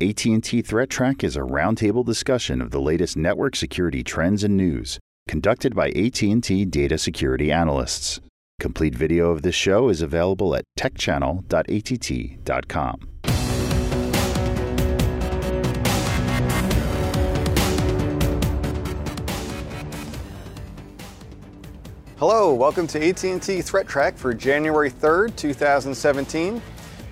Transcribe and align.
AT&T 0.00 0.62
ThreatTraq 0.62 1.24
is 1.24 1.34
a 1.34 1.40
roundtable 1.40 2.06
discussion 2.06 2.62
of 2.62 2.70
the 2.70 2.80
latest 2.80 3.16
network 3.16 3.56
security 3.56 4.04
trends 4.04 4.44
and 4.44 4.56
news, 4.56 5.00
conducted 5.26 5.74
by 5.74 5.88
AT&T 5.88 6.66
data 6.66 6.96
security 6.96 7.50
analysts. 7.50 8.20
Complete 8.60 8.94
video 8.94 9.32
of 9.32 9.42
this 9.42 9.56
show 9.56 9.88
is 9.88 10.00
available 10.00 10.54
at 10.54 10.62
techchannel.att.com. 10.78 13.08
Hello, 22.18 22.54
welcome 22.54 22.86
to 22.86 23.04
AT&T 23.04 23.38
ThreatTraq 23.38 24.16
for 24.16 24.32
January 24.32 24.92
3rd, 24.92 25.34
2017. 25.34 26.62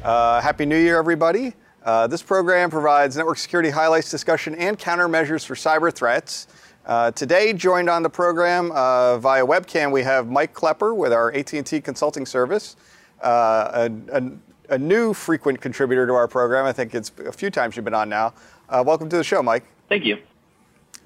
Uh, 0.05 0.41
Happy 0.41 0.64
New 0.64 0.79
Year, 0.79 0.98
everybody. 0.98 1.53
Uh, 1.87 2.05
this 2.05 2.21
program 2.21 2.68
provides 2.68 3.16
network 3.16 3.39
security 3.39 3.71
highlights, 3.71 4.11
discussion, 4.11 4.57
and 4.57 4.77
countermeasures 4.77 5.46
for 5.46 5.54
cyber 5.54 5.94
threats. 5.94 6.49
Uh, 6.85 7.13
today, 7.13 7.53
joined 7.53 7.89
on 7.89 8.03
the 8.03 8.11
program 8.11 8.72
uh, 8.72 9.17
via 9.18 9.46
webcam, 9.46 9.93
we 9.93 10.03
have 10.03 10.29
Mike 10.29 10.53
Klepper 10.53 10.94
with 10.94 11.13
our 11.13 11.32
AT&T 11.32 11.80
consulting 11.82 12.27
service, 12.27 12.75
uh, 13.22 13.89
a, 13.89 14.18
a, 14.18 14.75
a, 14.75 14.79
new 14.79 15.14
frequent 15.14 15.61
contributor 15.61 16.08
to 16.08 16.13
our 16.13 16.27
program. 16.27 16.67
I 16.67 16.72
think 16.72 16.93
it's 16.93 17.13
a 17.25 17.30
few 17.30 17.50
times 17.50 17.77
you've 17.77 17.85
been 17.85 17.94
on 17.94 18.08
now. 18.08 18.35
Uh, 18.68 18.82
welcome 18.85 19.08
to 19.08 19.16
the 19.16 19.25
show, 19.25 19.41
Mike. 19.41 19.64
Thank 19.89 20.05
you. 20.05 20.18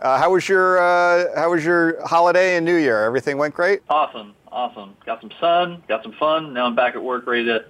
Uh, 0.01 0.17
how 0.17 0.33
was 0.33 0.49
your 0.49 0.79
uh, 0.79 1.27
How 1.37 1.51
was 1.51 1.63
your 1.63 2.03
holiday 2.07 2.57
and 2.57 2.65
New 2.65 2.77
Year? 2.77 3.05
Everything 3.05 3.37
went 3.37 3.53
great. 3.53 3.83
Awesome, 3.91 4.35
awesome. 4.51 4.97
Got 5.05 5.21
some 5.21 5.31
sun, 5.39 5.83
got 5.89 6.03
some 6.03 6.13
fun. 6.13 6.55
Now 6.55 6.65
I'm 6.65 6.75
back 6.75 6.95
at 6.95 7.03
work, 7.03 7.27
ready 7.27 7.45
to 7.45 7.67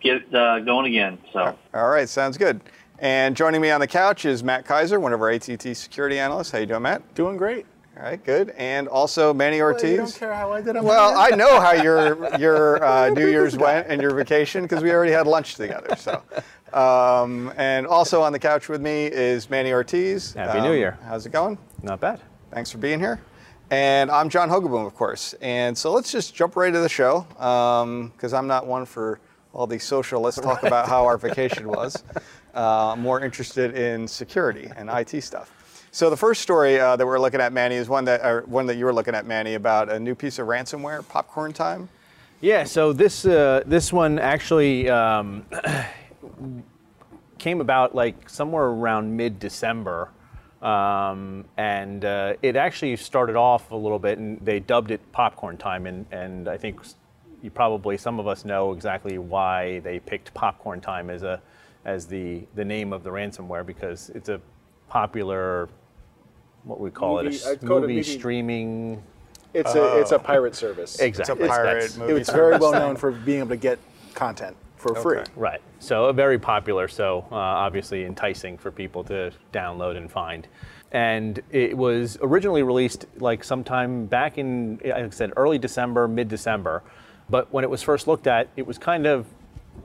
get 0.00 0.34
uh, 0.34 0.60
going 0.60 0.86
again. 0.86 1.18
So. 1.32 1.56
All 1.74 1.88
right, 1.88 2.08
sounds 2.08 2.36
good. 2.36 2.60
And 2.98 3.34
joining 3.34 3.60
me 3.60 3.70
on 3.70 3.80
the 3.80 3.86
couch 3.86 4.24
is 4.26 4.44
Matt 4.44 4.66
Keyser, 4.66 5.00
one 5.00 5.12
of 5.12 5.22
our 5.22 5.30
AT&T 5.30 5.72
security 5.74 6.18
analysts. 6.18 6.50
How 6.50 6.58
you 6.58 6.66
doing, 6.66 6.82
Matt? 6.82 7.14
Doing 7.14 7.36
great. 7.36 7.64
All 7.96 8.02
right, 8.02 8.22
good. 8.22 8.50
And 8.50 8.88
also 8.88 9.34
Manny 9.34 9.60
Ortiz. 9.60 9.82
Well, 9.82 9.90
you 9.90 9.96
don't 9.98 10.14
care 10.14 10.34
how 10.34 10.52
I 10.52 10.60
did. 10.60 10.74
Well, 10.82 11.18
I 11.18 11.30
know 11.30 11.60
how 11.60 11.72
your 11.72 12.34
your 12.38 12.82
uh, 12.82 13.10
New 13.10 13.28
Year's 13.28 13.56
went 13.56 13.88
and 13.88 14.00
your 14.00 14.14
vacation 14.14 14.62
because 14.62 14.82
we 14.82 14.90
already 14.90 15.12
had 15.12 15.26
lunch 15.26 15.56
together. 15.56 15.96
So, 15.96 16.22
um, 16.72 17.52
and 17.56 17.86
also 17.86 18.22
on 18.22 18.32
the 18.32 18.38
couch 18.38 18.68
with 18.68 18.80
me 18.80 19.06
is 19.06 19.50
Manny 19.50 19.72
Ortiz. 19.72 20.32
Happy 20.32 20.58
um, 20.58 20.64
New 20.64 20.74
Year. 20.74 20.98
How's 21.04 21.26
it 21.26 21.32
going? 21.32 21.58
Not 21.82 22.00
bad. 22.00 22.20
Thanks 22.50 22.70
for 22.70 22.78
being 22.78 23.00
here. 23.00 23.20
And 23.70 24.10
I'm 24.10 24.28
John 24.28 24.48
Hogoboom, 24.48 24.86
of 24.86 24.94
course. 24.94 25.34
And 25.40 25.76
so 25.76 25.92
let's 25.92 26.10
just 26.10 26.34
jump 26.34 26.56
right 26.56 26.72
to 26.72 26.80
the 26.80 26.88
show 26.88 27.26
because 27.30 28.32
um, 28.32 28.38
I'm 28.38 28.46
not 28.46 28.66
one 28.66 28.84
for 28.84 29.20
all 29.52 29.66
the 29.66 29.78
social. 29.78 30.20
Let's 30.20 30.36
talk 30.36 30.62
about 30.62 30.88
how 30.88 31.04
our 31.04 31.18
vacation 31.18 31.68
was. 31.76 32.02
Uh, 32.54 32.96
more 32.98 33.20
interested 33.24 33.76
in 33.76 34.08
security 34.08 34.70
and 34.76 34.90
IT 34.90 35.22
stuff. 35.22 35.86
So 35.92 36.08
the 36.08 36.16
first 36.16 36.40
story 36.40 36.78
uh, 36.78 36.96
that 36.96 37.06
we're 37.06 37.18
looking 37.18 37.40
at, 37.40 37.52
Manny, 37.52 37.74
is 37.74 37.88
one 37.88 38.04
that 38.04 38.24
or 38.24 38.42
one 38.42 38.66
that 38.66 38.76
you 38.76 38.84
were 38.84 38.92
looking 38.92 39.14
at, 39.14 39.26
Manny, 39.26 39.54
about 39.54 39.90
a 39.90 39.98
new 39.98 40.14
piece 40.14 40.38
of 40.38 40.46
ransomware, 40.46 41.06
Popcorn 41.08 41.52
Time. 41.52 41.88
Yeah. 42.40 42.64
So 42.64 42.92
this 42.92 43.26
uh, 43.26 43.62
this 43.66 43.92
one 43.92 44.18
actually 44.18 44.88
um, 44.88 45.44
came 47.38 47.60
about 47.60 47.94
like 47.94 48.30
somewhere 48.30 48.64
around 48.64 49.16
mid 49.16 49.38
December. 49.38 50.10
Um, 50.62 51.46
and 51.56 52.04
uh, 52.04 52.34
it 52.42 52.54
actually 52.54 52.94
started 52.96 53.34
off 53.34 53.70
a 53.70 53.76
little 53.76 53.98
bit, 53.98 54.18
and 54.18 54.38
they 54.44 54.60
dubbed 54.60 54.90
it 54.90 55.00
popcorn 55.10 55.56
time. 55.56 55.86
And, 55.86 56.04
and 56.12 56.48
I 56.48 56.58
think 56.58 56.82
you 57.42 57.50
probably 57.50 57.96
some 57.96 58.20
of 58.20 58.26
us 58.26 58.44
know 58.44 58.72
exactly 58.72 59.18
why 59.18 59.80
they 59.80 59.98
picked 59.98 60.32
popcorn 60.34 60.80
time 60.80 61.10
as 61.10 61.22
a 61.22 61.40
as 61.84 62.06
the 62.06 62.42
the 62.54 62.64
name 62.64 62.92
of 62.92 63.02
the 63.02 63.10
ransomware 63.10 63.64
because 63.64 64.10
it's 64.10 64.28
a 64.28 64.40
popular 64.88 65.68
what 66.64 66.80
we 66.80 66.90
call 66.90 67.22
movie, 67.22 67.36
it 67.36 67.62
a 67.62 67.64
movie, 67.64 68.02
streaming. 68.02 69.02
It's 69.54 69.74
a 69.74 69.98
it's 70.00 70.12
a 70.12 70.18
pirate 70.18 70.54
service. 70.54 71.00
Exactly. 71.00 71.44
It's 71.44 71.44
a 71.44 71.48
pirate 71.48 71.84
it's, 71.84 71.96
movie. 71.96 72.12
It's 72.14 72.30
very 72.30 72.58
well 72.58 72.72
known 72.72 72.96
for 72.96 73.10
being 73.10 73.40
able 73.40 73.50
to 73.50 73.56
get 73.56 73.78
content 74.14 74.56
for 74.76 74.92
okay. 74.92 75.02
free. 75.02 75.22
Right. 75.36 75.60
So 75.78 76.12
very 76.12 76.38
popular. 76.38 76.88
So 76.88 77.26
uh, 77.30 77.36
obviously 77.36 78.04
enticing 78.04 78.58
for 78.58 78.70
people 78.70 79.04
to 79.04 79.32
download 79.52 79.96
and 79.96 80.10
find. 80.10 80.46
And 80.92 81.40
it 81.50 81.76
was 81.76 82.18
originally 82.20 82.62
released 82.62 83.06
like 83.18 83.44
sometime 83.44 84.06
back 84.06 84.38
in, 84.38 84.80
like 84.84 84.94
I 84.94 85.10
said, 85.10 85.32
early 85.36 85.58
December, 85.58 86.08
mid 86.08 86.28
December. 86.28 86.82
But 87.30 87.52
when 87.52 87.64
it 87.64 87.70
was 87.70 87.82
first 87.82 88.08
looked 88.08 88.26
at, 88.26 88.48
it 88.56 88.66
was 88.66 88.76
kind 88.78 89.06
of 89.06 89.26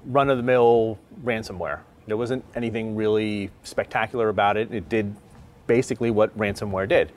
run 0.06 0.29
of 0.29 0.38
the 0.38 0.44
mill 0.44 0.97
ransomware. 1.23 1.79
There 2.07 2.17
wasn't 2.17 2.44
anything 2.56 2.95
really 2.95 3.51
spectacular 3.63 4.29
about 4.29 4.57
it. 4.57 4.73
It 4.73 4.89
did 4.89 5.16
basically 5.67 6.11
what 6.11 6.35
ransomware 6.38 6.88
did. 6.88 7.11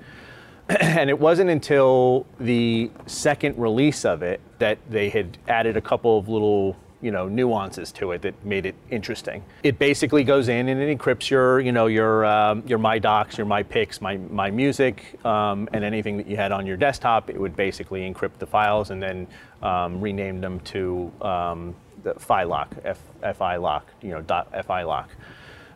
and 0.69 1.09
it 1.09 1.19
wasn't 1.19 1.49
until 1.49 2.27
the 2.39 2.91
second 3.07 3.59
release 3.59 4.05
of 4.05 4.23
it 4.23 4.41
that 4.59 4.79
they 4.91 5.09
had 5.09 5.39
added 5.49 5.77
a 5.77 5.81
couple 5.81 6.19
of 6.19 6.29
little 6.29 6.77
you 7.01 7.11
know 7.11 7.29
nuances 7.29 7.93
to 7.93 8.13
it 8.13 8.23
that 8.23 8.45
made 8.45 8.67
it 8.67 8.75
interesting. 8.91 9.45
It 9.63 9.79
basically 9.79 10.25
goes 10.25 10.49
in 10.49 10.69
and 10.69 10.81
it 10.81 10.97
encrypts 10.97 11.31
your 11.31 11.61
you 11.61 11.73
know 11.73 11.87
your 11.87 12.25
um, 12.25 12.63
your 12.67 12.79
my 12.79 12.99
docs, 12.99 13.39
your 13.39 13.47
my 13.47 13.63
pics, 13.63 14.01
my 14.01 14.17
my 14.17 14.51
music, 14.51 15.25
um, 15.25 15.69
and 15.73 15.85
anything 15.85 16.17
that 16.17 16.27
you 16.27 16.37
had 16.37 16.53
on 16.53 16.67
your 16.67 16.77
desktop. 16.77 17.31
It 17.31 17.41
would 17.41 17.57
basically 17.57 18.01
encrypt 18.13 18.39
the 18.39 18.47
files 18.47 18.91
and 18.91 19.03
then 19.03 19.27
um, 19.63 20.01
rename 20.01 20.41
them 20.41 20.61
to 20.61 21.13
um, 21.21 21.75
the 22.03 22.15
FILOC, 22.15 22.69
F, 22.85 23.01
FI 23.37 23.57
lock, 23.57 23.87
you 24.01 24.11
know 24.11 24.23
dot 24.23 24.49
FI 24.67 24.83
lock. 24.83 25.11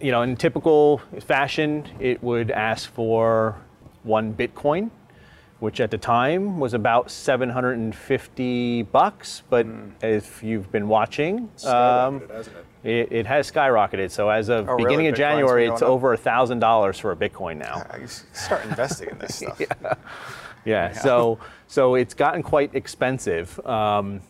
You 0.00 0.10
know, 0.10 0.22
in 0.22 0.36
typical 0.36 0.98
fashion, 1.20 1.88
it 2.00 2.22
would 2.22 2.50
ask 2.50 2.90
for 2.90 3.56
one 4.02 4.34
Bitcoin 4.34 4.90
which 5.62 5.80
at 5.80 5.92
the 5.92 5.96
time 5.96 6.58
was 6.58 6.74
about 6.74 7.08
750 7.08 8.82
bucks. 8.82 9.44
But 9.48 9.64
mm. 9.64 9.92
if 10.02 10.42
you've 10.42 10.72
been 10.72 10.88
watching, 10.88 11.48
um, 11.64 12.20
it? 12.28 12.48
It, 12.82 13.12
it? 13.12 13.26
has 13.26 13.48
skyrocketed. 13.48 14.10
So 14.10 14.28
as 14.28 14.48
of 14.48 14.68
oh, 14.68 14.76
beginning 14.76 14.98
really? 14.98 15.08
of 15.10 15.14
January, 15.14 15.68
it's 15.68 15.80
over 15.80 16.14
a 16.14 16.16
thousand 16.16 16.58
dollars 16.58 16.98
for 16.98 17.12
a 17.12 17.16
Bitcoin 17.16 17.58
now. 17.58 17.86
Yeah, 18.00 18.06
start 18.32 18.64
investing 18.64 19.10
in 19.10 19.18
this 19.18 19.36
stuff. 19.38 19.60
yeah. 19.60 19.66
yeah. 19.82 19.94
yeah. 20.64 20.92
So 20.92 21.38
so 21.68 21.94
it's 21.94 22.12
gotten 22.12 22.42
quite 22.42 22.74
expensive. 22.74 23.64
Um, 23.64 24.20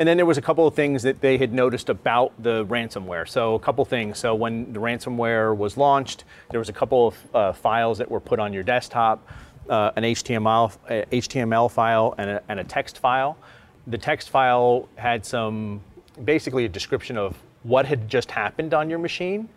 and 0.00 0.08
then 0.08 0.16
there 0.16 0.26
was 0.26 0.38
a 0.38 0.42
couple 0.42 0.66
of 0.66 0.74
things 0.74 1.04
that 1.04 1.20
they 1.20 1.38
had 1.38 1.52
noticed 1.52 1.88
about 1.88 2.32
the 2.42 2.66
ransomware. 2.66 3.28
So 3.28 3.54
a 3.54 3.60
couple 3.60 3.84
things. 3.84 4.18
So 4.18 4.34
when 4.34 4.72
the 4.72 4.80
ransomware 4.80 5.56
was 5.56 5.76
launched, 5.76 6.24
there 6.50 6.58
was 6.58 6.68
a 6.68 6.72
couple 6.72 7.06
of 7.06 7.34
uh, 7.34 7.52
files 7.52 7.98
that 7.98 8.10
were 8.10 8.20
put 8.20 8.40
on 8.40 8.52
your 8.52 8.64
desktop 8.64 9.24
uh, 9.70 9.92
an 9.96 10.02
HTML, 10.02 10.76
HTML 11.10 11.70
file 11.70 12.14
and 12.18 12.28
a, 12.28 12.42
and 12.48 12.60
a 12.60 12.64
text 12.64 12.98
file. 12.98 13.38
The 13.86 13.98
text 13.98 14.28
file 14.28 14.88
had 14.96 15.24
some, 15.24 15.80
basically 16.24 16.64
a 16.64 16.68
description 16.68 17.16
of 17.16 17.36
what 17.62 17.86
had 17.86 18.08
just 18.08 18.30
happened 18.30 18.74
on 18.74 18.90
your 18.90 18.98
machine 18.98 19.48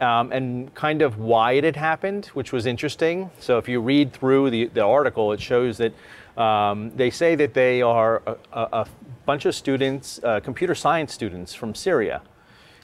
um, 0.00 0.32
and 0.32 0.74
kind 0.74 1.00
of 1.00 1.18
why 1.18 1.52
it 1.52 1.64
had 1.64 1.76
happened, 1.76 2.26
which 2.26 2.52
was 2.52 2.66
interesting. 2.66 3.30
So 3.38 3.56
if 3.58 3.68
you 3.68 3.80
read 3.80 4.12
through 4.12 4.50
the, 4.50 4.66
the 4.66 4.82
article, 4.82 5.32
it 5.32 5.40
shows 5.40 5.78
that 5.78 5.94
um, 6.40 6.90
they 6.96 7.10
say 7.10 7.34
that 7.36 7.54
they 7.54 7.82
are 7.82 8.22
a, 8.26 8.36
a, 8.52 8.68
a 8.72 8.86
bunch 9.26 9.46
of 9.46 9.54
students, 9.54 10.18
uh, 10.24 10.40
computer 10.40 10.74
science 10.74 11.12
students 11.12 11.54
from 11.54 11.74
Syria 11.74 12.22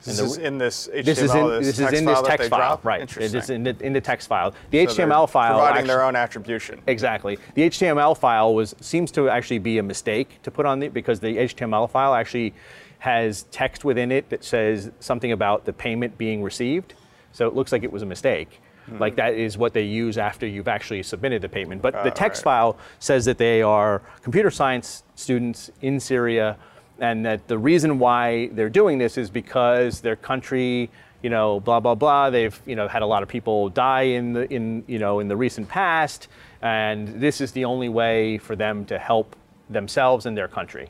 this 0.05 0.19
the, 0.19 0.25
is 0.25 0.37
in 0.39 0.59
this 0.59 0.89
HTML. 0.89 1.05
This 1.05 1.19
is 1.19 1.35
in 1.35 1.49
this, 1.49 1.67
this 1.67 1.79
is 1.79 1.99
in 1.99 2.05
this 2.05 2.23
text 2.23 2.51
file, 2.51 2.59
drop? 2.59 2.85
right? 2.85 3.17
It 3.17 3.35
is 3.35 3.51
in 3.51 3.65
the, 3.65 3.77
in 3.81 3.93
the 3.93 4.01
text 4.01 4.29
file. 4.29 4.55
The 4.71 4.87
so 4.87 4.95
HTML 4.95 5.29
file 5.29 5.55
providing 5.55 5.77
actually, 5.77 5.89
their 5.89 6.05
own 6.05 6.17
attribution. 6.17 6.81
Exactly. 6.87 7.39
The 7.55 7.63
HTML 7.63 8.17
file 8.17 8.55
was 8.55 8.75
seems 8.81 9.11
to 9.13 9.29
actually 9.29 9.59
be 9.59 9.79
a 9.79 9.83
mistake 9.83 10.41
to 10.43 10.51
put 10.51 10.67
on 10.67 10.79
the 10.81 10.89
because 10.89 11.21
the 11.21 11.37
HTML 11.37 11.91
file 11.91 12.15
actually 12.15 12.55
has 13.01 13.45
text 13.51 13.85
within 13.85 14.11
it 14.11 14.29
that 14.31 14.45
says 14.45 14.91
something 15.01 15.33
about 15.33 15.65
the 15.65 15.73
payment 15.73 16.19
being 16.19 16.43
received. 16.43 16.95
So 17.33 17.47
it 17.47 17.55
looks 17.55 17.73
like 17.73 17.85
it 17.85 17.93
was 17.93 18.03
a 18.03 18.07
mistake. 18.07 18.61
Mm-hmm. 18.89 18.99
Like 18.99 19.17
that 19.17 19.35
is 19.35 19.59
what 19.59 19.75
they 19.75 19.85
use 19.85 20.19
after 20.19 20.47
you've 20.47 20.69
actually 20.69 21.03
submitted 21.03 21.43
the 21.43 21.49
payment. 21.49 21.83
But 21.83 21.95
uh, 21.95 22.05
the 22.05 22.11
text 22.11 22.41
right. 22.41 22.53
file 22.53 22.79
says 22.99 23.25
that 23.27 23.39
they 23.39 23.63
are 23.63 24.03
computer 24.23 24.51
science 24.51 25.05
students 25.15 25.71
in 25.83 26.01
Syria 26.01 26.57
and 26.99 27.25
that 27.25 27.47
the 27.49 27.59
reason 27.59 27.99
why 27.99 28.49
they're 28.49 28.69
doing 28.69 28.99
this 28.99 29.17
is 29.17 29.31
because 29.31 30.01
their 30.01 30.17
country 30.17 30.91
you 31.23 31.31
know 31.31 31.61
blah 31.61 31.81
blah 31.81 31.95
blah 31.95 32.31
they've 32.31 32.61
you 32.67 32.77
know 32.77 32.89
had 32.89 33.03
a 33.03 33.07
lot 33.07 33.23
of 33.23 33.29
people 33.29 33.69
die 33.69 34.03
in 34.03 34.33
the 34.33 34.53
in 34.53 34.85
you 34.87 34.99
know 34.99 35.21
in 35.21 35.29
the 35.29 35.37
recent 35.37 35.69
past 35.69 36.29
and 36.63 37.09
this 37.21 37.41
is 37.41 37.53
the 37.53 37.65
only 37.65 37.89
way 37.89 38.39
for 38.39 38.57
them 38.57 38.85
to 38.85 38.99
help 38.99 39.37
themselves 39.71 40.27
and 40.27 40.37
their 40.37 40.49
country. 40.49 40.89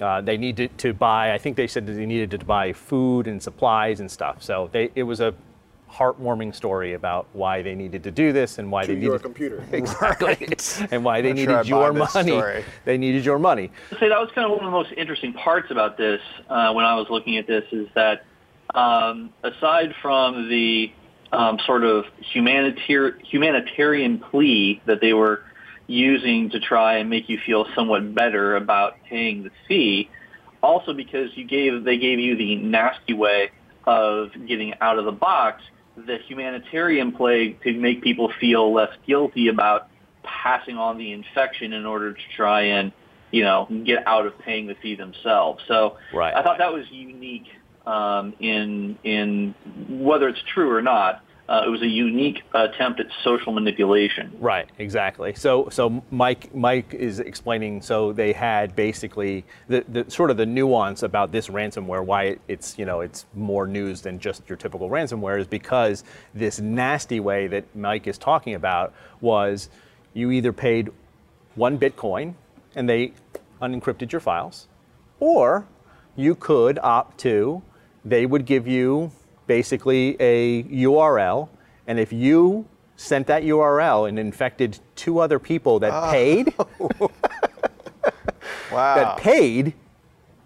Uh, 0.00 0.20
they 0.20 0.38
needed 0.38 0.70
to 0.78 0.94
buy 0.94 1.34
i 1.34 1.38
think 1.38 1.56
they 1.56 1.66
said 1.66 1.84
that 1.84 1.92
they 1.92 2.06
needed 2.06 2.30
to 2.30 2.38
buy 2.38 2.72
food 2.72 3.26
and 3.26 3.42
supplies 3.42 4.00
and 4.00 4.10
stuff. 4.10 4.42
So 4.42 4.70
they, 4.72 4.90
it 4.94 5.02
was 5.02 5.20
a 5.20 5.34
heartwarming 5.90 6.54
story 6.54 6.94
about 6.94 7.26
why 7.32 7.62
they 7.62 7.74
needed 7.74 8.02
to 8.04 8.10
do 8.10 8.32
this 8.32 8.58
and 8.58 8.70
why 8.70 8.82
to 8.82 8.88
they 8.88 8.94
needed 8.94 9.06
your 9.06 9.18
computer 9.18 9.64
exactly 9.72 10.26
right. 10.40 10.88
and 10.90 11.04
why 11.04 11.20
they 11.20 11.32
needed 11.32 11.52
sure 11.52 11.62
your 11.64 11.92
money. 11.92 12.30
Story. 12.30 12.64
They 12.84 12.98
needed 12.98 13.24
your 13.24 13.38
money. 13.38 13.70
Say 13.98 14.08
that 14.08 14.20
was 14.20 14.30
kind 14.34 14.44
of 14.44 14.52
one 14.52 14.60
of 14.60 14.66
the 14.66 14.70
most 14.70 14.92
interesting 14.96 15.32
parts 15.32 15.70
about 15.70 15.96
this 15.96 16.20
uh, 16.48 16.72
when 16.72 16.84
I 16.84 16.94
was 16.94 17.08
looking 17.10 17.36
at 17.36 17.46
this 17.46 17.64
is 17.72 17.88
that 17.94 18.24
um, 18.74 19.32
aside 19.42 19.94
from 20.00 20.48
the 20.48 20.92
um, 21.32 21.58
sort 21.64 21.84
of 21.84 22.04
humanitarian 22.18 23.20
humanitarian 23.24 24.18
plea 24.18 24.80
that 24.86 25.00
they 25.00 25.12
were 25.12 25.42
using 25.86 26.50
to 26.50 26.60
try 26.60 26.98
and 26.98 27.10
make 27.10 27.28
you 27.28 27.38
feel 27.44 27.66
somewhat 27.74 28.14
better 28.14 28.56
about 28.56 28.94
paying 29.08 29.42
the 29.42 29.50
fee. 29.66 30.08
Also, 30.62 30.92
because 30.92 31.30
you 31.36 31.44
gave 31.44 31.84
they 31.84 31.98
gave 31.98 32.18
you 32.18 32.36
the 32.36 32.56
nasty 32.56 33.12
way 33.12 33.50
of 33.84 34.30
getting 34.46 34.74
out 34.80 34.98
of 34.98 35.04
the 35.04 35.12
box, 35.12 35.62
the 35.96 36.18
humanitarian 36.26 37.12
play 37.12 37.52
to 37.64 37.72
make 37.74 38.02
people 38.02 38.32
feel 38.40 38.72
less 38.72 38.90
guilty 39.06 39.48
about 39.48 39.88
passing 40.22 40.76
on 40.76 40.98
the 40.98 41.12
infection 41.12 41.72
in 41.72 41.86
order 41.86 42.12
to 42.12 42.20
try 42.36 42.62
and 42.62 42.92
you 43.30 43.42
know 43.42 43.66
get 43.84 44.06
out 44.06 44.26
of 44.26 44.38
paying 44.40 44.66
the 44.66 44.74
fee 44.74 44.94
themselves. 44.94 45.62
So 45.66 45.96
Right. 46.12 46.34
I 46.34 46.42
thought 46.42 46.58
that 46.58 46.72
was 46.72 46.84
unique 46.90 47.46
um, 47.86 48.34
in 48.40 48.98
in 49.04 49.54
whether 49.88 50.28
it's 50.28 50.42
true 50.54 50.70
or 50.70 50.82
not. 50.82 51.24
Uh, 51.50 51.64
it 51.66 51.68
was 51.68 51.82
a 51.82 51.86
unique 51.88 52.42
attempt 52.54 53.00
at 53.00 53.08
social 53.24 53.52
manipulation. 53.52 54.30
Right, 54.38 54.68
exactly. 54.78 55.34
So, 55.34 55.68
so 55.68 56.00
Mike, 56.12 56.54
Mike 56.54 56.94
is 56.94 57.18
explaining. 57.18 57.82
So 57.82 58.12
they 58.12 58.32
had 58.32 58.76
basically 58.76 59.44
the, 59.66 59.84
the 59.88 60.08
sort 60.08 60.30
of 60.30 60.36
the 60.36 60.46
nuance 60.46 61.02
about 61.02 61.32
this 61.32 61.48
ransomware. 61.48 62.04
Why 62.04 62.22
it, 62.22 62.40
it's 62.46 62.78
you 62.78 62.84
know 62.84 63.00
it's 63.00 63.26
more 63.34 63.66
news 63.66 64.00
than 64.00 64.20
just 64.20 64.48
your 64.48 64.56
typical 64.56 64.88
ransomware 64.88 65.40
is 65.40 65.48
because 65.48 66.04
this 66.34 66.60
nasty 66.60 67.18
way 67.18 67.48
that 67.48 67.64
Mike 67.74 68.06
is 68.06 68.16
talking 68.16 68.54
about 68.54 68.94
was 69.20 69.70
you 70.14 70.30
either 70.30 70.52
paid 70.52 70.90
one 71.56 71.80
Bitcoin 71.80 72.34
and 72.76 72.88
they 72.88 73.12
unencrypted 73.60 74.12
your 74.12 74.20
files, 74.20 74.68
or 75.18 75.66
you 76.14 76.36
could 76.36 76.78
opt 76.78 77.18
to 77.18 77.60
they 78.04 78.24
would 78.24 78.46
give 78.46 78.66
you 78.66 79.10
basically 79.50 80.16
a 80.20 80.62
URL, 80.62 81.48
and 81.88 81.98
if 81.98 82.12
you 82.12 82.64
sent 82.94 83.26
that 83.26 83.42
URL 83.42 84.08
and 84.08 84.16
infected 84.16 84.78
two 84.94 85.18
other 85.18 85.40
people 85.40 85.80
that 85.80 85.90
ah. 85.90 86.12
paid, 86.12 86.54
Wow. 88.70 88.94
that 88.94 89.16
paid, 89.16 89.74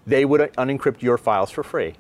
they 0.07 0.25
would 0.25 0.41
unencrypt 0.57 1.03
your 1.03 1.19
files 1.19 1.51
for 1.51 1.63
free. 1.63 1.97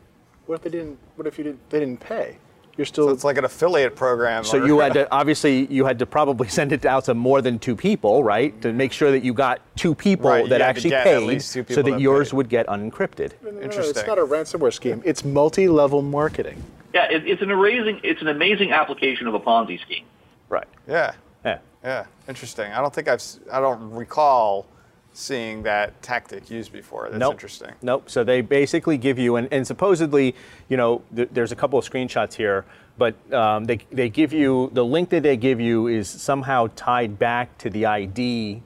What 0.46 0.54
if 0.54 0.62
they 0.62 0.70
didn't? 0.70 0.98
What 1.16 1.26
if 1.26 1.36
you 1.36 1.44
didn't? 1.44 1.68
They 1.68 1.80
didn't 1.80 2.00
pay. 2.00 2.38
You're 2.78 2.86
still. 2.86 3.08
so 3.08 3.12
it's 3.12 3.22
like 3.22 3.36
an 3.36 3.44
affiliate 3.44 3.94
program. 3.94 4.42
So 4.44 4.58
or- 4.58 4.66
you 4.66 4.78
had 4.80 4.94
to 4.98 5.12
obviously 5.12 5.66
you 5.66 5.84
had 5.84 5.98
to 5.98 6.06
probably 6.06 6.48
send 6.58 6.72
it 6.72 6.86
out 6.86 7.04
to 7.04 7.12
more 7.14 7.42
than 7.42 7.58
two 7.58 7.76
people, 7.76 8.24
right? 8.24 8.58
To 8.62 8.72
make 8.72 8.92
sure 8.92 9.10
that 9.10 9.22
you 9.22 9.34
got 9.34 9.60
two 9.76 9.94
people 9.94 10.30
Right, 10.30 10.48
that 10.48 10.62
actually 10.62 10.92
paid, 10.92 11.42
so 11.42 11.62
that 11.62 11.84
that 11.84 12.00
yours 12.00 12.30
paid. 12.30 12.36
would 12.36 12.48
get 12.48 12.66
unencrypted. 12.66 13.32
No, 13.42 13.50
no, 13.50 13.56
no, 13.58 13.62
Interesting. 13.62 13.98
It's 13.98 14.06
not 14.06 14.18
a 14.18 14.26
ransomware 14.26 14.72
scheme. 14.72 15.02
It's 15.04 15.22
multi-level 15.22 16.00
marketing. 16.00 16.62
Yeah, 16.94 17.10
it, 17.10 17.26
it's 17.26 17.42
an 17.42 17.50
amazing 17.50 18.00
it's 18.02 18.22
an 18.22 18.28
amazing 18.28 18.72
application 18.72 19.26
of 19.26 19.34
a 19.34 19.40
Ponzi 19.40 19.80
scheme. 19.80 20.04
Right. 20.48 20.68
yeah. 20.88 21.12
Yeah. 21.44 21.58
Yeah. 21.82 22.04
Interesting. 22.28 22.72
I 22.72 22.80
don't 22.80 22.94
think 22.94 23.08
I've. 23.08 23.14
s- 23.16 23.40
I 23.52 23.60
don't 23.60 23.90
recall 23.90 24.66
seeing 25.12 25.62
that 25.64 26.00
tactic 26.02 26.50
used 26.50 26.72
before. 26.72 27.08
That's 27.08 27.18
nope. 27.20 27.34
interesting. 27.34 27.72
Nope. 27.82 28.08
So 28.10 28.24
they 28.24 28.40
basically 28.40 28.96
give 28.98 29.18
you, 29.18 29.36
and, 29.36 29.48
and 29.52 29.66
supposedly, 29.66 30.34
you 30.68 30.76
know, 30.76 31.02
th- 31.14 31.28
there's 31.32 31.52
a 31.52 31.56
couple 31.56 31.78
of 31.78 31.88
screenshots 31.88 32.34
here, 32.34 32.64
but 32.98 33.14
um, 33.32 33.64
they, 33.66 33.78
they 33.92 34.08
give 34.08 34.32
you, 34.32 34.70
the 34.72 34.84
link 34.84 35.10
that 35.10 35.22
they 35.22 35.36
give 35.36 35.60
you 35.60 35.86
is 35.86 36.08
somehow 36.08 36.68
tied 36.74 37.16
back 37.18 37.56
to 37.58 37.70
the 37.70 37.86
ID 37.86 38.60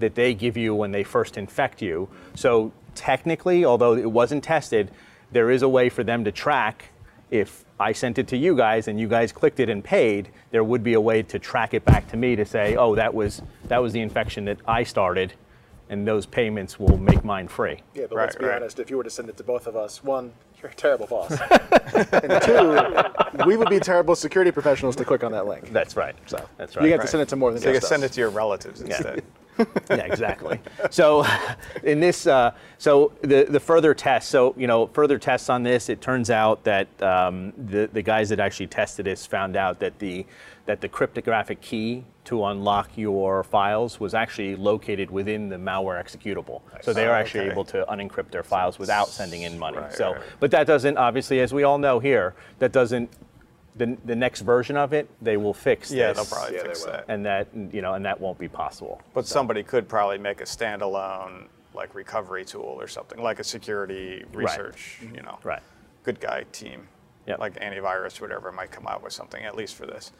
that 0.00 0.16
they 0.16 0.34
give 0.34 0.56
you 0.56 0.74
when 0.74 0.90
they 0.90 1.04
first 1.04 1.36
infect 1.38 1.80
you. 1.80 2.08
So 2.34 2.72
technically, 2.96 3.64
although 3.64 3.94
it 3.94 4.10
wasn't 4.10 4.42
tested, 4.42 4.90
there 5.30 5.50
is 5.52 5.62
a 5.62 5.68
way 5.68 5.88
for 5.88 6.02
them 6.02 6.24
to 6.24 6.32
track 6.32 6.86
if 7.30 7.61
I 7.82 7.92
sent 7.92 8.18
it 8.18 8.28
to 8.28 8.36
you 8.36 8.56
guys 8.56 8.86
and 8.86 8.98
you 9.00 9.08
guys 9.08 9.32
clicked 9.32 9.58
it 9.58 9.68
and 9.68 9.82
paid, 9.82 10.28
there 10.52 10.62
would 10.62 10.84
be 10.84 10.94
a 10.94 11.00
way 11.00 11.22
to 11.24 11.38
track 11.40 11.74
it 11.74 11.84
back 11.84 12.08
to 12.12 12.16
me 12.16 12.36
to 12.36 12.44
say, 12.44 12.76
oh, 12.76 12.94
that 12.94 13.12
was 13.12 13.42
that 13.64 13.82
was 13.82 13.92
the 13.92 14.00
infection 14.00 14.44
that 14.44 14.58
I 14.68 14.84
started, 14.84 15.32
and 15.90 16.06
those 16.06 16.24
payments 16.24 16.78
will 16.78 16.96
make 16.96 17.24
mine 17.24 17.48
free. 17.48 17.82
Yeah, 17.94 18.04
but 18.08 18.16
Right, 18.16 18.24
let's 18.24 18.36
be 18.36 18.44
right. 18.46 18.56
honest. 18.62 18.78
If 18.78 18.88
you 18.88 18.96
were 18.96 19.04
to 19.04 19.10
send 19.10 19.28
it 19.28 19.36
to 19.38 19.42
both 19.44 19.66
of 19.66 19.74
us, 19.74 20.04
one, 20.04 20.32
you're 20.62 20.70
a 20.70 20.74
terrible 20.74 21.08
boss, 21.08 21.32
and 22.12 22.42
two, 22.42 23.44
we 23.46 23.56
would 23.56 23.68
be 23.68 23.80
terrible 23.80 24.14
security 24.14 24.52
professionals 24.52 24.94
to 24.96 25.04
click 25.04 25.24
on 25.24 25.32
that 25.32 25.46
link. 25.48 25.72
That's 25.72 25.96
right. 25.96 26.14
So 26.26 26.38
that's 26.58 26.76
right. 26.76 26.84
You 26.84 26.92
have 26.92 27.00
Right. 27.00 27.06
to 27.06 27.10
send 27.10 27.22
it 27.22 27.28
to 27.30 27.36
more 27.36 27.50
than 27.52 27.60
So 27.60 27.68
you 27.70 27.74
just 27.74 27.86
can 27.88 27.88
send 28.00 28.04
us. 28.04 28.10
it 28.10 28.14
to 28.14 28.20
your 28.20 28.30
relatives 28.30 28.80
instead. 28.80 29.24
yeah, 29.90 29.96
exactly. 29.96 30.60
So, 30.90 31.26
in 31.82 32.00
this, 32.00 32.26
uh, 32.26 32.52
so 32.78 33.12
the 33.20 33.44
the 33.48 33.60
further 33.60 33.94
tests, 33.94 34.30
so 34.30 34.54
you 34.56 34.66
know, 34.66 34.86
further 34.88 35.18
tests 35.18 35.48
on 35.50 35.62
this, 35.62 35.88
it 35.88 36.00
turns 36.00 36.30
out 36.30 36.64
that 36.64 36.88
um, 37.02 37.52
the 37.56 37.88
the 37.92 38.02
guys 38.02 38.28
that 38.30 38.40
actually 38.40 38.68
tested 38.68 39.06
this 39.06 39.26
found 39.26 39.56
out 39.56 39.78
that 39.80 39.98
the 39.98 40.24
that 40.64 40.80
the 40.80 40.88
cryptographic 40.88 41.60
key 41.60 42.04
to 42.24 42.44
unlock 42.44 42.90
your 42.96 43.42
files 43.42 43.98
was 43.98 44.14
actually 44.14 44.54
located 44.54 45.10
within 45.10 45.48
the 45.48 45.56
malware 45.56 46.00
executable. 46.02 46.62
So 46.80 46.92
they 46.92 47.06
are 47.06 47.14
actually 47.14 47.40
Okay. 47.40 47.50
able 47.50 47.64
to 47.64 47.84
unencrypt 47.90 48.30
their 48.30 48.44
files 48.44 48.78
without 48.78 49.08
sending 49.08 49.42
in 49.42 49.58
money. 49.58 49.78
Right, 49.78 49.92
so, 49.92 50.12
right. 50.12 50.22
but 50.38 50.52
that 50.52 50.68
doesn't 50.68 50.96
obviously, 50.96 51.40
as 51.40 51.52
we 51.52 51.64
all 51.64 51.78
know 51.78 51.98
here, 51.98 52.34
that 52.60 52.70
doesn't. 52.72 53.10
The, 53.74 53.96
the 54.04 54.14
next 54.14 54.42
version 54.42 54.76
of 54.76 54.92
it, 54.92 55.08
they 55.22 55.38
will 55.38 55.54
fix 55.54 55.90
Yeah, 55.90 56.08
this, 56.12 56.16
they'll 56.28 56.38
probably 56.38 56.56
Yeah, 56.56 56.62
they 56.64 56.68
fix 56.68 56.84
will. 56.84 56.92
that. 56.92 57.04
and 57.08 57.24
that 57.24 57.48
you 57.72 57.80
know, 57.80 57.94
and 57.94 58.04
that 58.04 58.20
won't 58.20 58.38
be 58.38 58.48
possible. 58.48 59.00
But 59.14 59.26
somebody 59.26 59.62
could 59.62 59.88
probably 59.88 60.18
make 60.18 60.40
a 60.42 60.44
standalone 60.44 61.46
like 61.74 61.94
recovery 61.94 62.44
tool 62.44 62.76
or 62.78 62.86
something, 62.86 63.22
like 63.22 63.38
a 63.38 63.44
security 63.44 64.24
research, 64.34 64.98
you 65.14 65.22
know, 65.22 65.38
Right. 65.42 65.62
good 66.04 66.20
guy 66.20 66.44
team, 66.52 66.86
Yep. 67.26 67.38
like 67.38 67.54
antivirus, 67.60 68.20
whatever, 68.20 68.52
might 68.52 68.70
come 68.70 68.86
out 68.86 69.02
with 69.02 69.14
something 69.14 69.42
at 69.42 69.56
least 69.56 69.74
for 69.74 69.86
this. 69.86 70.12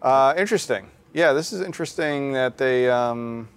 Uh, 0.00 0.32
interesting. 0.38 0.90
Yeah, 1.12 1.34
this 1.34 1.52
is 1.52 1.60
interesting 1.60 2.32
that 2.32 2.56
they 2.56 2.88
um, 2.88 3.50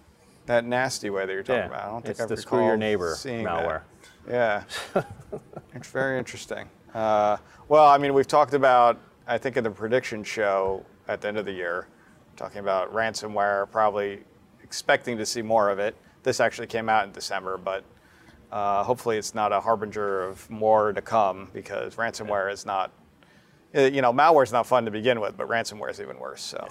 that 0.45 0.65
nasty 0.65 1.09
way 1.09 1.25
that 1.25 1.31
you're 1.31 1.41
talking 1.41 1.61
Yeah, 1.61 1.67
about. 1.67 1.83
I 1.83 1.89
don't 1.89 2.01
think 2.01 2.11
it's 2.11 2.21
I've 2.21 2.27
the 2.29 2.35
screw 2.37 2.65
your 2.65 2.75
neighbor 2.77 3.15
seeing 3.17 3.45
malware. 3.45 3.81
That. 4.27 4.65
Yeah, 4.93 5.03
it's 5.73 5.87
very 5.89 6.17
interesting. 6.19 6.67
Uh, 6.93 7.37
well, 7.67 7.87
I 7.87 7.97
mean, 7.97 8.13
we've 8.13 8.27
talked 8.27 8.53
about 8.53 8.99
I 9.27 9.37
think 9.37 9.57
in 9.57 9.63
the 9.63 9.71
prediction 9.71 10.23
show 10.23 10.85
at 11.07 11.21
the 11.21 11.27
end 11.27 11.37
of 11.37 11.45
the 11.45 11.51
year, 11.51 11.87
talking 12.35 12.59
about 12.59 12.93
ransomware, 12.93 13.69
probably 13.71 14.19
expecting 14.63 15.17
to 15.17 15.25
see 15.25 15.41
more 15.41 15.69
of 15.69 15.79
it. 15.79 15.95
This 16.23 16.39
actually 16.39 16.67
came 16.67 16.89
out 16.89 17.05
in 17.05 17.11
December, 17.11 17.57
but 17.57 17.83
uh, 18.51 18.83
hopefully 18.83 19.17
it's 19.17 19.33
not 19.33 19.51
a 19.51 19.59
harbinger 19.59 20.23
of 20.23 20.47
more 20.49 20.93
to 20.93 21.01
come 21.01 21.49
because 21.53 21.95
ransomware 21.95 22.51
is 22.51 22.65
not, 22.65 22.91
uh, 23.75 23.81
you 23.81 24.01
know, 24.01 24.13
malware 24.13 24.43
is 24.43 24.51
not 24.51 24.67
fun 24.67 24.85
to 24.85 24.91
begin 24.91 25.19
with, 25.19 25.35
but 25.37 25.47
ransomware 25.47 25.89
is 25.89 25.99
even 25.99 26.19
worse. 26.19 26.41
So, 26.41 26.67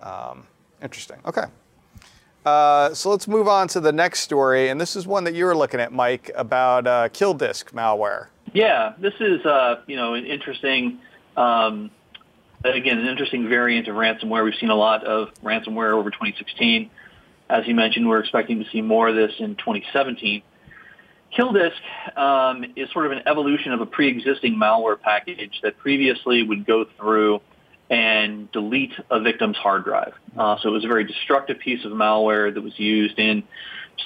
um, 0.00 0.46
interesting. 0.82 1.18
Okay. 1.26 1.44
Uh, 2.46 2.92
so 2.92 3.10
let's 3.10 3.26
move 3.26 3.48
on 3.48 3.68
to 3.68 3.80
the 3.80 3.92
next 3.92 4.20
story, 4.20 4.68
and 4.68 4.80
this 4.80 4.96
is 4.96 5.06
one 5.06 5.24
that 5.24 5.34
you 5.34 5.44
were 5.46 5.56
looking 5.56 5.80
at, 5.80 5.92
Mike, 5.92 6.30
about 6.34 6.86
uh, 6.86 7.08
kill 7.10 7.32
disk 7.32 7.72
malware. 7.72 8.28
Yeah, 8.54 8.92
this 8.98 9.14
is 9.18 9.44
uh, 9.44 9.82
you 9.88 9.96
know 9.96 10.14
an 10.14 10.26
interesting, 10.26 11.00
um, 11.36 11.90
again 12.64 12.98
an 12.98 13.06
interesting 13.06 13.48
variant 13.48 13.88
of 13.88 13.96
ransomware. 13.96 14.44
We've 14.44 14.54
seen 14.54 14.70
a 14.70 14.76
lot 14.76 15.04
of 15.04 15.34
ransomware 15.42 15.92
over 15.92 16.10
2016. 16.10 16.88
As 17.50 17.66
you 17.66 17.74
mentioned, 17.74 18.08
we're 18.08 18.20
expecting 18.20 18.62
to 18.62 18.70
see 18.70 18.80
more 18.80 19.08
of 19.08 19.16
this 19.16 19.32
in 19.40 19.56
2017. 19.56 20.42
Killdisk 21.36 22.16
um, 22.16 22.64
is 22.76 22.88
sort 22.92 23.06
of 23.06 23.12
an 23.12 23.22
evolution 23.26 23.72
of 23.72 23.80
a 23.80 23.86
pre-existing 23.86 24.54
malware 24.54 25.00
package 25.00 25.58
that 25.64 25.76
previously 25.78 26.44
would 26.44 26.64
go 26.64 26.86
through 26.96 27.40
and 27.90 28.50
delete 28.52 28.92
a 29.10 29.20
victim's 29.20 29.56
hard 29.56 29.84
drive. 29.84 30.14
Uh, 30.38 30.56
so 30.62 30.68
it 30.68 30.72
was 30.72 30.84
a 30.84 30.88
very 30.88 31.04
destructive 31.04 31.58
piece 31.58 31.84
of 31.84 31.90
malware 31.90 32.54
that 32.54 32.62
was 32.62 32.78
used 32.78 33.18
in 33.18 33.42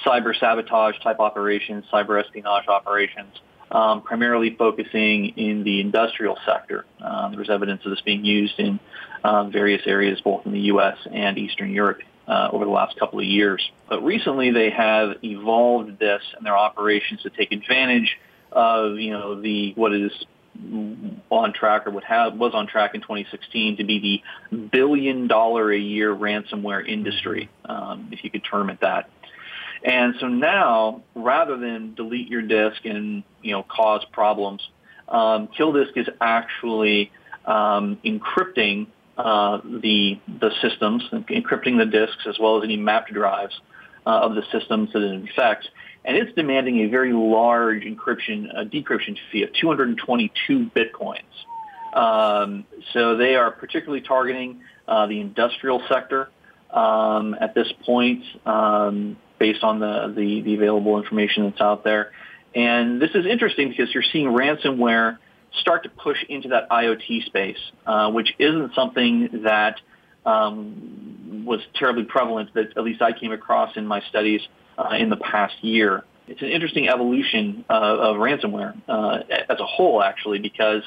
cyber 0.03 0.37
sabotage 0.37 0.99
type 1.01 1.19
operations, 1.19 1.85
cyber 1.93 2.21
espionage 2.21 2.67
operations, 2.67 3.35
um, 3.71 4.01
primarily 4.01 4.55
focusing 4.55 5.37
in 5.37 5.63
the 5.63 5.81
industrial 5.81 6.37
sector. 6.45 6.85
Um, 7.01 7.31
there 7.31 7.39
was 7.39 7.49
evidence 7.49 7.83
of 7.85 7.91
this 7.91 8.01
being 8.01 8.25
used 8.25 8.59
in 8.59 8.79
um, 9.23 9.51
various 9.51 9.81
areas, 9.85 10.21
both 10.21 10.45
in 10.45 10.51
the 10.53 10.61
U.S. 10.61 10.97
and 11.11 11.37
Eastern 11.37 11.71
Europe. 11.71 12.01
Uh, 12.27 12.47
over 12.53 12.63
the 12.63 12.69
last 12.69 12.95
couple 12.99 13.17
of 13.17 13.25
years. 13.25 13.71
But 13.87 14.03
recently 14.03 14.51
they 14.51 14.69
have 14.69 15.15
evolved 15.23 15.97
this 15.97 16.21
and 16.37 16.45
their 16.45 16.55
operations 16.55 17.23
to 17.23 17.31
take 17.31 17.51
advantage 17.51 18.19
of, 18.51 18.99
you 18.99 19.09
know, 19.09 19.41
the, 19.41 19.73
what 19.73 19.95
is 19.95 20.11
on 21.29 21.53
track 21.53 21.87
or 21.87 21.91
what 21.91 22.03
have, 22.03 22.35
was 22.35 22.53
on 22.53 22.67
track 22.67 22.93
in 22.93 23.01
2016 23.01 23.77
to 23.77 23.83
be 23.83 24.21
the 24.51 24.59
billion 24.71 25.27
dollar 25.27 25.71
a 25.71 25.77
year 25.77 26.13
ransomware 26.13 26.87
industry, 26.87 27.49
um, 27.65 28.09
if 28.11 28.23
you 28.23 28.29
could 28.29 28.43
term 28.43 28.69
it 28.69 28.79
that. 28.81 29.09
And 29.83 30.15
so 30.19 30.27
now, 30.27 31.03
rather 31.15 31.57
than 31.57 31.93
delete 31.95 32.27
your 32.27 32.41
disk 32.41 32.83
and 32.85 33.23
you 33.41 33.53
know 33.53 33.63
cause 33.63 34.03
problems, 34.11 34.67
um, 35.07 35.47
Killdisk 35.47 35.97
is 35.97 36.07
actually 36.19 37.11
um, 37.45 37.97
encrypting 38.03 38.87
uh, 39.17 39.59
the 39.63 40.19
the 40.27 40.51
systems, 40.61 41.03
encrypting 41.11 41.77
the 41.77 41.85
disks 41.85 42.25
as 42.27 42.37
well 42.39 42.57
as 42.57 42.63
any 42.63 42.77
mapped 42.77 43.13
drives 43.13 43.59
uh, 44.05 44.19
of 44.21 44.35
the 44.35 44.43
systems 44.51 44.91
that 44.93 45.01
it 45.01 45.13
infects, 45.13 45.67
and 46.05 46.17
it's 46.17 46.33
demanding 46.35 46.79
a 46.81 46.87
very 46.87 47.13
large 47.13 47.83
encryption 47.83 48.49
uh, 48.55 48.63
decryption 48.63 49.17
fee 49.31 49.43
of 49.43 49.53
222 49.53 50.71
bitcoins. 50.75 51.23
Um, 51.93 52.65
so 52.93 53.17
they 53.17 53.35
are 53.35 53.51
particularly 53.51 54.01
targeting 54.01 54.61
uh, 54.87 55.07
the 55.07 55.19
industrial 55.19 55.81
sector 55.89 56.29
um, 56.71 57.35
at 57.39 57.55
this 57.55 57.71
point, 57.85 58.23
um, 58.45 59.17
based 59.39 59.63
on 59.63 59.79
the, 59.79 60.13
the, 60.15 60.41
the 60.41 60.55
available 60.55 61.01
information 61.01 61.45
that's 61.45 61.61
out 61.61 61.83
there. 61.83 62.11
And 62.53 63.01
this 63.01 63.11
is 63.15 63.25
interesting 63.25 63.69
because 63.69 63.93
you're 63.93 64.03
seeing 64.11 64.27
ransomware 64.27 65.17
start 65.61 65.83
to 65.83 65.89
push 65.89 66.17
into 66.27 66.49
that 66.49 66.69
IoT 66.69 67.25
space, 67.25 67.57
uh, 67.85 68.11
which 68.11 68.33
isn't 68.37 68.73
something 68.75 69.41
that 69.43 69.79
um, 70.25 71.43
was 71.45 71.61
terribly 71.75 72.03
prevalent 72.03 72.53
that 72.53 72.77
at 72.77 72.83
least 72.83 73.01
I 73.01 73.17
came 73.17 73.31
across 73.31 73.75
in 73.77 73.87
my 73.87 74.01
studies 74.09 74.41
uh, 74.77 74.95
in 74.97 75.09
the 75.09 75.17
past 75.17 75.55
year. 75.63 76.03
It's 76.27 76.41
an 76.41 76.49
interesting 76.49 76.87
evolution 76.87 77.65
uh, 77.69 77.73
of 77.73 78.17
ransomware 78.17 78.79
uh, 78.87 79.19
as 79.49 79.59
a 79.59 79.65
whole, 79.65 80.03
actually, 80.03 80.39
because 80.39 80.83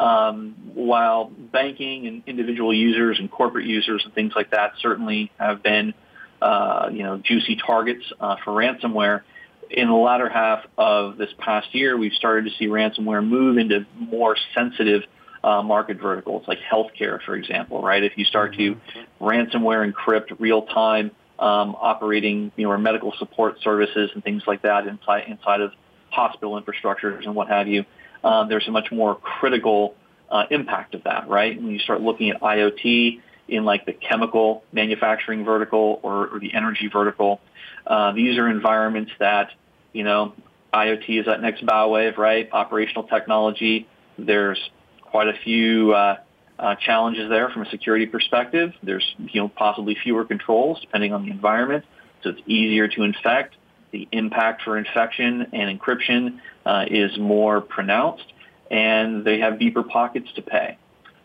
um, 0.00 0.56
while 0.74 1.26
banking 1.26 2.06
and 2.06 2.22
individual 2.26 2.74
users 2.74 3.18
and 3.18 3.30
corporate 3.30 3.66
users 3.66 4.02
and 4.04 4.12
things 4.14 4.32
like 4.34 4.50
that 4.50 4.72
certainly 4.80 5.30
have 5.38 5.62
been, 5.62 5.94
uh, 6.40 6.88
you 6.92 7.02
know, 7.02 7.18
juicy 7.18 7.56
targets 7.56 8.04
uh, 8.20 8.36
for 8.44 8.52
ransomware, 8.52 9.22
in 9.70 9.88
the 9.88 9.94
latter 9.94 10.28
half 10.28 10.64
of 10.76 11.16
this 11.16 11.30
past 11.38 11.74
year, 11.74 11.96
we've 11.96 12.12
started 12.12 12.50
to 12.50 12.56
see 12.56 12.66
ransomware 12.66 13.26
move 13.26 13.56
into 13.56 13.86
more 13.96 14.36
sensitive 14.54 15.02
uh, 15.44 15.62
market 15.62 15.98
verticals, 16.00 16.44
like 16.48 16.58
healthcare, 16.58 17.22
for 17.22 17.34
example. 17.36 17.82
Right? 17.82 18.02
If 18.02 18.18
you 18.18 18.24
start 18.24 18.54
to 18.54 18.74
mm-hmm. 18.74 19.24
ransomware 19.24 19.90
encrypt 19.90 20.38
real-time 20.38 21.12
um, 21.38 21.76
operating, 21.80 22.52
you 22.56 22.64
know, 22.64 22.72
or 22.72 22.78
medical 22.78 23.12
support 23.18 23.60
services 23.62 24.10
and 24.14 24.22
things 24.22 24.42
like 24.46 24.62
that 24.62 24.86
inside 24.86 25.24
inside 25.28 25.60
of 25.60 25.72
hospital 26.10 26.60
infrastructures 26.60 27.24
and 27.24 27.34
what 27.34 27.48
have 27.48 27.68
you, 27.68 27.84
um, 28.24 28.48
there's 28.48 28.66
a 28.68 28.70
much 28.70 28.90
more 28.90 29.14
critical 29.14 29.94
uh, 30.30 30.44
impact 30.50 30.94
of 30.94 31.04
that, 31.04 31.28
right? 31.28 31.56
When 31.56 31.70
you 31.70 31.78
start 31.78 32.00
looking 32.00 32.30
at 32.30 32.40
IoT 32.40 33.20
in 33.50 33.64
like 33.64 33.86
the 33.86 33.92
chemical 33.92 34.64
manufacturing 34.72 35.44
vertical 35.44 36.00
or, 36.02 36.28
or 36.28 36.40
the 36.40 36.54
energy 36.54 36.88
vertical, 36.88 37.40
uh, 37.86 38.12
these 38.12 38.38
are 38.38 38.48
environments 38.48 39.12
that, 39.18 39.50
you 39.92 40.04
know, 40.04 40.34
IoT 40.72 41.20
is 41.20 41.26
that 41.26 41.40
next 41.42 41.66
bow 41.66 41.88
wave, 41.88 42.16
right? 42.18 42.48
Operational 42.52 43.04
technology. 43.04 43.88
There's 44.18 44.58
quite 45.02 45.28
a 45.28 45.34
few 45.44 45.92
uh, 45.92 46.16
uh, 46.58 46.74
challenges 46.76 47.28
there 47.28 47.48
from 47.50 47.62
a 47.62 47.70
security 47.70 48.06
perspective. 48.06 48.72
There's, 48.82 49.14
you 49.18 49.40
know, 49.40 49.48
possibly 49.48 49.96
fewer 50.02 50.24
controls 50.24 50.80
depending 50.80 51.12
on 51.12 51.24
the 51.24 51.30
environment, 51.30 51.84
so 52.22 52.30
it's 52.30 52.42
easier 52.46 52.86
to 52.88 53.02
infect. 53.02 53.56
The 53.90 54.06
impact 54.12 54.62
for 54.62 54.78
infection 54.78 55.48
and 55.52 55.80
encryption 55.80 56.38
uh, 56.64 56.84
is 56.88 57.18
more 57.18 57.60
pronounced, 57.60 58.32
and 58.70 59.24
they 59.24 59.40
have 59.40 59.58
deeper 59.58 59.82
pockets 59.82 60.28
to 60.36 60.42
pay. 60.42 60.78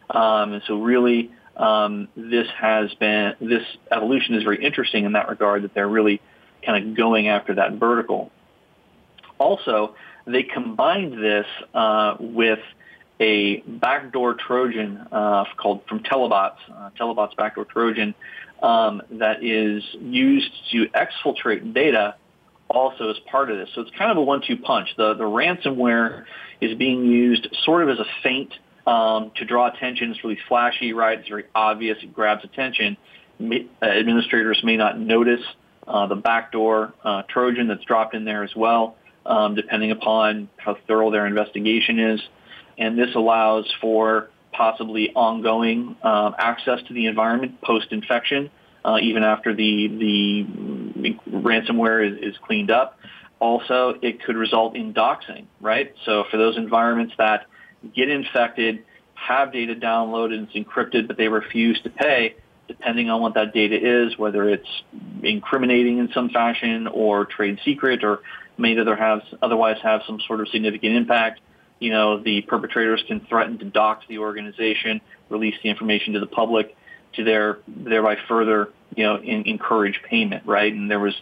Um, 0.10 0.54
and 0.54 0.64
so 0.66 0.82
really, 0.82 1.32
um, 1.58 2.08
this 2.16 2.48
has 2.60 2.94
been 2.96 3.34
this 3.40 3.64
evolution 3.92 4.36
is 4.36 4.44
very 4.44 4.64
interesting 4.64 5.06
in 5.06 5.14
that 5.14 5.30
regard 5.30 5.64
that 5.64 5.74
they're 5.74 5.88
really 5.88 6.22
kind 6.66 6.88
of 6.88 6.98
going 6.98 7.28
after 7.28 7.56
that 7.56 7.74
vertical. 7.74 8.32
Also, 9.38 9.96
they 10.26 10.44
combined 10.44 11.14
this 11.14 11.46
uh, 11.74 12.16
with 12.20 12.60
a 13.20 13.62
backdoor 13.62 14.34
Trojan 14.34 14.98
uh, 15.12 15.46
called 15.58 15.82
from 15.88 16.00
Telebots, 16.00 16.58
uh, 16.70 16.90
Telebots 17.00 17.36
backdoor 17.36 17.66
Trojan, 17.66 18.14
um, 18.62 19.02
that 19.12 19.44
is 19.44 19.84
used 20.00 20.52
to 20.72 20.88
exfiltrate 20.88 21.74
data 21.74 22.16
also 22.70 23.10
as 23.10 23.18
part 23.32 23.52
of 23.52 23.58
this. 23.58 23.70
So 23.76 23.82
it's 23.82 23.92
kind 23.98 24.12
of 24.12 24.18
a 24.18 24.22
one-two 24.22 24.58
punch. 24.58 24.90
The, 24.98 25.14
the 25.14 25.24
ransomware 25.24 26.26
is 26.62 26.76
being 26.78 27.06
used 27.06 27.48
sort 27.64 27.84
of 27.84 27.90
as 27.90 28.00
a 28.00 28.06
feint 28.24 28.54
um, 28.86 29.32
to 29.36 29.46
draw 29.46 29.68
attention. 29.68 30.12
It's 30.12 30.24
really 30.24 30.40
flashy, 30.48 30.94
right? 30.94 31.20
It's 31.20 31.30
very 31.30 31.46
obvious. 31.54 31.98
It 32.02 32.14
grabs 32.14 32.44
attention. 32.44 32.98
Uh, 33.42 33.86
administrators 33.86 34.62
may 34.64 34.78
not 34.78 35.00
notice 35.00 35.42
uh, 35.88 36.08
the 36.08 36.16
backdoor 36.16 36.94
uh, 37.04 37.24
Trojan 37.28 37.68
that's 37.68 37.84
dropped 37.84 38.14
in 38.16 38.26
there 38.26 38.44
as 38.44 38.56
well, 38.56 38.96
um, 39.26 39.56
depending 39.56 39.92
upon 39.92 40.50
how 40.58 40.78
thorough 40.88 41.12
their 41.12 41.26
investigation 41.26 42.00
is. 42.00 42.22
And 42.78 42.98
this 42.98 43.14
allows 43.16 43.72
for 43.82 44.30
possibly 44.52 45.12
ongoing 45.14 45.98
uh, 46.02 46.32
access 46.38 46.82
to 46.88 46.94
the 46.94 47.08
environment 47.08 47.62
post-infection 47.62 48.50
uh, 48.86 49.00
even 49.02 49.24
after 49.24 49.54
the 49.54 49.88
the 49.88 51.18
ransomware 51.32 52.08
is, 52.08 52.34
is 52.34 52.38
cleaned 52.46 52.70
up. 52.70 53.00
Also, 53.40 53.96
it 54.02 54.24
could 54.24 54.36
result 54.38 54.76
in 54.76 54.94
doxing, 54.94 55.46
right? 55.60 55.94
So 56.06 56.24
for 56.32 56.38
those 56.38 56.56
environments 56.56 57.14
that 57.18 57.48
get 57.94 58.10
infected, 58.10 58.84
have 59.14 59.52
data 59.54 59.76
downloaded 59.76 60.38
and 60.38 60.48
it's 60.50 60.68
encrypted, 60.68 61.08
but 61.08 61.18
they 61.18 61.28
refuse 61.28 61.80
to 61.82 61.90
pay, 61.90 62.36
depending 62.68 63.10
on 63.10 63.22
what 63.22 63.34
that 63.36 63.54
data 63.54 63.76
is, 63.76 64.18
whether 64.18 64.50
it's 64.50 64.68
incriminating 65.24 66.00
in 66.00 66.12
some 66.14 66.30
fashion 66.30 66.88
or 66.88 67.26
trade 67.26 67.60
secret 67.64 68.04
or 68.04 68.20
may 68.58 68.78
other 68.78 68.96
have, 68.96 69.22
otherwise 69.42 69.78
have 69.84 70.02
some 70.08 70.20
sort 70.28 70.42
of 70.42 70.48
significant 70.50 70.96
impact, 70.96 71.42
you 71.80 71.92
know, 71.92 72.22
the 72.22 72.42
perpetrators 72.44 73.04
can 73.08 73.20
threaten 73.28 73.58
to 73.60 73.66
dox 73.66 74.06
the 74.08 74.18
organization, 74.20 75.02
release 75.30 75.56
the 75.62 75.70
information 75.70 76.14
to 76.14 76.20
the 76.20 76.28
public, 76.28 76.76
to 77.16 77.24
their 77.24 77.60
thereby 77.68 78.18
further 78.28 78.70
you 78.96 79.04
know 79.04 79.18
in, 79.18 79.44
encourage 79.44 80.02
payment, 80.10 80.46
right? 80.46 80.72
And 80.72 80.90
there 80.90 81.00
was 81.00 81.16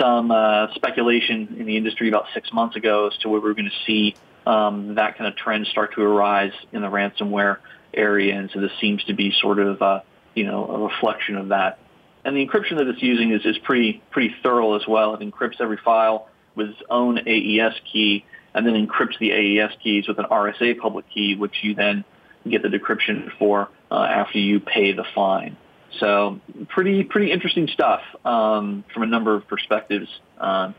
some 0.00 0.30
uh, 0.30 0.72
speculation 0.74 1.56
in 1.58 1.66
the 1.66 1.76
industry 1.76 2.08
about 2.08 2.26
six 2.34 2.52
months 2.52 2.76
ago 2.76 3.08
as 3.08 3.18
to 3.18 3.28
what 3.28 3.42
we 3.42 3.48
were 3.48 3.54
going 3.54 3.70
to 3.70 3.86
see 3.86 4.16
um, 4.46 4.94
that 4.94 5.18
kind 5.18 5.28
of 5.28 5.36
trend 5.36 5.66
start 5.66 5.94
to 5.94 6.02
arise 6.02 6.52
in 6.72 6.80
the 6.82 6.88
ransomware 6.88 7.58
area, 7.92 8.38
and 8.38 8.50
so 8.52 8.60
this 8.60 8.70
seems 8.80 9.02
to 9.04 9.14
be 9.14 9.32
sort 9.40 9.58
of 9.58 9.82
uh, 9.82 10.00
you 10.34 10.44
know 10.44 10.66
a 10.66 10.78
reflection 10.78 11.36
of 11.36 11.48
that. 11.48 11.78
And 12.24 12.36
the 12.36 12.46
encryption 12.46 12.78
that 12.78 12.88
it's 12.88 13.02
using 13.02 13.32
is, 13.32 13.44
is 13.44 13.58
pretty 13.58 14.02
pretty 14.10 14.34
thorough 14.42 14.76
as 14.76 14.86
well. 14.86 15.14
It 15.14 15.20
encrypts 15.20 15.60
every 15.60 15.78
file 15.84 16.28
with 16.54 16.70
its 16.70 16.82
own 16.88 17.18
AES 17.18 17.74
key, 17.92 18.24
and 18.54 18.66
then 18.66 18.74
encrypts 18.86 19.18
the 19.18 19.32
AES 19.32 19.72
keys 19.82 20.08
with 20.08 20.18
an 20.18 20.26
RSA 20.26 20.78
public 20.78 21.08
key, 21.10 21.34
which 21.36 21.62
you 21.62 21.74
then 21.74 22.04
get 22.48 22.62
the 22.62 22.68
decryption 22.68 23.30
for 23.38 23.68
uh, 23.90 23.94
after 23.94 24.38
you 24.38 24.60
pay 24.60 24.92
the 24.92 25.04
fine. 25.14 25.56
So 25.98 26.40
pretty 26.68 27.04
pretty 27.04 27.32
interesting 27.32 27.68
stuff 27.68 28.02
um, 28.24 28.84
from 28.92 29.02
a 29.02 29.06
number 29.06 29.34
of 29.34 29.46
perspectives 29.48 30.08
uh, 30.38 30.72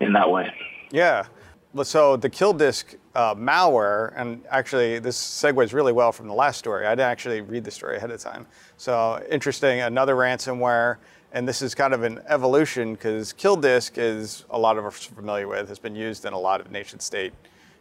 in 0.00 0.14
that 0.14 0.30
way. 0.30 0.52
Yeah. 0.90 1.26
So 1.84 2.16
the 2.16 2.28
kill 2.28 2.52
disk 2.52 2.96
uh, 3.14 3.34
malware, 3.34 4.12
and 4.14 4.44
actually 4.50 4.98
this 4.98 5.18
segues 5.18 5.72
really 5.72 5.92
well 5.92 6.12
from 6.12 6.28
the 6.28 6.34
last 6.34 6.58
story. 6.58 6.86
I 6.86 6.90
didn't 6.90 7.10
actually 7.10 7.40
read 7.40 7.64
the 7.64 7.70
story 7.70 7.96
ahead 7.96 8.10
of 8.10 8.20
time. 8.20 8.46
So 8.76 9.24
interesting, 9.30 9.80
another 9.80 10.14
ransomware, 10.14 10.98
and 11.32 11.48
this 11.48 11.62
is 11.62 11.74
kind 11.74 11.94
of 11.94 12.02
an 12.02 12.20
evolution 12.28 12.92
because 12.92 13.32
kill 13.32 13.56
disk 13.56 13.94
is 13.96 14.44
a 14.50 14.58
lot 14.58 14.76
of 14.76 14.84
us 14.84 15.02
familiar 15.02 15.48
with, 15.48 15.66
has 15.68 15.78
been 15.78 15.96
used 15.96 16.26
in 16.26 16.34
a 16.34 16.38
lot 16.38 16.60
of 16.60 16.70
nation 16.70 17.00
state 17.00 17.32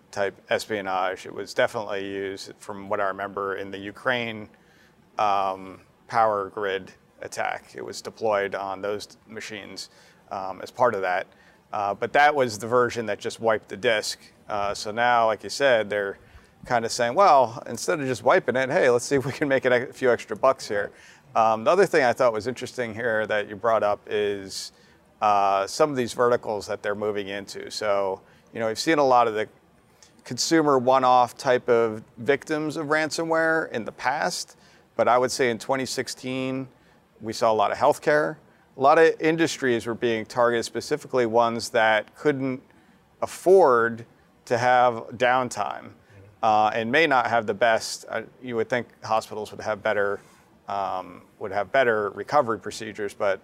type 0.09 0.35
espionage. 0.49 1.25
It 1.25 1.33
was 1.33 1.53
definitely 1.53 2.07
used, 2.07 2.53
from 2.59 2.87
what 2.87 3.01
I 3.01 3.07
remember, 3.07 3.55
in 3.55 3.71
the 3.71 3.77
Ukraine 3.77 4.47
um, 5.19 5.81
power 6.07 6.49
grid 6.49 6.93
attack. 7.21 7.73
It 7.75 7.83
was 7.83 8.01
deployed 8.01 8.55
on 8.55 8.81
those 8.81 9.17
machines 9.27 9.89
um, 10.31 10.61
as 10.63 10.71
part 10.71 10.95
of 10.95 11.01
that. 11.01 11.27
Uh, 11.73 11.93
but 11.93 12.13
that 12.13 12.35
was 12.35 12.57
the 12.57 12.67
version 12.67 13.05
that 13.05 13.19
just 13.19 13.39
wiped 13.39 13.69
the 13.69 13.77
disk. 13.77 14.19
Uh, 14.49 14.73
so 14.73 14.91
now, 14.91 15.27
like 15.27 15.43
you 15.43 15.49
said, 15.49 15.89
they're 15.89 16.17
kind 16.65 16.85
of 16.85 16.91
saying, 16.91 17.15
well, 17.15 17.63
instead 17.67 17.99
of 17.99 18.07
just 18.07 18.23
wiping 18.23 18.55
it, 18.55 18.69
hey, 18.69 18.89
let's 18.89 19.05
see 19.05 19.15
if 19.15 19.25
we 19.25 19.31
can 19.31 19.47
make 19.47 19.65
a 19.65 19.91
few 19.93 20.11
extra 20.11 20.35
bucks 20.35 20.67
here. 20.67 20.91
Um, 21.35 21.63
the 21.63 21.71
other 21.71 21.85
thing 21.85 22.03
I 22.03 22.11
thought 22.11 22.33
was 22.33 22.47
interesting 22.47 22.93
here 22.93 23.25
that 23.27 23.47
you 23.47 23.55
brought 23.55 23.83
up 23.83 24.01
is 24.07 24.73
uh, 25.21 25.65
some 25.65 25.89
of 25.89 25.95
these 25.95 26.13
verticals 26.13 26.67
that 26.67 26.83
they're 26.83 26.95
moving 26.95 27.29
into. 27.29 27.71
So, 27.71 28.21
you 28.53 28.59
know, 28.59 28.67
we've 28.67 28.79
seen 28.79 28.97
a 28.97 29.05
lot 29.05 29.27
of 29.27 29.33
the 29.33 29.47
consumer 30.25 30.77
one-off 30.77 31.37
type 31.37 31.69
of 31.69 32.03
victims 32.17 32.75
of 32.75 32.87
ransomware 32.87 33.71
in 33.71 33.85
the 33.85 33.91
past, 33.91 34.57
but 34.95 35.07
I 35.07 35.17
would 35.17 35.31
say 35.31 35.49
in 35.49 35.57
2016, 35.57 36.67
we 37.21 37.33
saw 37.33 37.51
a 37.51 37.53
lot 37.53 37.71
of 37.71 37.77
healthcare. 37.77 38.35
A 38.77 38.81
lot 38.81 38.97
of 38.97 39.19
industries 39.19 39.85
were 39.85 39.95
being 39.95 40.25
targeted, 40.25 40.63
specifically 40.63 41.25
ones 41.25 41.69
that 41.69 42.15
couldn't 42.15 42.61
afford 43.21 44.05
to 44.45 44.57
have 44.57 44.93
downtime 45.17 45.89
uh, 46.41 46.71
and 46.73 46.91
may 46.91 47.05
not 47.05 47.27
have 47.27 47.45
the 47.45 47.53
best. 47.53 48.05
Uh, 48.09 48.21
you 48.41 48.55
would 48.55 48.69
think 48.69 48.87
hospitals 49.03 49.51
would 49.51 49.61
have 49.61 49.83
better 49.83 50.19
um, 50.67 51.21
would 51.39 51.51
have 51.51 51.71
better 51.71 52.11
recovery 52.11 52.57
procedures, 52.59 53.13
but 53.13 53.41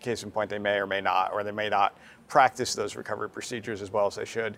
case 0.00 0.22
in 0.22 0.30
point, 0.30 0.48
they 0.48 0.58
may 0.58 0.76
or 0.76 0.86
may 0.86 1.00
not, 1.02 1.30
or 1.32 1.44
they 1.44 1.52
may 1.52 1.68
not 1.68 1.94
practice 2.26 2.74
those 2.74 2.96
recovery 2.96 3.28
procedures 3.28 3.82
as 3.82 3.90
well 3.92 4.06
as 4.06 4.14
they 4.14 4.24
should. 4.24 4.56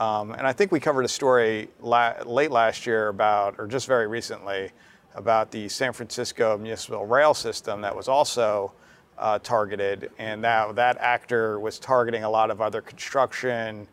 Um, 0.00 0.32
and 0.32 0.46
I 0.46 0.52
think 0.52 0.72
we 0.72 0.80
covered 0.80 1.04
a 1.04 1.08
story 1.08 1.68
la- 1.80 2.14
late 2.24 2.50
last 2.50 2.86
year 2.86 3.08
about, 3.08 3.54
or 3.58 3.68
just 3.68 3.86
very 3.86 4.08
recently, 4.08 4.72
about 5.14 5.50
the 5.52 5.68
San 5.68 5.92
Francisco 5.92 6.58
municipal 6.58 7.06
rail 7.06 7.34
system 7.34 7.80
that 7.82 7.94
was 7.94 8.08
also 8.08 8.72
uh, 9.20 9.38
targeted. 9.38 10.10
And 10.18 10.42
now 10.42 10.72
that 10.72 10.96
actor 10.98 11.60
was 11.60 11.78
targeting 11.78 12.24
a 12.24 12.30
lot 12.30 12.50
of 12.50 12.60
other 12.60 12.80
construction 12.80 13.86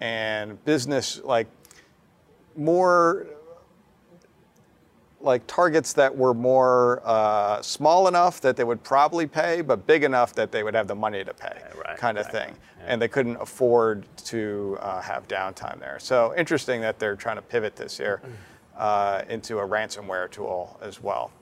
and 0.00 0.64
business, 0.64 1.20
like 1.24 1.48
more 2.56 3.26
like 5.20 5.44
targets 5.48 5.92
that 5.94 6.16
were 6.16 6.32
more 6.32 7.02
uh, 7.04 7.60
small 7.60 8.06
enough 8.06 8.40
that 8.40 8.56
they 8.56 8.62
would 8.62 8.82
probably 8.84 9.26
pay, 9.26 9.60
but 9.60 9.84
big 9.84 10.04
enough 10.04 10.32
that 10.34 10.52
they 10.52 10.62
would 10.62 10.74
have 10.74 10.86
the 10.86 10.94
money 10.94 11.24
to 11.24 11.34
pay, 11.34 11.60
right, 11.84 11.98
kind 11.98 12.18
of 12.18 12.30
thing. 12.30 12.54
And 12.86 13.02
they 13.02 13.08
couldn't 13.08 13.36
afford 13.36 14.06
to 14.26 14.78
uh, 14.80 15.00
have 15.00 15.26
downtime 15.26 15.80
there. 15.80 15.98
So 15.98 16.34
interesting 16.36 16.80
that 16.82 17.00
they're 17.00 17.16
trying 17.16 17.34
to 17.34 17.42
pivot 17.42 17.74
this 17.74 17.98
year 17.98 18.22
uh, 18.76 19.22
into 19.28 19.58
a 19.58 19.66
ransomware 19.66 20.30
tool 20.30 20.78
as 20.80 21.02
well. 21.02 21.32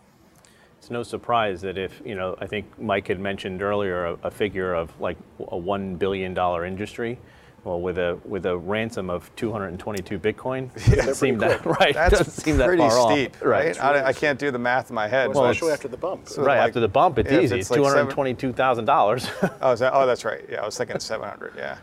It's 0.86 0.90
no 0.92 1.02
surprise 1.02 1.62
that 1.62 1.78
if, 1.78 2.00
you 2.04 2.14
know, 2.14 2.36
I 2.40 2.46
think 2.46 2.78
Mike 2.78 3.08
had 3.08 3.18
mentioned 3.18 3.60
earlier 3.60 4.06
a, 4.06 4.18
a 4.22 4.30
figure 4.30 4.72
of 4.72 4.88
like 5.00 5.16
a 5.40 5.56
$1 5.56 5.98
billion 5.98 6.30
industry. 6.64 7.18
Well, 7.64 7.80
with 7.80 7.98
a 7.98 8.16
with 8.24 8.46
a 8.46 8.56
ransom 8.56 9.10
of 9.10 9.28
222 9.34 10.16
Bitcoin, 10.20 10.72
doesn't 10.94 11.16
seem 11.16 11.38
that 11.38 11.66
right. 11.80 11.92
That's 11.92 12.18
doesn't 12.18 12.30
seem 12.44 12.58
that 12.58 12.66
pretty 12.68 12.82
far 12.82 13.10
steep, 13.10 13.34
off. 13.34 13.42
right? 13.44 13.82
I, 13.82 14.04
I 14.04 14.12
can't 14.12 14.38
do 14.38 14.52
the 14.52 14.60
math 14.60 14.90
in 14.90 14.94
my 14.94 15.08
head. 15.08 15.34
Well, 15.34 15.46
especially 15.46 15.72
after 15.72 15.88
the 15.88 15.96
bump. 15.96 16.28
so 16.28 16.44
Right 16.44 16.58
like- 16.58 16.68
after 16.68 16.78
the 16.78 16.86
bump, 16.86 17.18
it's 17.18 17.32
yeah, 17.32 17.40
easy. 17.40 17.58
it's 17.58 17.68
It's 17.68 17.80
like 17.80 18.08
$222,000. 18.08 19.56
Oh, 19.62 19.72
is 19.72 19.80
that, 19.80 19.92
oh, 19.92 20.06
that's 20.06 20.24
right. 20.24 20.44
Yeah, 20.48 20.62
I 20.62 20.66
was 20.66 20.78
thinking 20.78 21.00
700. 21.00 21.54
Yeah, 21.56 21.78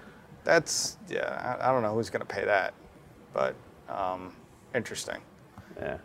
that's 0.45 0.97
yeah. 1.09 1.57
I, 1.59 1.67
I 1.67 1.71
don't 1.73 1.81
know 1.81 1.93
who's 1.93 2.09
going 2.09 2.25
to 2.25 2.33
pay 2.33 2.45
that, 2.45 2.73
but 3.33 3.53
um, 3.89 4.33
interesting. 4.73 5.17
yeah. 5.77 5.97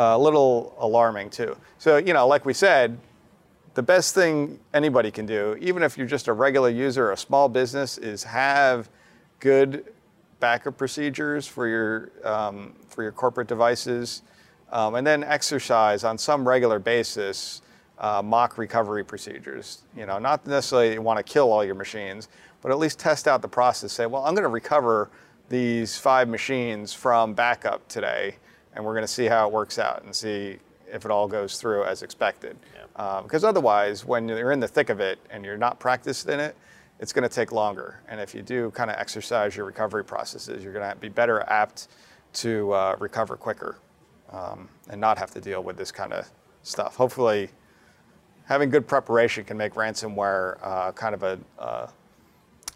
A 0.00 0.16
little 0.16 0.76
alarming 0.78 1.30
too. 1.30 1.56
So 1.78 1.96
you 1.96 2.12
know, 2.12 2.26
like 2.28 2.44
we 2.44 2.54
said, 2.54 2.98
the 3.74 3.82
best 3.82 4.14
thing 4.14 4.60
anybody 4.72 5.10
can 5.10 5.26
do, 5.26 5.56
even 5.60 5.82
if 5.82 5.98
you're 5.98 6.06
just 6.06 6.28
a 6.28 6.32
regular 6.32 6.68
user, 6.68 7.08
or 7.08 7.12
a 7.12 7.16
small 7.16 7.48
business, 7.48 7.98
is 7.98 8.22
have 8.22 8.88
good 9.40 9.84
backup 10.40 10.76
procedures 10.76 11.46
for 11.46 11.66
your 11.66 12.10
um, 12.24 12.74
for 12.88 13.02
your 13.02 13.12
corporate 13.12 13.48
devices, 13.48 14.22
um, 14.70 14.94
and 14.94 15.06
then 15.06 15.24
exercise 15.24 16.04
on 16.04 16.16
some 16.16 16.46
regular 16.46 16.78
basis 16.78 17.62
uh, 17.98 18.22
mock 18.22 18.58
recovery 18.58 19.04
procedures. 19.04 19.82
You 19.96 20.06
know, 20.06 20.18
not 20.18 20.46
necessarily 20.46 20.92
you 20.92 21.02
want 21.02 21.18
to 21.18 21.22
kill 21.22 21.52
all 21.52 21.64
your 21.64 21.74
machines, 21.74 22.28
but 22.62 22.70
at 22.70 22.78
least 22.78 22.98
test 22.98 23.26
out 23.26 23.42
the 23.42 23.48
process. 23.48 23.92
Say, 23.92 24.06
well, 24.06 24.24
I'm 24.24 24.34
going 24.34 24.44
to 24.44 24.48
recover 24.48 25.10
these 25.48 25.96
five 25.96 26.28
machines 26.28 26.92
from 26.92 27.34
backup 27.34 27.86
today, 27.88 28.36
and 28.74 28.84
we're 28.84 28.94
going 28.94 29.06
to 29.06 29.12
see 29.12 29.26
how 29.26 29.46
it 29.46 29.52
works 29.52 29.78
out 29.78 30.02
and 30.04 30.14
see 30.14 30.58
if 30.90 31.04
it 31.04 31.10
all 31.10 31.28
goes 31.28 31.60
through 31.60 31.84
as 31.84 32.02
expected. 32.02 32.56
Uh, 32.96 33.22
because 33.22 33.44
otherwise, 33.44 34.04
when 34.04 34.28
you're 34.28 34.52
in 34.52 34.60
the 34.60 34.68
thick 34.68 34.90
of 34.90 35.00
it 35.00 35.18
and 35.30 35.44
you're 35.44 35.56
not 35.56 35.78
practiced 35.78 36.28
in 36.28 36.40
it, 36.40 36.56
it's 36.98 37.12
going 37.12 37.22
to 37.22 37.34
take 37.34 37.52
longer. 37.52 38.00
And 38.08 38.20
if 38.20 38.34
you 38.34 38.42
do 38.42 38.70
kind 38.72 38.90
of 38.90 38.96
exercise 38.96 39.56
your 39.56 39.66
recovery 39.66 40.04
processes, 40.04 40.64
you're 40.64 40.72
going 40.72 40.88
to 40.88 40.96
be 40.96 41.08
better 41.08 41.42
apt 41.42 41.88
to 42.34 42.72
uh, 42.72 42.96
recover 42.98 43.36
quicker 43.36 43.78
um, 44.32 44.68
and 44.90 45.00
not 45.00 45.18
have 45.18 45.30
to 45.32 45.40
deal 45.40 45.62
with 45.62 45.76
this 45.76 45.92
kind 45.92 46.12
of 46.12 46.28
stuff. 46.62 46.96
Hopefully, 46.96 47.50
having 48.44 48.68
good 48.68 48.86
preparation 48.86 49.44
can 49.44 49.56
make 49.56 49.74
ransomware 49.74 50.58
uh, 50.62 50.92
kind 50.92 51.14
of 51.14 51.22
a, 51.22 51.38
a, 51.58 51.88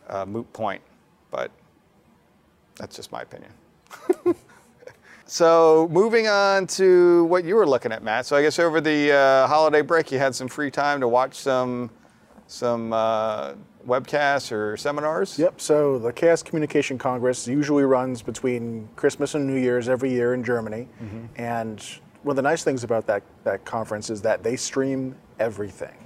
a 0.08 0.26
moot 0.26 0.50
point, 0.52 0.82
but 1.30 1.50
that's 2.76 2.94
just 2.94 3.10
my 3.10 3.22
opinion. 3.22 3.52
so 5.32 5.88
moving 5.90 6.28
on 6.28 6.66
to 6.66 7.24
what 7.24 7.42
you 7.42 7.54
were 7.54 7.66
looking 7.66 7.90
at, 7.90 8.02
Matt. 8.02 8.26
So 8.26 8.36
I 8.36 8.42
guess 8.42 8.58
over 8.58 8.82
the 8.82 9.12
uh, 9.12 9.46
holiday 9.46 9.80
break, 9.80 10.12
you 10.12 10.18
had 10.18 10.34
some 10.34 10.46
free 10.46 10.70
time 10.70 11.00
to 11.00 11.08
watch 11.08 11.34
some 11.34 11.88
some 12.48 12.92
uh, 12.92 13.54
webcasts 13.88 14.52
or 14.52 14.76
seminars. 14.76 15.38
Yep. 15.38 15.58
So 15.58 15.98
the 15.98 16.12
Chaos 16.12 16.42
Communication 16.42 16.98
Congress 16.98 17.48
usually 17.48 17.84
runs 17.84 18.20
between 18.20 18.90
Christmas 18.94 19.34
and 19.34 19.46
New 19.46 19.58
Year's 19.58 19.88
every 19.88 20.10
year 20.10 20.34
in 20.34 20.44
Germany, 20.44 20.86
and 21.36 21.82
one 22.24 22.32
of 22.32 22.36
the 22.36 22.42
nice 22.42 22.62
things 22.62 22.84
about 22.84 23.06
that 23.06 23.22
that 23.44 23.64
conference 23.64 24.10
is 24.10 24.20
that 24.20 24.42
they 24.42 24.54
stream 24.54 25.16
everything. 25.38 26.01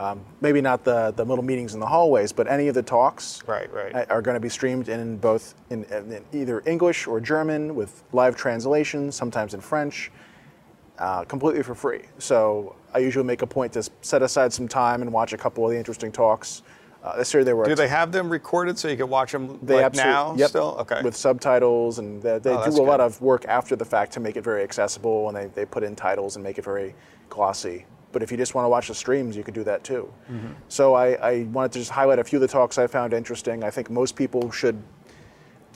Um, 0.00 0.24
maybe 0.40 0.62
not 0.62 0.82
the 0.82 1.12
the 1.14 1.24
little 1.26 1.44
meetings 1.44 1.74
in 1.74 1.80
the 1.80 1.86
hallways, 1.86 2.32
but 2.32 2.50
any 2.50 2.68
of 2.68 2.74
the 2.74 2.82
talks 2.82 3.42
Right, 3.46 3.70
right. 3.70 4.10
are 4.10 4.22
going 4.22 4.34
to 4.34 4.40
be 4.40 4.48
streamed 4.48 4.88
in 4.88 5.18
both 5.18 5.54
in, 5.68 5.84
in 5.84 6.24
either 6.32 6.62
English 6.64 7.06
or 7.06 7.20
German 7.20 7.74
with 7.74 8.02
live 8.14 8.34
translation, 8.34 9.12
sometimes 9.12 9.52
in 9.52 9.60
French, 9.60 10.10
uh, 10.98 11.24
completely 11.24 11.62
for 11.62 11.74
free. 11.74 12.04
So 12.18 12.76
I 12.94 12.98
usually 13.00 13.26
make 13.26 13.42
a 13.42 13.46
point 13.46 13.74
to 13.74 13.82
set 14.00 14.22
aside 14.22 14.54
some 14.54 14.68
time 14.68 15.02
and 15.02 15.12
watch 15.12 15.34
a 15.34 15.36
couple 15.36 15.66
of 15.66 15.70
the 15.70 15.76
interesting 15.76 16.10
talks. 16.10 16.62
Uh, 17.04 17.18
this 17.18 17.34
year 17.34 17.44
there 17.44 17.56
were 17.56 17.66
Do 17.66 17.74
they 17.74 17.88
have 17.88 18.10
them 18.10 18.30
recorded 18.30 18.78
so 18.78 18.88
you 18.88 18.96
can 18.96 19.08
watch 19.08 19.32
them 19.32 19.58
they 19.62 19.82
like 19.82 19.94
now 19.94 20.34
yep, 20.34 20.48
still? 20.48 20.76
Okay. 20.80 21.02
with 21.02 21.16
subtitles 21.16 21.98
and 21.98 22.22
they, 22.22 22.38
they 22.38 22.50
Oh, 22.54 22.70
do 22.70 22.80
a 22.80 22.84
lot 22.84 23.00
of 23.00 23.20
work 23.20 23.44
after 23.46 23.76
the 23.76 23.86
fact 23.86 24.12
to 24.12 24.20
make 24.20 24.36
it 24.36 24.44
very 24.44 24.62
accessible 24.62 25.28
and 25.28 25.36
they, 25.36 25.46
they 25.46 25.64
put 25.64 25.82
in 25.82 25.96
titles 25.96 26.36
and 26.36 26.42
make 26.42 26.58
it 26.58 26.64
very 26.64 26.94
glossy 27.30 27.86
but 28.12 28.22
if 28.22 28.30
you 28.30 28.36
just 28.36 28.54
want 28.54 28.64
to 28.64 28.68
watch 28.68 28.88
the 28.88 28.94
streams 28.94 29.36
you 29.36 29.42
can 29.42 29.54
do 29.54 29.64
that 29.64 29.82
too 29.84 30.12
Mm-hmm. 30.30 30.48
so 30.68 30.94
I, 30.94 31.12
I 31.14 31.42
wanted 31.44 31.72
to 31.72 31.78
just 31.80 31.90
highlight 31.90 32.18
a 32.18 32.24
few 32.24 32.36
of 32.38 32.40
the 32.42 32.48
talks 32.48 32.78
i 32.78 32.86
found 32.86 33.12
interesting 33.12 33.62
i 33.64 33.70
think 33.70 33.90
most 33.90 34.16
people 34.16 34.50
should 34.50 34.80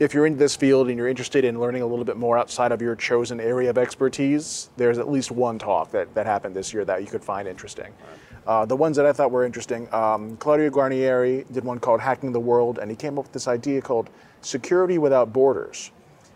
if 0.01 0.13
you're 0.13 0.27
in 0.27 0.37
this 0.37 0.57
field 0.57 0.89
and 0.89 0.99
you're 0.99 1.07
interested 1.09 1.45
in 1.45 1.61
learning 1.61 1.83
a 1.83 1.87
little 1.87 2.05
bit 2.05 2.17
more 2.17 2.37
outside 2.37 2.73
of 2.73 2.83
your 2.83 2.97
chosen 2.97 3.39
area 3.39 3.71
of 3.71 3.79
expertise, 3.79 4.71
there's 4.77 4.99
at 4.99 5.09
least 5.09 5.31
one 5.31 5.57
talk 5.57 5.93
that, 5.93 6.13
that 6.17 6.27
happened 6.27 6.53
this 6.57 6.75
year 6.75 6.85
that 6.85 7.01
you 7.01 7.07
could 7.07 7.23
find 7.23 7.47
interesting. 7.47 7.93
Uh, 8.45 8.65
the 8.67 8.75
ones 8.75 8.97
that 8.97 9.07
I 9.07 9.13
thought 9.13 9.31
were 9.31 9.45
interesting, 9.45 9.87
um, 9.95 10.37
Claudio 10.39 10.69
Guarnieri 10.69 11.45
did 11.53 11.63
one 11.65 11.79
called 11.79 12.01
Hacking 12.01 12.33
the 12.33 12.41
World, 12.41 12.81
and 12.81 12.91
he 12.91 12.97
came 12.97 13.17
up 13.21 13.27
with 13.27 13.33
this 13.33 13.47
idea 13.47 13.81
called 13.81 14.11
Security 14.41 14.99
Without 14.99 15.33
Borders, 15.33 15.93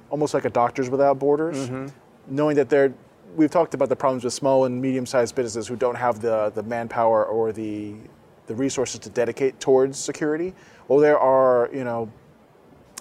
almost 0.09 0.35
like 0.35 0.45
a 0.45 0.51
Doctors 0.51 0.89
Without 0.89 1.19
Borders, 1.19 1.69
knowing 2.29 2.55
that 2.55 2.69
they're 2.71 2.95
We've 3.37 3.51
talked 3.51 3.75
about 3.75 3.89
the 3.89 3.97
problems 3.97 4.25
with 4.25 4.33
small 4.33 4.65
and 4.65 4.81
medium-sized 4.81 5.35
businesses 5.35 5.69
who 5.69 5.77
don't 5.77 5.95
have 5.95 6.21
the, 6.21 6.51
the 6.55 6.63
manpower 6.63 7.25
or 7.25 7.53
the 7.53 7.95
the 8.49 8.55
resources 8.55 8.99
to 9.01 9.11
dedicate 9.11 9.61
towards 9.61 9.99
security. 9.99 10.55
Well, 10.89 10.99
there 10.99 11.19
are 11.19 11.71
you 11.73 11.85
know 11.85 12.11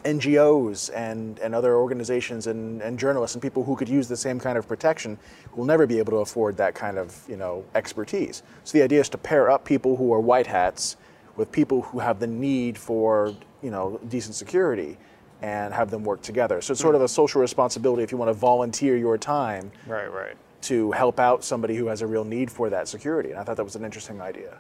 NGOs 0.04 0.92
and, 0.96 1.40
and 1.40 1.56
other 1.56 1.76
organizations 1.76 2.48
and, 2.48 2.82
and 2.82 3.00
journalists 3.00 3.36
and 3.36 3.42
people 3.42 3.64
who 3.64 3.76
could 3.76 3.90
use 3.90 4.08
the 4.08 4.16
same 4.16 4.40
kind 4.40 4.58
of 4.58 4.68
protection 4.68 5.18
who 5.52 5.58
will 5.58 5.66
never 5.66 5.88
be 5.88 5.98
able 5.98 6.12
to 6.12 6.18
afford 6.18 6.56
that 6.58 6.76
kind 6.76 6.98
of 6.98 7.24
you 7.28 7.38
know 7.38 7.66
expertise. 7.74 8.44
So 8.64 8.78
the 8.78 8.84
idea 8.84 9.00
is 9.00 9.10
to 9.10 9.18
pair 9.18 9.50
up 9.50 9.66
people 9.66 9.96
who 9.96 10.14
are 10.14 10.20
white 10.20 10.48
hats 10.48 10.98
with 11.36 11.52
people 11.52 11.82
who 11.82 12.00
have 12.00 12.20
the 12.20 12.28
need 12.28 12.78
for 12.78 13.34
you 13.64 13.72
know 13.72 14.00
decent 14.10 14.36
security 14.36 14.98
and 15.42 15.74
have 15.74 15.92
them 15.92 16.04
work 16.04 16.22
together. 16.22 16.62
So 16.62 16.72
it's 16.72 16.82
sort 16.82 16.96
of 16.96 17.02
a 17.02 17.08
social 17.08 17.42
responsibility 17.42 18.04
if 18.04 18.12
you 18.12 18.18
want 18.18 18.30
to 18.30 18.34
volunteer 18.34 18.98
your 18.98 19.18
time 19.18 19.72
right, 19.86 20.12
right. 20.12 20.36
to 20.64 20.92
help 20.92 21.20
out 21.20 21.44
somebody 21.44 21.76
who 21.76 21.88
has 21.88 22.02
a 22.02 22.08
real 22.08 22.24
need 22.24 22.52
for 22.52 22.70
that 22.70 22.88
security. 22.88 23.32
And 23.32 23.40
I 23.40 23.44
thought 23.44 23.58
that 23.58 23.64
was 23.64 23.76
an 23.76 23.86
interesting 23.86 24.22
idea. 24.22 24.58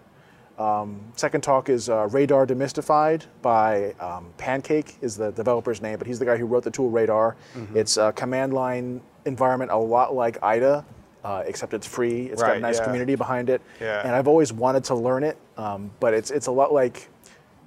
Um, 0.57 0.99
second 1.15 1.41
talk 1.41 1.69
is 1.69 1.87
uh, 1.87 2.07
Radare 2.07 2.47
Demystified 2.47 3.25
by 3.41 3.91
um, 3.99 4.33
Pancake 4.37 4.97
is 5.01 5.15
the 5.15 5.31
developer's 5.31 5.81
name, 5.81 5.99
but 5.99 6.07
he's 6.07 6.17
the 6.17 6.25
guy 6.25 6.35
who 6.35 6.45
wrote 6.45 6.63
the 6.63 6.71
tool 6.71 6.91
Radare. 6.91 7.35
It's 7.75 7.97
a 7.97 8.11
command 8.11 8.53
line 8.53 9.01
environment, 9.25 9.69
a 9.69 9.77
lot 9.77 10.15
like 10.15 10.41
IDA, 10.41 10.83
uh, 11.23 11.43
except 11.45 11.73
it's 11.73 11.85
free. 11.85 12.27
It's 12.27 12.41
got 12.41 12.57
a 12.57 12.59
nice 12.59 12.79
yeah. 12.79 12.85
community 12.85 13.15
behind 13.15 13.49
it. 13.49 13.61
Yeah. 13.79 14.01
And 14.01 14.15
I've 14.15 14.27
always 14.27 14.51
wanted 14.51 14.83
to 14.85 14.95
learn 14.95 15.23
it, 15.23 15.37
um, 15.57 15.91
but 15.99 16.13
it's 16.13 16.31
it's 16.31 16.47
a 16.47 16.51
lot 16.51 16.73
like 16.73 17.09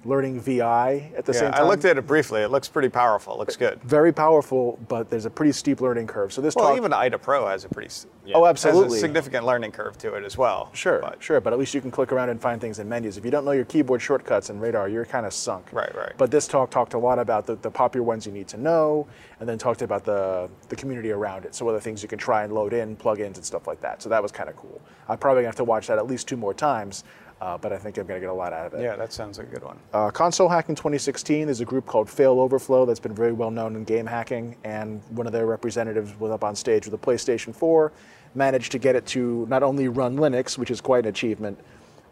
learning 0.03 0.39
VI 0.41 1.11
at 1.15 1.25
the 1.25 1.33
Yeah, 1.33 1.39
same 1.39 1.51
time. 1.51 1.63
I 1.63 1.67
looked 1.67 1.85
at 1.85 1.97
it 1.97 2.07
briefly. 2.07 2.41
It 2.41 2.49
looks 2.49 2.67
pretty 2.67 2.89
powerful. 2.89 3.33
It 3.35 3.39
looks 3.39 3.55
good. 3.55 3.79
very 3.83 4.11
powerful, 4.11 4.79
but 4.87 5.09
there's 5.09 5.25
a 5.25 5.29
pretty 5.29 5.51
steep 5.51 5.79
learning 5.79 6.07
curve. 6.07 6.33
So 6.33 6.41
this 6.41 6.55
Well, 6.55 6.69
talk, 6.69 6.77
even 6.77 6.91
IDA 6.91 7.19
Pro 7.19 7.47
has 7.47 7.65
a 7.65 7.69
pretty 7.69 7.87
s- 7.87 8.07
oh, 8.33 8.45
absolutely, 8.47 8.97
significant 8.99 9.45
learning 9.45 9.71
curve 9.73 9.97
to 9.99 10.15
it 10.15 10.23
as 10.23 10.37
well. 10.37 10.69
Sure, 10.73 10.99
But- 10.99 11.21
sure, 11.21 11.39
but 11.39 11.53
at 11.53 11.59
least 11.59 11.73
you 11.75 11.81
can 11.81 11.91
click 11.91 12.11
around 12.11 12.29
and 12.29 12.41
find 12.41 12.59
things 12.59 12.79
in 12.79 12.89
menus. 12.89 13.17
If 13.17 13.25
you 13.25 13.31
don't 13.31 13.45
know 13.45 13.51
your 13.51 13.65
keyboard 13.65 14.01
shortcuts 14.01 14.49
in 14.49 14.59
Radare, 14.59 14.91
you're 14.91 15.05
kind 15.05 15.25
of 15.25 15.33
sunk. 15.33 15.67
Right, 15.71 15.95
right. 15.95 16.13
But 16.17 16.31
this 16.31 16.47
talk 16.47 16.71
talked 16.71 16.93
a 16.95 16.97
lot 16.97 17.19
about 17.19 17.45
the, 17.45 17.55
the 17.55 17.69
popular 17.69 18.03
ones 18.05 18.25
you 18.25 18.31
need 18.31 18.47
to 18.49 18.57
know, 18.57 19.05
and 19.39 19.47
then 19.47 19.57
talked 19.59 19.81
about 19.83 20.03
the, 20.03 20.49
the 20.69 20.75
community 20.75 21.11
around 21.11 21.45
it. 21.45 21.53
So 21.53 21.67
other 21.69 21.79
things 21.79 22.01
you 22.01 22.09
can 22.09 22.17
try 22.19 22.43
and 22.43 22.53
load 22.53 22.73
in, 22.73 22.95
plugins 22.95 23.35
and 23.35 23.45
stuff 23.45 23.67
like 23.67 23.81
that. 23.81 24.01
So 24.01 24.09
that 24.09 24.21
was 24.23 24.31
kind 24.31 24.49
of 24.49 24.55
cool. 24.55 24.81
I'm 25.07 25.17
probably 25.19 25.41
gonna 25.43 25.49
have 25.49 25.55
to 25.57 25.63
watch 25.63 25.87
that 25.87 25.97
at 25.99 26.07
least 26.07 26.27
two 26.27 26.37
more 26.37 26.53
times, 26.53 27.03
uh, 27.41 27.57
but 27.57 27.73
I 27.73 27.77
think 27.77 27.97
I'm 27.97 28.05
gonna 28.05 28.19
get 28.19 28.29
a 28.29 28.33
lot 28.33 28.53
out 28.53 28.67
of 28.67 28.73
it. 28.75 28.83
Yeah, 28.83 28.95
that 28.95 29.11
sounds 29.11 29.39
like 29.39 29.47
a 29.47 29.49
good 29.49 29.63
one. 29.63 29.79
Uh, 29.91 30.11
Console 30.11 30.47
Hacking 30.47 30.75
2016 30.75 31.49
is 31.49 31.59
a 31.59 31.65
group 31.65 31.87
called 31.87 32.07
fail0verflow 32.07 32.85
that's 32.85 32.99
been 32.99 33.15
very 33.15 33.33
well 33.33 33.49
known 33.49 33.75
in 33.75 33.83
game 33.83 34.05
hacking, 34.05 34.55
and 34.63 35.01
one 35.09 35.25
of 35.25 35.33
their 35.33 35.47
representatives 35.47 36.17
was 36.19 36.31
up 36.31 36.43
on 36.43 36.55
stage 36.55 36.85
with 36.85 36.93
a 36.93 37.03
PlayStation 37.03 37.53
4, 37.53 37.91
managed 38.35 38.71
to 38.73 38.79
get 38.79 38.95
it 38.95 39.05
to 39.07 39.47
not 39.49 39.63
only 39.63 39.87
run 39.87 40.17
Linux, 40.17 40.57
which 40.57 40.69
is 40.69 40.79
quite 40.79 41.05
an 41.05 41.09
achievement, 41.09 41.59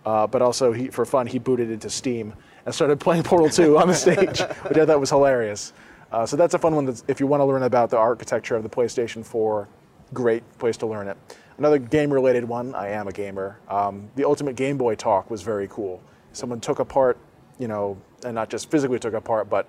uh, 0.06 0.26
but 0.26 0.42
also 0.42 0.72
he, 0.72 0.88
for 0.88 1.06
fun 1.06 1.28
he 1.28 1.38
booted 1.38 1.70
into 1.70 1.90
Steam 1.90 2.34
and 2.66 2.74
started 2.74 3.00
playing 3.00 3.22
Portal 3.22 3.50
2 3.50 3.78
on 3.78 3.88
the 3.88 3.94
stage, 3.94 4.40
which 4.68 4.78
I 4.78 4.86
thought 4.86 5.00
was 5.00 5.12
hilarious. 5.12 5.74
Uh, 6.12 6.26
so 6.26 6.36
that's 6.36 6.56
a 6.56 6.60
fun 6.60 6.74
one. 6.74 6.86
That's, 6.86 7.04
if 7.08 7.20
you 7.20 7.28
want 7.28 7.42
to 7.42 7.46
learn 7.46 7.64
about 7.64 7.92
the 7.92 7.98
architecture 7.98 8.56
of 8.56 8.64
the 8.64 8.70
PlayStation 8.70 9.24
4, 9.24 9.68
great 10.14 10.44
place 10.58 10.78
to 10.78 10.88
learn 10.88 11.08
it. 11.08 11.18
Another 11.58 11.78
game-related 11.78 12.46
one. 12.46 12.74
I 12.76 12.90
am 12.90 13.08
a 13.08 13.12
gamer. 13.12 13.60
Um, 13.68 14.10
the 14.16 14.26
Ultimate 14.26 14.56
Game 14.56 14.78
Boy 14.78 14.96
talk 14.96 15.30
was 15.30 15.42
very 15.42 15.68
cool. 15.68 16.02
Someone 16.32 16.60
took 16.60 16.80
apart, 16.80 17.18
you 17.58 17.68
know, 17.68 17.98
and 18.24 18.36
not 18.36 18.50
just 18.50 18.72
physically 18.72 19.00
took 19.00 19.14
apart, 19.14 19.50
but 19.50 19.68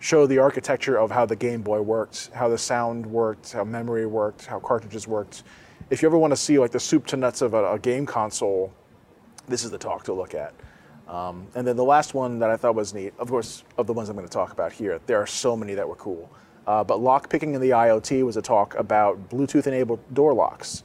showed 0.00 0.26
the 0.26 0.38
architecture 0.38 0.96
of 0.98 1.10
how 1.10 1.26
the 1.26 1.36
Game 1.36 1.62
Boy 1.62 1.80
worked, 1.80 2.30
how 2.34 2.48
the 2.48 2.58
sound 2.58 3.06
worked, 3.06 3.52
how 3.52 3.64
memory 3.64 4.06
worked, 4.06 4.46
how 4.46 4.58
cartridges 4.58 5.06
worked, 5.06 5.42
if 5.90 6.02
you 6.02 6.08
ever 6.08 6.18
want 6.18 6.32
to 6.32 6.36
see 6.36 6.58
like 6.58 6.70
the 6.70 6.80
soup 6.80 7.06
to 7.06 7.16
nuts 7.16 7.40
of 7.42 7.54
a, 7.54 7.72
a 7.72 7.78
game 7.78 8.04
console, 8.06 8.72
this 9.46 9.64
is 9.64 9.70
the 9.70 9.78
talk 9.78 10.04
to 10.04 10.12
look 10.12 10.34
at. 10.34 10.54
Um, 11.08 11.46
and 11.54 11.66
then 11.66 11.76
the 11.76 11.84
last 11.84 12.12
one 12.12 12.38
that 12.40 12.50
I 12.50 12.56
thought 12.56 12.74
was 12.74 12.92
neat, 12.92 13.14
of 13.18 13.30
course, 13.30 13.64
of 13.78 13.86
the 13.86 13.94
ones 13.94 14.10
I'm 14.10 14.16
going 14.16 14.28
to 14.28 14.32
talk 14.32 14.52
about 14.52 14.72
here, 14.72 15.00
there 15.06 15.18
are 15.18 15.26
so 15.26 15.56
many 15.56 15.74
that 15.74 15.88
were 15.88 15.96
cool. 15.96 16.30
Uh, 16.68 16.84
but 16.84 17.00
lock 17.00 17.30
picking 17.30 17.54
in 17.54 17.62
the 17.62 17.70
IoT 17.70 18.22
was 18.26 18.36
a 18.36 18.42
talk 18.42 18.74
about 18.74 19.30
Bluetooth-enabled 19.30 20.00
door 20.12 20.34
locks, 20.34 20.82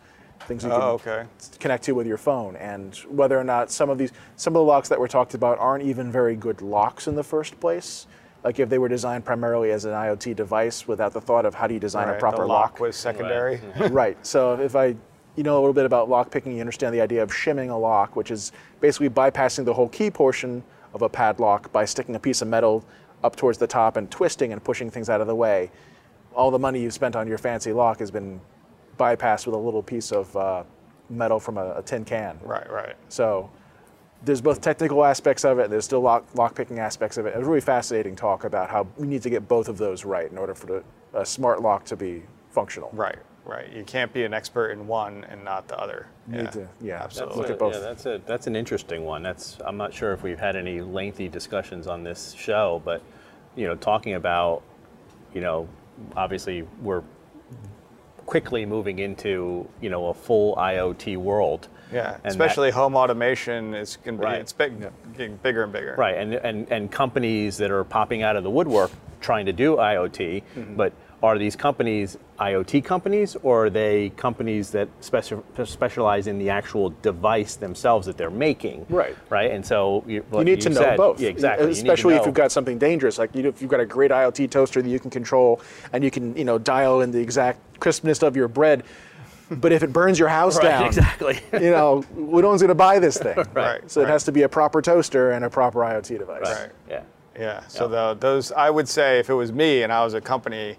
things 0.47 0.63
you 0.63 0.69
can 0.69 0.81
Oh, 0.81 0.91
okay. 0.91 1.25
connect 1.59 1.83
to 1.83 1.91
with 1.91 2.07
your 2.07 2.15
phone, 2.15 2.55
and 2.55 2.95
whether 3.09 3.37
or 3.37 3.43
not 3.43 3.69
some 3.69 3.89
of 3.89 3.97
these, 3.97 4.13
some 4.37 4.55
of 4.55 4.61
the 4.61 4.63
locks 4.63 4.87
that 4.87 4.97
were 4.97 5.09
talked 5.09 5.33
about 5.33 5.59
aren't 5.59 5.83
even 5.83 6.09
very 6.09 6.37
good 6.37 6.61
locks 6.61 7.09
in 7.09 7.15
the 7.15 7.23
first 7.23 7.59
place. 7.59 8.07
Like 8.45 8.59
if 8.59 8.69
they 8.69 8.77
were 8.77 8.87
designed 8.87 9.25
primarily 9.25 9.71
as 9.71 9.83
an 9.83 9.91
IoT 9.91 10.37
device 10.37 10.87
without 10.87 11.11
the 11.11 11.19
thought 11.19 11.45
of 11.45 11.53
how 11.53 11.67
do 11.67 11.73
you 11.73 11.81
design 11.81 12.07
Right, 12.07 12.15
a 12.15 12.19
proper 12.19 12.43
the 12.43 12.47
lock 12.47 12.79
was 12.79 12.95
secondary. 12.95 13.59
right. 13.89 14.17
So 14.25 14.53
if 14.53 14.77
I, 14.77 14.95
you 15.35 15.43
know 15.43 15.55
a 15.55 15.59
little 15.59 15.73
bit 15.73 15.85
about 15.85 16.07
lock 16.09 16.31
picking, 16.31 16.53
you 16.53 16.61
understand 16.61 16.95
the 16.95 17.01
idea 17.01 17.21
of 17.21 17.33
shimming 17.35 17.69
a 17.71 17.77
lock, 17.77 18.15
which 18.15 18.31
is 18.31 18.53
basically 18.79 19.09
bypassing 19.09 19.65
the 19.65 19.73
whole 19.73 19.89
key 19.89 20.09
portion 20.09 20.63
of 20.93 21.01
a 21.01 21.09
padlock 21.09 21.73
by 21.73 21.83
sticking 21.83 22.15
a 22.15 22.19
piece 22.19 22.41
of 22.41 22.47
metal 22.47 22.85
up 23.23 23.35
towards 23.35 23.57
the 23.57 23.67
top 23.67 23.97
and 23.97 24.09
twisting 24.11 24.51
and 24.51 24.63
pushing 24.63 24.89
things 24.89 25.09
out 25.09 25.21
of 25.21 25.27
the 25.27 25.35
way. 25.35 25.71
All 26.35 26.51
the 26.51 26.59
money 26.59 26.81
you've 26.81 26.93
spent 26.93 27.15
on 27.15 27.27
your 27.27 27.37
fancy 27.37 27.71
lock 27.73 27.99
has 27.99 28.11
been 28.11 28.39
bypassed 28.97 29.45
with 29.45 29.55
a 29.55 29.57
little 29.57 29.83
piece 29.83 30.11
of 30.11 30.35
uh, 30.35 30.63
metal 31.09 31.39
from 31.39 31.57
a, 31.57 31.75
a 31.77 31.81
tin 31.81 32.05
can. 32.05 32.39
Right, 32.43 32.69
right. 32.69 32.95
So 33.09 33.49
there's 34.23 34.41
both 34.41 34.61
technical 34.61 35.03
aspects 35.03 35.45
of 35.45 35.59
it, 35.59 35.69
there's 35.69 35.85
still 35.85 36.01
lock, 36.01 36.25
lock 36.35 36.55
picking 36.55 36.79
aspects 36.79 37.17
of 37.17 37.25
it. 37.25 37.29
It 37.29 37.37
was 37.37 37.47
a 37.47 37.49
really 37.49 37.61
fascinating 37.61 38.15
talk 38.15 38.43
about 38.45 38.69
how 38.69 38.87
we 38.97 39.07
need 39.07 39.21
to 39.23 39.29
get 39.29 39.47
both 39.47 39.69
of 39.69 39.77
those 39.77 40.05
right 40.05 40.29
in 40.31 40.37
order 40.37 40.55
for 40.55 40.65
the, 40.65 40.83
a 41.13 41.25
smart 41.25 41.61
lock 41.61 41.85
to 41.85 41.95
be 41.95 42.23
functional. 42.49 42.89
Right, 42.93 43.17
right. 43.45 43.71
You 43.71 43.83
can't 43.83 44.11
be 44.13 44.23
an 44.23 44.33
expert 44.33 44.71
in 44.71 44.87
one 44.87 45.25
and 45.29 45.43
not 45.43 45.67
the 45.67 45.77
other. 45.79 46.07
You 46.31 46.37
need 46.43 46.51
to- 46.53 46.67
yeah, 46.81 46.99
That's 46.99 47.19
absolutely. 47.19 47.37
Look 47.41 47.49
a- 47.49 47.53
at 47.53 47.59
both. 47.59 47.73
Yeah, 47.73 47.79
that's 47.79 48.05
a 48.05 48.21
that's 48.25 48.47
an 48.47 48.55
interesting 48.55 49.03
one. 49.03 49.23
That's 49.23 49.57
I'm 49.65 49.75
not 49.77 49.93
sure 49.93 50.13
if 50.13 50.23
we've 50.23 50.39
had 50.39 50.55
any 50.55 50.79
lengthy 50.81 51.27
discussions 51.27 51.85
on 51.85 52.03
this 52.03 52.33
show, 52.33 52.81
but 52.85 53.01
you 53.55 53.67
know, 53.67 53.75
talking 53.75 54.13
about 54.15 54.61
you 55.33 55.41
know, 55.41 55.67
obviously 56.15 56.61
we're 56.81 57.03
quickly 58.25 58.65
moving 58.65 58.99
into 58.99 59.67
you 59.81 59.89
know 59.89 60.07
a 60.07 60.13
full 60.13 60.55
IoT 60.55 61.17
world. 61.17 61.67
Yeah, 61.91 62.13
And 62.15 62.23
that- 62.23 62.29
especially 62.31 62.71
home 62.71 62.95
automation 62.95 63.73
is 63.75 63.97
going 63.97 64.17
to 64.17 64.21
be 64.21 64.25
Right. 64.25 64.39
it's 64.41 64.53
big, 64.53 64.73
getting 65.15 65.35
bigger 65.37 65.63
and 65.63 65.71
bigger. 65.71 65.93
Right, 65.95 66.15
and, 66.17 66.33
and, 66.33 66.71
and 66.71 66.91
companies 66.91 67.57
that 67.57 67.69
are 67.69 67.83
popping 67.83 68.23
out 68.23 68.35
of 68.35 68.43
the 68.43 68.49
woodwork 68.49 68.89
trying 69.21 69.45
to 69.45 69.53
do 69.53 69.75
IoT, 69.75 70.41
Mm-hmm. 70.55 70.75
but 70.75 70.93
are 71.21 71.37
these 71.37 71.55
companies 71.55 72.17
IoT 72.39 72.83
companies 72.83 73.35
or 73.43 73.65
are 73.65 73.69
they 73.69 74.09
companies 74.11 74.71
that 74.71 74.87
speci- 75.01 75.43
specialize 75.67 76.27
in 76.27 76.39
the 76.39 76.49
actual 76.49 76.93
device 77.01 77.55
themselves 77.55 78.05
that 78.07 78.17
they're 78.17 78.29
making? 78.29 78.85
Right. 78.89 79.15
Right, 79.29 79.51
and 79.51 79.65
so 79.65 80.03
you, 80.07 80.15
You 80.15 80.25
what 80.29 80.45
need 80.45 80.61
to 80.61 80.69
know 80.69 80.97
both. 80.97 81.19
Yeah, 81.19 81.29
exactly. 81.29 81.65
You 81.65 81.69
need 81.69 81.75
to 81.75 81.81
Especially 81.81 82.15
if 82.15 82.25
you've 82.25 82.33
got 82.33 82.51
something 82.51 82.77
dangerous, 82.77 83.17
like 83.17 83.35
you 83.35 83.43
know, 83.43 83.49
if 83.49 83.61
you've 83.61 83.71
got 83.71 83.79
a 83.79 83.85
great 83.85 84.11
IoT 84.11 84.49
toaster 84.49 84.81
that 84.81 84.89
you 84.89 84.99
can 84.99 85.09
control 85.11 85.61
and 85.91 86.03
you 86.03 86.11
can, 86.11 86.35
you 86.35 86.45
know, 86.45 86.57
dial 86.57 87.01
in 87.01 87.11
the 87.11 87.19
exact 87.19 87.79
crispness 87.79 88.23
of 88.23 88.35
your 88.35 88.47
bread. 88.47 88.83
But 89.51 89.71
if 89.71 89.83
it 89.83 89.93
burns 89.93 90.17
your 90.17 90.29
house 90.29 90.57
Right, 90.57 90.63
down, 90.63 90.85
exactly. 90.87 91.39
you 91.53 91.69
know, 91.69 92.03
no 92.15 92.47
one's 92.47 92.61
going 92.61 92.69
to 92.69 92.75
buy 92.75 92.97
this 92.99 93.17
thing. 93.17 93.37
Right, 93.53 93.89
So 93.91 94.01
it 94.01 94.07
has 94.07 94.23
to 94.23 94.31
be 94.31 94.43
a 94.43 94.49
proper 94.49 94.81
toaster 94.81 95.31
and 95.31 95.45
a 95.45 95.49
proper 95.49 95.79
IoT 95.79 96.17
device. 96.17 96.41
Right. 96.43 96.69
Yeah. 96.89 97.03
Yeah. 97.37 97.67
So 97.67 97.87
the, 97.87 98.15
those, 98.19 98.51
I 98.51 98.69
would 98.69 98.87
say, 98.87 99.19
if 99.19 99.29
it 99.29 99.33
was 99.33 99.51
me 99.51 99.83
and 99.83 99.91
I 99.91 100.03
was 100.03 100.13
a 100.13 100.21
company, 100.21 100.77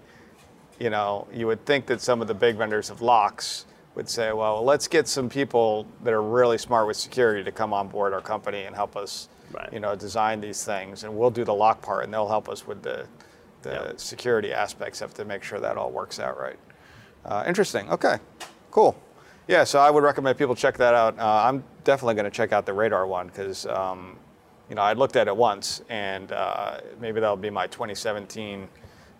you 0.79 0.89
know, 0.89 1.27
you 1.33 1.47
would 1.47 1.65
think 1.65 1.85
that 1.87 2.01
some 2.01 2.21
of 2.21 2.27
the 2.27 2.33
big 2.33 2.57
vendors 2.57 2.89
of 2.89 3.01
locks 3.01 3.65
would 3.95 4.09
say, 4.09 4.33
well, 4.33 4.63
let's 4.63 4.87
get 4.87 5.07
some 5.07 5.29
people 5.29 5.85
that 6.03 6.13
are 6.13 6.21
really 6.21 6.57
smart 6.57 6.85
with 6.87 6.97
security 6.97 7.43
to 7.43 7.51
come 7.51 7.73
on 7.73 7.87
board 7.87 8.13
our 8.13 8.21
company 8.21 8.63
and 8.63 8.75
help 8.75 8.95
us, 8.97 9.29
Right. 9.51 9.71
you 9.71 9.79
know, 9.79 9.95
design 9.95 10.41
these 10.41 10.65
things, 10.65 11.03
and 11.05 11.15
we'll 11.17 11.29
do 11.29 11.45
the 11.45 11.53
lock 11.53 11.81
part, 11.81 12.03
and 12.03 12.13
they'll 12.13 12.27
help 12.27 12.49
us 12.49 12.67
with 12.67 12.81
the 12.83 13.05
the 13.61 13.71
Yeah. 13.71 13.91
security 13.97 14.53
aspects 14.53 15.01
of 15.01 15.13
to 15.15 15.25
make 15.25 15.41
sure 15.41 15.59
that 15.59 15.75
all 15.75 15.89
works 15.89 16.19
out 16.19 16.39
right. 16.39 16.59
Uh, 17.25 17.43
interesting. 17.47 17.89
Okay. 17.91 18.17
Cool. 18.69 18.95
Yeah. 19.47 19.63
So 19.63 19.79
I 19.79 19.89
would 19.89 20.03
recommend 20.03 20.37
people 20.37 20.53
check 20.55 20.77
that 20.77 20.93
out. 20.93 21.17
Uh, 21.17 21.23
I'm 21.47 21.63
definitely 21.83 22.13
going 22.13 22.25
to 22.25 22.29
check 22.31 22.51
out 22.51 22.65
the 22.65 22.73
radare 22.73 23.07
one 23.07 23.27
because. 23.27 23.65
Um, 23.65 24.17
you 24.67 24.73
know, 24.75 24.81
I 24.81 24.93
looked 24.93 25.15
at 25.15 25.27
it 25.27 25.37
once, 25.37 25.83
and 25.89 26.31
uh, 26.31 26.79
maybe 26.99 27.19
that'll 27.19 27.35
be 27.37 27.51
my 27.51 27.67
2017. 27.67 28.67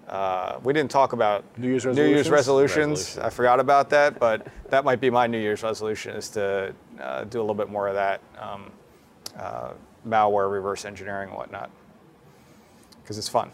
Uh, 0.08 0.60
we 0.64 0.72
didn't 0.72 0.92
talk 0.92 1.14
about 1.14 1.44
New 1.58 1.68
Year's 1.68 1.86
New 1.86 2.06
Year's 2.06 2.30
resolutions? 2.30 3.00
resolutions. 3.00 3.18
I 3.18 3.30
forgot 3.30 3.60
about 3.60 3.90
that, 3.90 4.20
but 4.20 4.46
that 4.70 4.86
might 4.86 5.02
be 5.02 5.10
my 5.10 5.26
New 5.26 5.40
Year's 5.40 5.64
resolution 5.64 6.16
is 6.16 6.30
to 6.30 6.74
uh, 7.02 7.24
do 7.24 7.40
a 7.40 7.42
little 7.42 7.56
bit 7.56 7.70
more 7.70 7.88
of 7.88 7.96
that 7.96 8.22
um, 8.40 8.72
uh, 9.38 9.72
malware 10.08 10.52
reverse 10.52 10.86
engineering 10.86 11.30
and 11.30 11.38
whatnot, 11.38 11.72
because 13.02 13.18
it's 13.18 13.30
fun. 13.30 13.52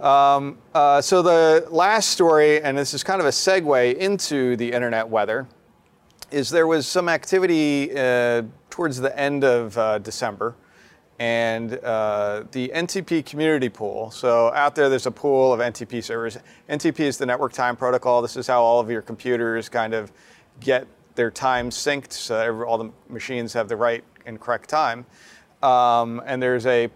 Um, 0.00 0.58
uh, 0.74 1.00
so 1.02 1.20
the 1.22 1.66
last 1.70 2.08
story, 2.08 2.62
and 2.62 2.76
this 2.76 2.94
is 2.94 3.04
kind 3.04 3.20
of 3.20 3.26
a 3.26 3.30
segue 3.30 3.96
into 3.96 4.56
the 4.56 4.72
internet 4.72 5.06
weather, 5.06 5.46
is 6.30 6.50
there 6.50 6.66
was 6.66 6.86
some 6.86 7.08
activity 7.08 7.96
uh, 7.96 8.42
towards 8.70 8.98
the 8.98 9.16
end 9.18 9.44
of 9.44 9.76
uh, 9.76 9.98
December, 9.98 10.56
and 11.18 11.78
uh, 11.78 12.44
the 12.52 12.72
NTP 12.74 13.24
community 13.24 13.68
pool. 13.68 14.10
So 14.10 14.52
out 14.52 14.74
there, 14.74 14.88
there's 14.88 15.06
a 15.06 15.10
pool 15.10 15.52
of 15.52 15.60
NTP 15.60 16.02
servers. 16.02 16.38
NTP 16.68 17.00
is 17.00 17.18
the 17.18 17.26
network 17.26 17.52
time 17.52 17.76
protocol. 17.76 18.22
This 18.22 18.36
is 18.36 18.46
how 18.46 18.62
all 18.62 18.80
of 18.80 18.90
your 18.90 19.02
computers 19.02 19.68
kind 19.68 19.94
of 19.94 20.12
get 20.60 20.86
their 21.14 21.30
time 21.30 21.70
synced, 21.70 22.12
so 22.12 22.64
all 22.64 22.78
the 22.78 22.90
machines 23.08 23.52
have 23.52 23.68
the 23.68 23.76
right 23.76 24.02
and 24.26 24.40
correct 24.40 24.68
time. 24.68 25.06
Um, 25.62 26.20
and 26.26 26.42
there's 26.42 26.66
a 26.66 26.90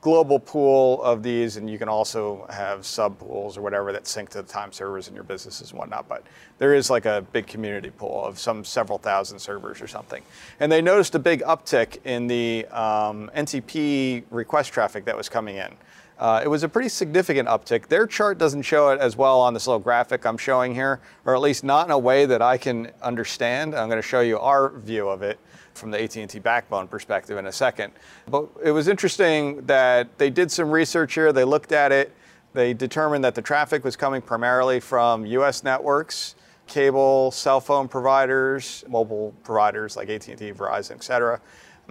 global 0.00 0.38
pool 0.38 1.02
of 1.02 1.22
these, 1.22 1.56
and 1.56 1.68
you 1.68 1.78
can 1.78 1.88
also 1.88 2.46
have 2.50 2.86
sub 2.86 3.18
pools 3.18 3.56
or 3.56 3.62
whatever 3.62 3.92
that 3.92 4.06
sync 4.06 4.28
to 4.30 4.42
the 4.42 4.48
time 4.48 4.72
servers 4.72 5.08
in 5.08 5.14
your 5.14 5.24
businesses 5.24 5.70
and 5.70 5.78
whatnot. 5.78 6.08
But 6.08 6.24
there 6.58 6.74
is 6.74 6.88
like 6.88 7.04
a 7.04 7.24
big 7.32 7.46
community 7.46 7.90
pool 7.90 8.24
of 8.24 8.38
some 8.38 8.64
several 8.64 8.98
thousand 8.98 9.38
servers 9.38 9.80
or 9.80 9.88
something. 9.88 10.22
And 10.60 10.70
they 10.70 10.80
noticed 10.80 11.14
a 11.14 11.18
big 11.18 11.42
uptick 11.42 11.98
in 12.04 12.26
the 12.28 12.66
um, 12.66 13.30
NTP 13.36 14.24
request 14.30 14.72
traffic 14.72 15.04
that 15.06 15.16
was 15.16 15.28
coming 15.28 15.56
in. 15.56 15.74
Uh, 16.18 16.40
it 16.42 16.48
was 16.48 16.64
a 16.64 16.68
pretty 16.68 16.88
significant 16.88 17.48
uptick. 17.48 17.86
Their 17.86 18.06
chart 18.06 18.38
doesn't 18.38 18.62
show 18.62 18.88
it 18.88 19.00
as 19.00 19.16
well 19.16 19.40
on 19.40 19.54
this 19.54 19.68
little 19.68 19.78
graphic 19.78 20.26
I'm 20.26 20.36
showing 20.36 20.74
here, 20.74 21.00
or 21.24 21.34
at 21.34 21.40
least 21.40 21.62
not 21.62 21.86
in 21.86 21.92
a 21.92 21.98
way 21.98 22.26
that 22.26 22.42
I 22.42 22.58
can 22.58 22.90
understand. 23.02 23.74
I'm 23.74 23.88
going 23.88 24.02
to 24.02 24.08
show 24.08 24.20
you 24.20 24.38
our 24.38 24.70
view 24.70 25.08
of 25.08 25.22
it 25.22 25.38
from 25.78 25.90
the 25.90 26.02
AT&T 26.02 26.38
backbone 26.40 26.88
perspective 26.88 27.38
in 27.38 27.46
a 27.46 27.52
second. 27.52 27.92
But 28.28 28.48
it 28.62 28.72
was 28.72 28.88
interesting 28.88 29.64
that 29.66 30.18
they 30.18 30.30
did 30.30 30.50
some 30.50 30.70
research 30.70 31.14
here. 31.14 31.32
They 31.32 31.44
looked 31.44 31.72
at 31.72 31.92
it. 31.92 32.14
They 32.52 32.74
determined 32.74 33.24
that 33.24 33.34
the 33.34 33.42
traffic 33.42 33.84
was 33.84 33.96
coming 33.96 34.20
primarily 34.20 34.80
from 34.80 35.24
U.S. 35.26 35.62
networks, 35.62 36.34
cable, 36.66 37.30
cell 37.30 37.60
phone 37.60 37.88
providers, 37.88 38.84
mobile 38.88 39.34
providers 39.42 39.96
like 39.96 40.08
AT&T, 40.10 40.34
Verizon, 40.34 40.92
et 40.92 41.04
cetera, 41.04 41.40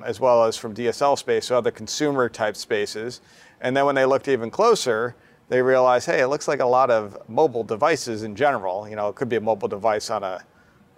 as 0.04 0.20
well 0.20 0.44
as 0.44 0.58
from 0.58 0.74
DSL 0.74 1.18
space, 1.18 1.46
so 1.46 1.58
other 1.58 1.72
consumer 1.72 2.30
type 2.30 2.56
spaces. 2.56 3.22
And 3.62 3.76
then 3.76 3.86
when 3.86 3.96
they 3.96 4.06
looked 4.06 4.28
even 4.28 4.52
closer, 4.52 5.16
they 5.50 5.62
realized, 5.62 6.06
hey, 6.06 6.20
it 6.22 6.28
looks 6.28 6.48
like 6.48 6.60
a 6.60 6.66
lot 6.66 6.92
of 6.92 7.18
mobile 7.30 7.64
devices 7.64 8.24
in 8.24 8.36
general. 8.36 8.88
You 8.88 8.96
know, 8.96 9.08
it 9.08 9.16
could 9.16 9.30
be 9.30 9.38
a 9.38 9.42
mobile 9.42 9.68
device 9.68 10.10
on 10.10 10.24
a 10.24 10.44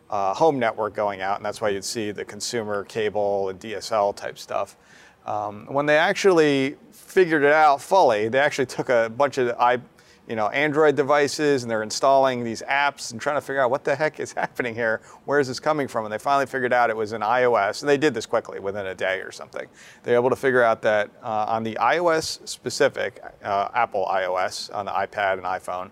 uh, 0.09 0.33
home 0.33 0.59
network 0.59 0.93
going 0.93 1.21
out, 1.21 1.37
and 1.37 1.45
that's 1.45 1.61
why 1.61 1.69
you'd 1.69 1.85
see 1.85 2.11
the 2.11 2.25
consumer 2.25 2.83
cable 2.83 3.49
and 3.49 3.59
DSL 3.59 4.15
type 4.15 4.37
stuff. 4.37 4.75
Um, 5.25 5.67
when 5.67 5.85
they 5.85 5.97
actually 5.97 6.77
figured 6.91 7.43
it 7.43 7.51
out 7.51 7.81
fully, 7.81 8.29
they 8.29 8.39
actually 8.39 8.65
took 8.65 8.89
a 8.89 9.11
bunch 9.15 9.37
of 9.37 9.55
i, 9.59 9.79
you 10.27 10.35
know, 10.35 10.47
Android 10.49 10.95
devices 10.95 11.63
and 11.63 11.71
they're 11.71 11.81
installing 11.81 12.43
these 12.43 12.61
apps 12.61 13.11
and 13.11 13.19
trying 13.19 13.35
to 13.37 13.41
figure 13.41 13.61
out 13.61 13.71
what 13.71 13.83
the 13.83 13.95
heck 13.95 14.19
is 14.19 14.31
happening 14.43 14.75
here. 14.75 15.01
Where 15.25 15.39
is 15.39 15.47
this 15.47 15.59
coming 15.59 15.87
from? 15.87 16.05
And 16.05 16.13
they 16.13 16.19
finally 16.19 16.45
figured 16.45 16.71
out 16.71 16.91
it 16.91 16.95
was 16.95 17.13
in 17.13 17.21
iOS, 17.21 17.81
and 17.81 17.89
they 17.89 17.97
did 17.97 18.13
this 18.13 18.27
quickly 18.27 18.59
within 18.59 18.85
a 18.85 18.95
day 18.95 19.19
or 19.21 19.31
something. 19.31 19.67
They 20.03 20.11
were 20.11 20.19
able 20.19 20.29
to 20.29 20.35
figure 20.35 20.63
out 20.63 20.83
that 20.83 21.09
uh, 21.23 21.45
on 21.47 21.63
the 21.63 21.77
iOS 21.81 22.47
specific, 22.47 23.21
uh, 23.43 23.69
Apple 23.73 24.05
iOS 24.05 24.73
on 24.73 24.85
the 24.85 24.91
iPad 24.91 25.33
and 25.33 25.43
iPhone, 25.43 25.89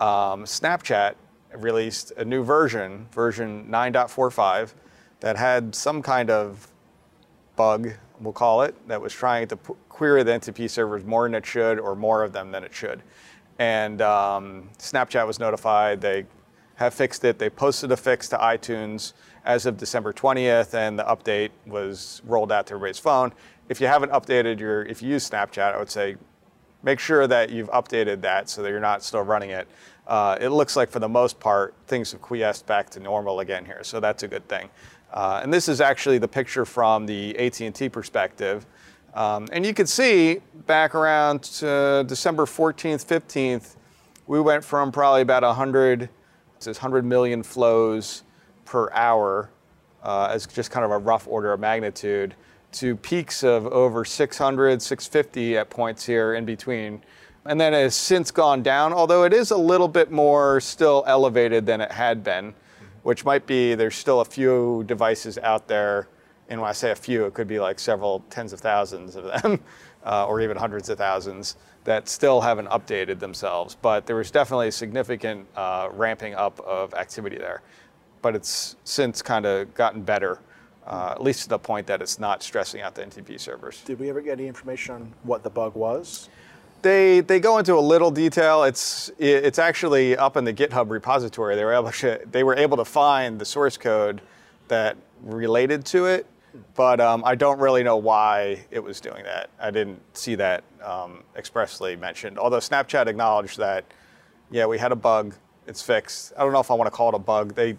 um, 0.00 0.44
Snapchat 0.44 1.14
released 1.56 2.12
a 2.16 2.24
new 2.24 2.42
version, 2.42 3.06
version 3.12 3.66
9.45, 3.68 4.74
that 5.20 5.36
had 5.36 5.74
some 5.74 6.02
kind 6.02 6.30
of 6.30 6.68
bug, 7.56 7.90
we'll 8.20 8.32
call 8.32 8.62
it, 8.62 8.74
that 8.88 9.00
was 9.00 9.12
trying 9.12 9.48
to 9.48 9.56
query 9.88 10.22
the 10.22 10.32
NTP 10.32 10.68
servers 10.68 11.04
more 11.04 11.24
than 11.24 11.34
it 11.34 11.46
should 11.46 11.78
or 11.78 11.94
more 11.94 12.22
of 12.22 12.32
them 12.32 12.50
than 12.50 12.64
it 12.64 12.74
should. 12.74 13.02
And 13.58 14.00
um, 14.02 14.70
Snapchat 14.78 15.26
was 15.26 15.38
notified. 15.38 16.00
They 16.00 16.26
have 16.76 16.94
fixed 16.94 17.24
it. 17.24 17.38
They 17.38 17.50
posted 17.50 17.92
a 17.92 17.96
fix 17.96 18.28
to 18.30 18.38
iTunes 18.38 19.12
as 19.44 19.66
of 19.66 19.76
December 19.76 20.12
20th, 20.12 20.74
and 20.74 20.98
the 20.98 21.04
update 21.04 21.50
was 21.66 22.22
rolled 22.24 22.52
out 22.52 22.66
to 22.66 22.74
everybody's 22.74 22.98
phone. 22.98 23.32
If 23.68 23.80
you 23.80 23.86
haven't 23.86 24.12
updated 24.12 24.58
your, 24.58 24.84
if 24.84 25.02
you 25.02 25.10
use 25.10 25.28
Snapchat, 25.28 25.74
I 25.74 25.78
would 25.78 25.90
say 25.90 26.16
make 26.82 26.98
sure 26.98 27.26
that 27.26 27.50
you've 27.50 27.70
updated 27.70 28.20
that 28.22 28.48
so 28.48 28.62
that 28.62 28.70
you're 28.70 28.80
not 28.80 29.02
still 29.02 29.22
running 29.22 29.50
it. 29.50 29.68
Uh, 30.06 30.36
it 30.40 30.48
looks 30.48 30.76
like 30.76 30.90
for 30.90 30.98
the 30.98 31.08
most 31.08 31.38
part 31.38 31.74
things 31.86 32.12
have 32.12 32.20
quiesced 32.20 32.66
back 32.66 32.90
to 32.90 33.00
normal 33.00 33.40
again 33.40 33.64
here. 33.64 33.84
So 33.84 34.00
that's 34.00 34.22
a 34.22 34.28
good 34.28 34.46
thing. 34.48 34.68
Uh, 35.12 35.40
and 35.42 35.52
this 35.52 35.68
is 35.68 35.80
actually 35.80 36.18
the 36.18 36.28
picture 36.28 36.64
from 36.64 37.06
the 37.06 37.38
AT&T 37.38 37.88
perspective. 37.90 38.66
Um, 39.14 39.46
and 39.52 39.64
you 39.64 39.74
can 39.74 39.86
see 39.86 40.40
back 40.66 40.94
around 40.94 41.42
December 41.42 42.46
14th, 42.46 43.04
15th, 43.04 43.76
we 44.26 44.40
went 44.40 44.64
from 44.64 44.90
probably 44.90 45.20
about 45.20 45.42
100 45.42 46.08
to 46.60 46.70
100 46.70 47.04
million 47.04 47.42
flows 47.42 48.22
per 48.64 48.90
hour 48.92 49.50
uh, 50.02 50.28
as 50.30 50.46
just 50.46 50.70
kind 50.70 50.84
of 50.84 50.90
a 50.90 50.98
rough 50.98 51.28
order 51.28 51.52
of 51.52 51.60
magnitude 51.60 52.34
to 52.72 52.96
peaks 52.96 53.44
of 53.44 53.66
over 53.66 54.04
600, 54.04 54.80
650 54.80 55.58
at 55.58 55.68
points 55.68 56.06
here 56.06 56.34
in 56.34 56.44
between. 56.44 57.02
And 57.44 57.60
then 57.60 57.74
it 57.74 57.82
has 57.82 57.96
since 57.96 58.30
gone 58.30 58.62
down, 58.62 58.92
although 58.92 59.24
it 59.24 59.32
is 59.32 59.50
a 59.50 59.56
little 59.56 59.88
bit 59.88 60.12
more 60.12 60.60
still 60.60 61.02
elevated 61.06 61.66
than 61.66 61.80
it 61.80 61.90
had 61.90 62.22
been, 62.22 62.54
which 63.02 63.24
might 63.24 63.46
be 63.46 63.74
there's 63.74 63.96
still 63.96 64.20
a 64.20 64.24
few 64.24 64.84
devices 64.86 65.38
out 65.38 65.66
there. 65.66 66.08
And 66.48 66.60
when 66.60 66.70
I 66.70 66.72
say 66.72 66.92
a 66.92 66.96
few, 66.96 67.26
it 67.26 67.34
could 67.34 67.48
be 67.48 67.58
like 67.58 67.80
several 67.80 68.20
tens 68.30 68.52
of 68.52 68.60
thousands 68.60 69.16
of 69.16 69.24
them, 69.24 69.60
uh, 70.04 70.26
or 70.26 70.40
even 70.40 70.56
hundreds 70.56 70.88
of 70.88 70.98
thousands 70.98 71.56
that 71.84 72.08
still 72.08 72.40
haven't 72.40 72.68
updated 72.68 73.18
themselves. 73.18 73.76
But 73.80 74.06
there 74.06 74.16
was 74.16 74.30
definitely 74.30 74.68
a 74.68 74.72
significant 74.72 75.48
uh, 75.56 75.88
ramping 75.92 76.34
up 76.34 76.60
of 76.60 76.94
activity 76.94 77.38
there. 77.38 77.62
But 78.20 78.36
it's 78.36 78.76
since 78.84 79.20
kind 79.20 79.46
of 79.46 79.74
gotten 79.74 80.02
better, 80.02 80.38
uh, 80.86 81.10
at 81.10 81.22
least 81.22 81.44
to 81.44 81.48
the 81.48 81.58
point 81.58 81.88
that 81.88 82.00
it's 82.00 82.20
not 82.20 82.40
stressing 82.40 82.82
out 82.82 82.94
the 82.94 83.02
NTP 83.02 83.40
servers. 83.40 83.80
Did 83.80 83.98
we 83.98 84.08
ever 84.10 84.20
get 84.20 84.38
any 84.38 84.46
information 84.46 84.94
on 84.94 85.12
what 85.24 85.42
the 85.42 85.50
bug 85.50 85.74
was? 85.74 86.28
They, 86.82 87.20
they 87.20 87.38
go 87.40 87.58
into 87.58 87.74
a 87.74 87.80
little 87.80 88.10
detail. 88.10 88.64
It's 88.64 89.10
it's 89.18 89.58
actually 89.60 90.16
up 90.16 90.36
in 90.36 90.44
the 90.44 90.52
GitHub 90.52 90.90
repository. 90.90 91.54
They 91.54 91.64
were 91.64 91.72
able 91.74 91.92
to 91.92 92.20
they 92.30 92.42
were 92.42 92.56
able 92.56 92.76
to 92.76 92.84
find 92.84 93.38
the 93.38 93.44
source 93.44 93.76
code 93.76 94.20
that 94.68 94.96
related 95.22 95.84
to 95.86 96.06
it, 96.06 96.26
but 96.74 97.00
um, 97.00 97.22
I 97.24 97.36
don't 97.36 97.60
really 97.60 97.84
know 97.84 97.96
why 97.96 98.64
it 98.72 98.82
was 98.82 99.00
doing 99.00 99.22
that. 99.24 99.50
I 99.60 99.70
didn't 99.70 100.00
see 100.16 100.34
that 100.36 100.64
um, 100.84 101.22
expressly 101.36 101.94
mentioned. 101.94 102.38
Although 102.38 102.58
Snapchat 102.58 103.06
acknowledged 103.06 103.58
that, 103.58 103.84
yeah, 104.50 104.66
we 104.66 104.76
had 104.78 104.90
a 104.90 104.96
bug. 104.96 105.34
It's 105.68 105.80
fixed. 105.82 106.32
I 106.36 106.42
don't 106.42 106.52
know 106.52 106.58
if 106.60 106.70
I 106.72 106.74
want 106.74 106.88
to 106.88 106.96
call 106.96 107.08
it 107.10 107.14
a 107.14 107.18
bug. 107.20 107.54
They 107.54 107.76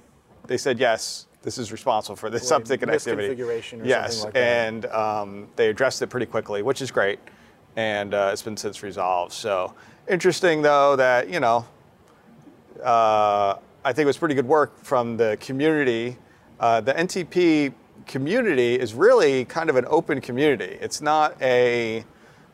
they 0.48 0.58
said 0.58 0.80
yes. 0.80 1.28
This 1.42 1.58
is 1.58 1.74
responsible 1.74 2.16
for 2.16 2.30
this 2.30 2.50
Right, 2.50 2.64
uptick 2.64 2.84
in 2.84 2.90
activity. 2.90 3.36
misconfiguration 3.36 3.82
or 3.82 3.86
yes, 3.86 4.14
something 4.14 4.26
like 4.28 4.34
that. 4.36 4.40
and 4.40 4.86
um, 4.86 5.48
they 5.58 5.68
addressed 5.68 6.02
it 6.02 6.08
pretty 6.08 6.26
quickly, 6.26 6.62
which 6.62 6.82
is 6.82 6.90
great, 6.90 7.20
and 7.76 8.14
uh, 8.14 8.30
it's 8.32 8.42
been 8.42 8.58
since 8.58 8.84
resolved. 8.84 9.32
So 9.32 9.74
interesting 10.08 10.62
though 10.62 10.96
that 10.96 11.30
you 11.30 11.40
know 11.40 11.66
uh, 12.84 13.58
I 13.86 13.94
think 13.94 14.04
it 14.04 14.08
was 14.08 14.18
pretty 14.18 14.36
good 14.36 14.48
work 14.48 14.78
from 14.84 15.18
the 15.18 15.38
community. 15.40 16.18
Uh, 16.60 16.82
the 16.82 16.94
NTP 16.94 17.74
community 18.06 18.76
is 18.76 18.94
really 18.94 19.46
kind 19.46 19.70
of 19.70 19.76
an 19.76 19.86
open 19.88 20.22
community. 20.22 20.78
It's 20.82 21.02
not 21.02 21.42
a 21.42 22.04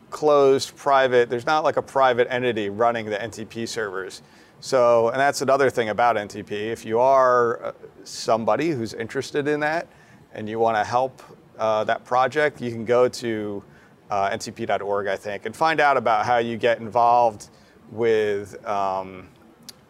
closed 0.09 0.75
private, 0.75 1.29
there's 1.29 1.45
not 1.45 1.63
like 1.63 1.77
a 1.77 1.81
private 1.81 2.27
entity 2.31 2.69
running 2.69 3.05
the 3.05 3.17
NTP 3.17 3.67
servers. 3.67 4.21
So, 4.59 5.09
and 5.09 5.19
that's 5.19 5.41
another 5.41 5.69
thing 5.69 5.89
about 5.89 6.15
NTP. 6.15 6.51
If 6.51 6.83
you 6.83 6.99
are 6.99 7.63
uh, 7.63 7.71
somebody 8.03 8.71
who's 8.71 8.93
interested 8.93 9.47
in 9.47 9.59
that 9.61 9.87
and 10.33 10.49
you 10.49 10.59
want 10.59 10.77
to 10.77 10.83
help 10.83 11.21
uh, 11.57 11.83
that 11.85 12.03
project, 12.03 12.59
you 12.59 12.71
can 12.71 12.85
go 12.85 13.07
to 13.07 13.63
uh, 14.09 14.29
ntp.org, 14.29 15.07
I 15.07 15.15
think, 15.15 15.45
and 15.45 15.55
find 15.55 15.79
out 15.79 15.97
about 15.97 16.25
how 16.25 16.37
you 16.37 16.57
get 16.57 16.79
involved 16.79 17.49
with 17.91 18.65
um, 18.67 19.27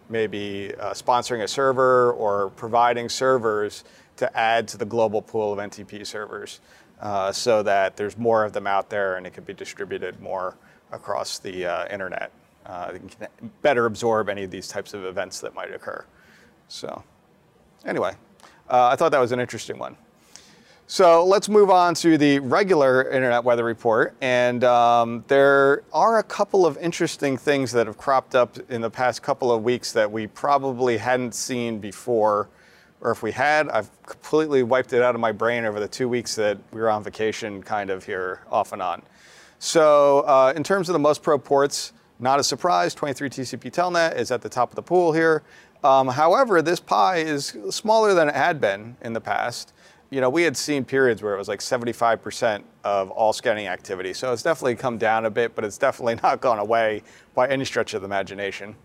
maybe 0.10 0.74
uh, 0.80 0.92
sponsoring 0.92 1.44
a 1.44 1.48
server 1.48 2.14
or 2.14 2.50
providing 2.52 3.10
servers 3.10 3.84
to 4.18 4.38
add 4.38 4.68
to 4.68 4.78
the 4.78 4.86
global 4.86 5.22
pool 5.22 5.54
of 5.54 5.60
NTP 5.60 6.06
servers 6.06 6.60
uh, 7.02 7.32
so 7.32 7.64
that 7.64 7.96
there's 7.96 8.18
more 8.18 8.44
of 8.44 8.54
them 8.54 8.68
out 8.68 8.90
there 8.90 9.16
and 9.16 9.26
it 9.26 9.34
can 9.34 9.44
be 9.44 9.54
distributed 9.54 10.20
more 10.20 10.58
across 10.92 11.40
the 11.40 11.66
uh, 11.66 11.88
internet. 11.88 12.32
Uh, 12.66 12.92
it 12.94 13.02
can 13.18 13.52
better 13.62 13.86
absorb 13.86 14.30
any 14.30 14.44
of 14.44 14.52
these 14.52 14.68
types 14.68 14.94
of 14.94 15.06
events 15.06 15.40
that 15.40 15.56
might 15.56 15.74
occur. 15.74 16.04
So, 16.68 17.04
anyway, 17.86 18.14
uh, 18.70 18.90
I 18.92 18.96
thought 18.96 19.12
that 19.12 19.20
was 19.20 19.32
an 19.32 19.40
interesting 19.40 19.80
one. 19.80 19.96
So 20.92 21.24
let's 21.24 21.48
move 21.48 21.70
on 21.70 21.94
to 21.96 22.18
the 22.18 22.40
regular 22.40 23.12
Internet 23.12 23.44
Weather 23.44 23.64
Report. 23.64 24.16
And 24.22 24.64
um, 24.64 25.24
there 25.28 25.84
are 25.94 26.18
a 26.18 26.24
couple 26.24 26.66
of 26.66 26.80
interesting 26.80 27.38
things 27.38 27.72
that 27.74 27.86
have 27.86 28.00
cropped 28.00 28.34
up 28.34 28.58
in 28.72 28.82
the 28.82 28.90
past 28.90 29.22
couple 29.22 29.52
of 29.52 29.64
weeks 29.64 29.92
that 29.92 30.12
we 30.12 30.26
probably 30.26 30.98
hadn't 30.98 31.36
seen 31.36 31.78
before. 31.78 32.50
Or 33.02 33.12
if 33.12 33.22
we 33.22 33.32
had, 33.32 33.70
I've 33.70 33.92
completely 34.04 34.64
wiped 34.64 34.92
it 34.92 35.04
out 35.04 35.14
of 35.14 35.22
my 35.22 35.32
brain 35.32 35.64
over 35.64 35.80
the 35.80 35.88
two 35.88 36.10
weeks 36.10 36.34
that 36.38 36.58
we 36.72 36.82
were 36.82 36.90
on 36.90 37.04
vacation, 37.04 37.62
kind 37.62 37.92
of 37.92 38.04
here 38.04 38.42
off 38.50 38.74
and 38.74 38.82
on. 38.82 39.04
So, 39.60 40.22
uh, 40.22 40.54
in 40.56 40.64
terms 40.64 40.90
of 40.90 40.94
the 40.94 41.00
most 41.00 41.22
probe 41.22 41.44
ports, 41.44 41.94
not 42.18 42.40
a 42.40 42.44
surprise, 42.44 42.96
23 42.96 43.30
TCP 43.30 43.72
Telnet 43.72 44.18
is 44.18 44.32
at 44.32 44.42
the 44.42 44.50
top 44.50 44.72
of 44.72 44.76
the 44.76 44.82
pool 44.82 45.14
here. 45.14 45.44
Um, 45.84 46.08
however, 46.08 46.64
this 46.64 46.80
pie 46.80 47.18
is 47.18 47.56
smaller 47.70 48.16
than 48.16 48.28
it 48.28 48.36
had 48.36 48.60
been 48.60 48.98
in 49.04 49.14
the 49.14 49.22
past. 49.22 49.72
You 50.12 50.22
know, 50.22 50.30
we 50.30 50.42
had 50.42 50.58
seen 50.58 50.86
periods 50.86 51.22
where 51.22 51.36
it 51.36 51.38
was 51.38 51.48
like 51.48 51.60
75% 51.60 52.64
of 52.84 53.12
all 53.12 53.32
scanning 53.32 53.68
activity. 53.68 54.14
So 54.14 54.34
it's 54.34 54.42
definitely 54.42 54.76
come 54.76 54.98
down 54.98 55.26
a 55.26 55.30
bit, 55.30 55.54
but 55.54 55.64
it's 55.64 55.78
definitely 55.78 56.16
not 56.24 56.42
gone 56.42 56.58
away 56.58 57.04
by 57.36 57.48
any 57.48 57.66
stretch 57.66 57.94
of 57.94 58.02
the 58.02 58.06
imagination. 58.06 58.76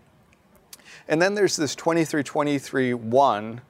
And 1.08 1.20
then 1.20 1.34
there's 1.34 1.56
this 1.56 1.74
2323.1 1.76 3.60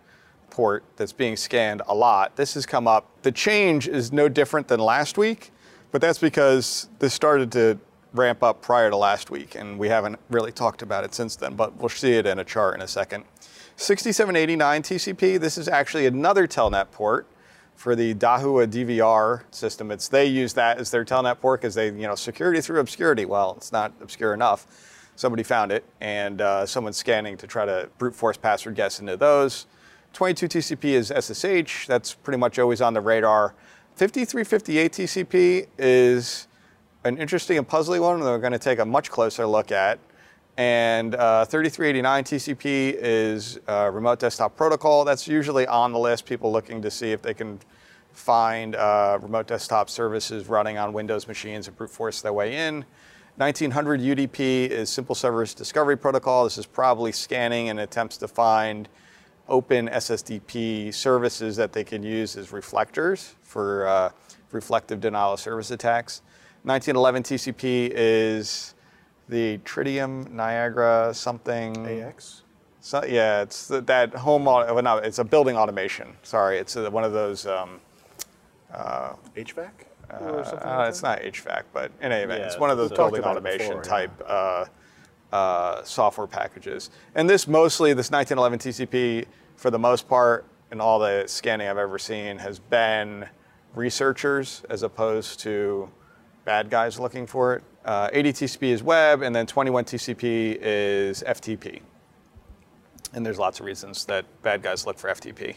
port 0.51 0.85
that's 0.97 1.13
being 1.13 1.37
scanned 1.37 1.83
a 1.89 1.95
lot. 1.95 2.37
This 2.37 2.55
has 2.55 2.67
come 2.67 2.87
up. 2.89 3.09
The 3.23 3.33
change 3.33 3.89
is 3.89 4.13
no 4.13 4.29
different 4.29 4.69
than 4.69 4.81
last 4.81 5.19
week, 5.19 5.51
but 5.91 6.01
that's 6.01 6.19
because 6.19 6.89
this 6.99 7.15
started 7.15 7.51
to 7.53 7.79
ramp 8.13 8.43
up 8.45 8.63
prior 8.63 8.91
to 8.91 8.97
last 8.97 9.31
week, 9.31 9.57
and 9.57 9.79
we 9.79 9.89
haven't 9.89 10.19
really 10.31 10.53
talked 10.53 10.83
about 10.83 11.03
it 11.03 11.13
since 11.13 11.35
then, 11.35 11.55
but 11.55 11.77
we'll 11.77 11.89
see 11.89 12.13
it 12.13 12.27
in 12.27 12.39
a 12.39 12.45
chart 12.45 12.77
in 12.77 12.83
a 12.83 12.89
second. 12.89 13.25
6789 13.77 14.83
TCP, 14.83 15.41
this 15.41 15.59
is 15.59 15.67
actually 15.67 16.07
another 16.07 16.47
telnet 16.47 16.93
port 16.93 17.27
for 17.75 17.95
the 17.97 18.15
Dahua 18.15 18.67
DVR 18.67 19.43
system. 19.51 19.91
It's 19.91 20.09
they 20.09 20.27
use 20.27 20.53
that 20.55 20.79
as 20.79 20.91
their 20.91 21.05
telnet 21.05 21.41
port 21.41 21.61
because 21.61 21.75
they, 21.75 21.87
you 21.87 22.07
know, 22.07 22.15
security 22.15 22.61
through 22.61 22.81
obscurity. 22.81 23.25
Well, 23.25 23.55
it's 23.57 23.73
not 23.73 23.93
obscure 24.01 24.35
enough. 24.35 24.67
Somebody 25.17 25.43
found 25.43 25.71
it, 25.71 25.85
and 26.01 26.41
uh, 26.41 26.67
someone's 26.67 26.97
scanning 26.97 27.37
to 27.37 27.47
try 27.47 27.65
to 27.65 27.89
brute 27.99 28.15
force 28.15 28.37
password 28.37 28.75
guess 28.75 29.01
into 29.01 29.17
those. 29.17 29.67
22 30.13 30.49
TCP 30.49 30.85
is 30.85 31.13
SSH. 31.15 31.87
That's 31.87 32.15
pretty 32.15 32.39
much 32.39 32.59
always 32.59 32.81
on 32.81 32.95
the 32.95 33.01
radar. 33.01 33.55
5358 33.97 34.93
TCP 34.93 35.67
is 35.79 36.49
an 37.05 37.19
interesting 37.19 37.59
and 37.59 37.69
puzzling 37.69 38.01
one 38.01 38.19
that 38.21 38.27
we're 38.27 38.39
going 38.39 38.53
to 38.53 38.59
take 38.59 38.79
a 38.79 38.85
much 38.85 39.11
closer 39.11 39.47
look 39.47 39.71
at. 39.71 39.99
And 40.57 41.17
uh, 41.17 41.45
3389 41.47 42.25
TCP 42.25 42.97
is 42.97 43.59
uh, 43.67 43.91
remote 43.93 44.21
desktop 44.21 44.57
protocol. 44.57 45.05
That's 45.05 45.27
usually 45.27 45.67
on 45.67 45.93
the 45.93 45.99
list, 45.99 46.27
people 46.27 46.53
looking 46.53 46.81
to 46.83 46.91
see 46.91 47.11
if 47.11 47.23
they 47.23 47.35
can 47.35 47.59
find 48.13 48.77
uh, 48.77 49.19
remote 49.21 49.49
desktop 49.49 49.91
services 49.91 50.47
running 50.49 50.79
on 50.79 50.93
Windows 50.93 51.27
machines 51.27 51.67
and 51.67 51.77
brute 51.77 51.91
force 51.91 52.21
their 52.23 52.33
way 52.33 52.57
in. 52.57 52.85
1900 53.37 54.01
UDP 54.01 54.69
is 54.69 54.89
Simple 54.89 55.17
Service 55.17 55.55
Discovery 55.55 55.97
Protocol. 55.97 56.45
This 56.45 56.57
is 56.57 56.67
probably 56.67 57.11
scanning 57.11 57.69
and 57.69 57.81
attempts 57.81 58.17
to 58.19 58.29
find 58.29 58.89
open 59.49 59.89
SSDP 59.89 60.95
services 60.95 61.57
that 61.57 61.73
they 61.73 61.83
can 61.83 62.05
use 62.05 62.37
as 62.37 62.53
reflectors 62.53 63.35
for 63.43 63.89
uh, 63.89 64.11
reflective 64.53 65.01
denial 65.01 65.33
of 65.33 65.41
service 65.41 65.73
attacks. 65.73 66.23
1911 66.63 67.25
TCP 67.25 67.91
is 67.93 68.74
the 69.29 69.59
Tridium 69.59 70.31
Niagara 70.31 71.13
something. 71.15 71.87
AX? 71.87 72.43
So, 72.81 73.03
yeah, 73.05 73.41
it's 73.43 73.69
th- 73.69 73.85
that 73.87 74.15
home. 74.15 74.47
au- 74.47 74.73
Well, 74.75 74.83
no, 74.83 74.99
it's 74.99 75.19
a 75.19 75.25
building 75.25 75.57
automation. 75.57 76.15
Sorry, 76.23 76.59
it's 76.59 76.77
uh 76.77 76.91
one 76.91 77.05
of 77.05 77.13
those. 77.13 77.47
Um, 77.47 77.81
HVAC? 79.37 79.71
or 80.21 80.45
something 80.45 80.69
uh, 80.69 80.77
like 80.79 80.89
it's 80.91 81.03
not 81.03 81.21
HVAC, 81.21 81.63
but 81.73 81.91
in 82.01 82.13
any 82.13 82.23
event, 82.25 82.41
Yeah, 82.41 82.47
it's 82.47 82.59
one 82.59 82.71
of 82.71 82.77
those 82.77 82.91
we've 82.91 82.97
building 83.23 83.23
automation 83.25 83.79
before, 83.79 83.83
yeah. 83.85 83.91
type 83.91 84.25
uh, 84.27 84.65
uh, 85.33 85.83
software 85.85 86.27
packages. 86.27 86.91
And 87.15 87.29
this 87.29 87.49
mostly, 87.49 87.95
this 87.95 88.11
1911 88.11 88.59
TCP, 88.59 89.27
for 89.57 89.71
the 89.71 89.79
most 89.79 90.09
part, 90.09 90.45
in 90.73 90.81
all 90.81 90.99
the 90.99 91.25
scanning 91.27 91.69
I've 91.69 91.79
ever 91.79 91.99
seen, 91.99 92.39
has 92.39 92.59
been 92.59 93.27
researchers 93.75 94.63
as 94.71 94.83
opposed 94.83 95.41
to 95.41 95.89
bad 96.45 96.71
guys 96.71 96.99
looking 96.99 97.27
for 97.27 97.55
it. 97.55 97.65
Uh, 97.85 98.09
80 98.13 98.33
TCP 98.33 98.63
is 98.69 98.83
web, 98.83 99.23
and 99.23 99.35
then 99.35 99.47
21 99.47 99.85
TCP 99.85 100.59
is 100.61 101.23
FTP. 101.27 101.81
And 103.13 103.25
there's 103.25 103.39
lots 103.39 103.61
of 103.61 103.67
reasons 103.67 104.05
that 104.07 104.25
bad 104.43 104.63
guys 104.63 104.87
look 104.87 104.99
for 104.99 105.09
FTP. 105.11 105.57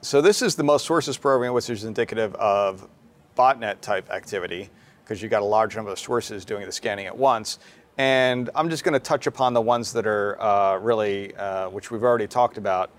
So 0.00 0.20
this 0.20 0.42
is 0.42 0.54
the 0.54 0.62
most 0.62 0.84
sources 0.84 1.16
program, 1.16 1.54
which 1.54 1.70
is 1.70 1.84
indicative 1.84 2.34
of 2.36 2.88
botnet 3.36 3.80
type 3.80 4.10
activity, 4.10 4.70
because 5.02 5.22
you've 5.22 5.30
got 5.30 5.42
a 5.42 5.46
large 5.46 5.74
number 5.74 5.90
of 5.90 5.98
sources 5.98 6.44
doing 6.44 6.66
the 6.66 6.72
scanning 6.72 7.06
at 7.06 7.16
once. 7.16 7.58
And 7.96 8.50
I'm 8.54 8.70
just 8.70 8.84
going 8.84 8.92
to 8.92 9.00
touch 9.00 9.26
upon 9.26 9.54
the 9.54 9.60
ones 9.60 9.92
that 9.92 10.06
are 10.06 10.40
uh, 10.40 10.78
really, 10.78 11.34
uh, 11.34 11.68
which 11.70 11.90
we've 11.90 12.04
already 12.04 12.28
talked 12.28 12.58
about. 12.58 12.90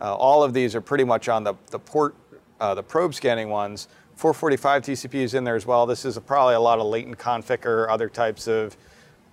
Uh, 0.00 0.14
all 0.14 0.42
of 0.42 0.52
these 0.52 0.74
are 0.74 0.80
pretty 0.80 1.04
much 1.04 1.28
on 1.28 1.44
the, 1.44 1.54
the 1.70 1.78
port, 1.78 2.16
uh, 2.60 2.74
the 2.74 2.82
probe 2.82 3.14
scanning 3.14 3.50
ones. 3.50 3.88
445 4.18 4.82
TCP 4.82 5.14
is 5.14 5.34
in 5.34 5.44
there 5.44 5.54
as 5.54 5.64
well. 5.64 5.86
This 5.86 6.04
is 6.04 6.18
probably 6.18 6.54
a 6.56 6.60
lot 6.60 6.80
of 6.80 6.86
latent 6.88 7.18
Conficker 7.18 7.66
or 7.66 7.88
other 7.88 8.08
types 8.08 8.48
of 8.48 8.76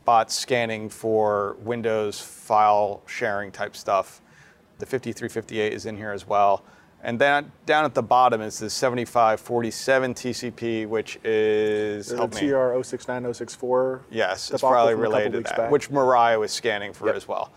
bots 0.05 0.35
scanning 0.37 0.89
for 0.89 1.57
Windows 1.61 2.19
file 2.21 3.01
sharing 3.07 3.51
type 3.51 3.75
stuff. 3.75 4.21
The 4.77 4.85
5358 4.85 5.73
is 5.73 5.87
in 5.87 5.97
here 5.97 6.11
as 6.11 6.27
well. 6.27 6.63
And 7.01 7.17
then 7.17 7.51
down 7.65 7.83
at 7.83 7.95
the 7.95 8.03
bottom 8.03 8.41
is 8.41 8.59
the 8.59 8.69
7547 8.69 10.13
TCP, 10.13 10.87
which 10.87 11.17
is 11.23 12.09
The 12.09 12.17
help 12.17 12.35
me. 12.35 12.41
TR 12.51 12.79
069 12.83 13.33
064. 13.33 14.01
Yes, 14.11 14.51
it's 14.51 14.61
probably 14.61 14.93
from 14.93 15.01
a 15.01 15.05
couple 15.05 15.17
related 15.17 15.31
to 15.45 15.49
that, 15.49 15.57
back. 15.57 15.71
which 15.71 15.89
Mirai 15.89 16.39
was 16.39 16.51
scanning 16.51 16.93
for 16.93 17.07
Yep. 17.07 17.15
as 17.15 17.27
well. 17.27 17.51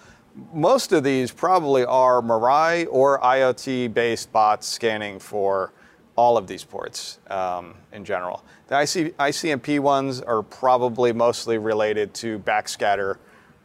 Most 0.54 0.92
of 0.92 1.04
these 1.04 1.30
probably 1.30 1.84
are 1.84 2.22
Mirai 2.22 2.86
or 2.90 3.18
IoT-based 3.20 4.32
bots 4.32 4.66
scanning 4.66 5.18
for 5.18 5.74
all 6.18 6.36
of 6.36 6.48
these 6.48 6.64
ports 6.64 7.20
um, 7.30 7.76
in 7.92 8.04
general. 8.04 8.44
The 8.66 8.80
IC, 8.80 9.16
ICMP 9.18 9.78
ones 9.78 10.20
are 10.20 10.42
probably 10.42 11.12
mostly 11.12 11.58
related 11.58 12.12
to 12.14 12.40
backscatter, 12.40 13.18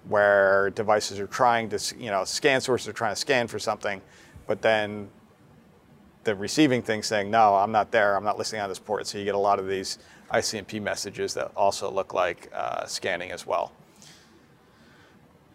where 0.07 0.69
devices 0.69 1.19
are 1.19 1.25
trying 1.25 1.67
to, 1.69 1.95
you 1.97 2.11
know, 2.11 2.23
scan 2.23 2.61
sources 2.61 2.87
are 2.87 2.93
trying 2.93 3.13
to 3.13 3.19
scan 3.19 3.47
for 3.47 3.57
something, 3.57 3.99
but 4.45 4.61
then 4.61 5.09
the 6.25 6.35
receiving 6.35 6.83
thing 6.83 7.01
saying, 7.01 7.31
no, 7.31 7.55
I'm 7.55 7.71
not 7.71 7.89
there, 7.89 8.15
I'm 8.15 8.23
not 8.23 8.37
listening 8.37 8.61
on 8.61 8.69
this 8.69 8.77
port. 8.77 9.07
So 9.07 9.17
you 9.17 9.25
get 9.25 9.33
a 9.33 9.45
lot 9.49 9.57
of 9.57 9.67
these 9.67 9.97
ICMP 10.31 10.79
messages 10.79 11.33
that 11.33 11.51
also 11.55 11.89
look 11.89 12.13
like 12.13 12.51
uh, 12.53 12.85
scanning 12.85 13.31
as 13.31 13.47
well. 13.47 13.71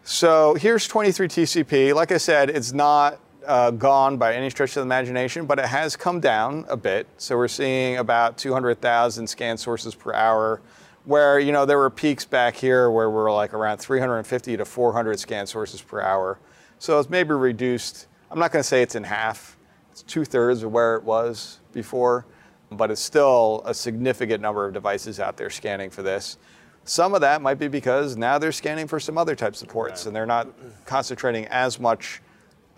So 0.03 0.55
here's 0.55 0.85
23 0.85 1.29
TCP. 1.29 1.95
Like 1.95 2.11
I 2.11 2.17
said, 2.17 2.49
it's 2.49 2.73
not 2.73 3.21
uh, 3.49 3.71
gone 3.71 4.15
by 4.15 4.35
any 4.35 4.47
stretch 4.51 4.69
of 4.69 4.75
the 4.75 4.81
imagination, 4.81 5.47
but 5.47 5.57
it 5.57 5.65
has 5.65 5.95
come 5.95 6.19
down 6.19 6.65
a 6.69 6.77
bit. 6.77 7.07
So 7.17 7.35
we're 7.35 7.47
seeing 7.47 7.97
about 7.97 8.37
200,000 8.37 9.25
scan 9.25 9.57
sources 9.57 9.95
per 9.95 10.13
hour, 10.13 10.61
where 11.05 11.39
you 11.39 11.51
know 11.51 11.65
there 11.65 11.79
were 11.79 11.89
peaks 11.89 12.25
back 12.25 12.55
here 12.55 12.91
where 12.91 13.09
we're 13.09 13.31
like 13.33 13.55
around 13.55 13.79
350 13.79 14.57
to 14.57 14.65
400 14.65 15.19
scan 15.19 15.47
sources 15.47 15.81
per 15.81 15.99
hour. 15.99 16.37
So 16.77 16.99
it's 16.99 17.09
maybe 17.09 17.33
reduced. 17.33 18.05
I'm 18.29 18.37
not 18.37 18.51
going 18.51 18.61
to 18.61 18.67
say 18.67 18.83
it's 18.83 18.93
in 18.93 19.03
half. 19.03 19.57
It's 19.91 20.03
two 20.03 20.25
thirds 20.25 20.61
of 20.61 20.71
where 20.71 20.95
it 20.95 21.03
was 21.03 21.59
before, 21.73 22.27
but 22.71 22.91
it's 22.91 23.01
still 23.01 23.63
a 23.65 23.73
significant 23.73 24.41
number 24.43 24.67
of 24.67 24.73
devices 24.73 25.19
out 25.19 25.37
there 25.37 25.49
scanning 25.49 25.89
for 25.89 26.03
this. 26.03 26.37
Some 26.83 27.15
of 27.15 27.21
that 27.21 27.41
might 27.41 27.57
be 27.57 27.67
because 27.67 28.15
now 28.15 28.37
they're 28.37 28.51
scanning 28.51 28.87
for 28.87 28.99
some 28.99 29.17
other 29.17 29.35
types 29.35 29.63
of 29.63 29.69
ports 29.69 30.05
and 30.05 30.15
they're 30.15 30.27
not 30.27 30.47
concentrating 30.85 31.45
as 31.47 31.79
much 31.79 32.21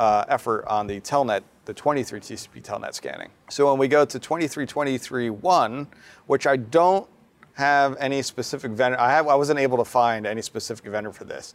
uh, 0.01 0.25
effort 0.29 0.65
on 0.65 0.87
the 0.87 0.99
telnet, 0.99 1.43
the 1.65 1.73
23 1.75 2.19
TCP 2.19 2.63
telnet 2.63 2.95
scanning. 2.95 3.29
So 3.51 3.69
when 3.69 3.77
we 3.77 3.87
go 3.87 4.03
to 4.03 4.19
2323.1, 4.19 5.87
which 6.25 6.47
I 6.47 6.57
don't 6.57 7.07
have 7.53 7.95
any 7.99 8.23
specific 8.23 8.71
vendor, 8.71 8.99
I, 8.99 9.11
have, 9.11 9.27
I 9.27 9.35
wasn't 9.35 9.59
able 9.59 9.77
to 9.77 9.85
find 9.85 10.25
any 10.25 10.41
specific 10.41 10.85
vendor 10.85 11.11
for 11.11 11.25
this, 11.25 11.53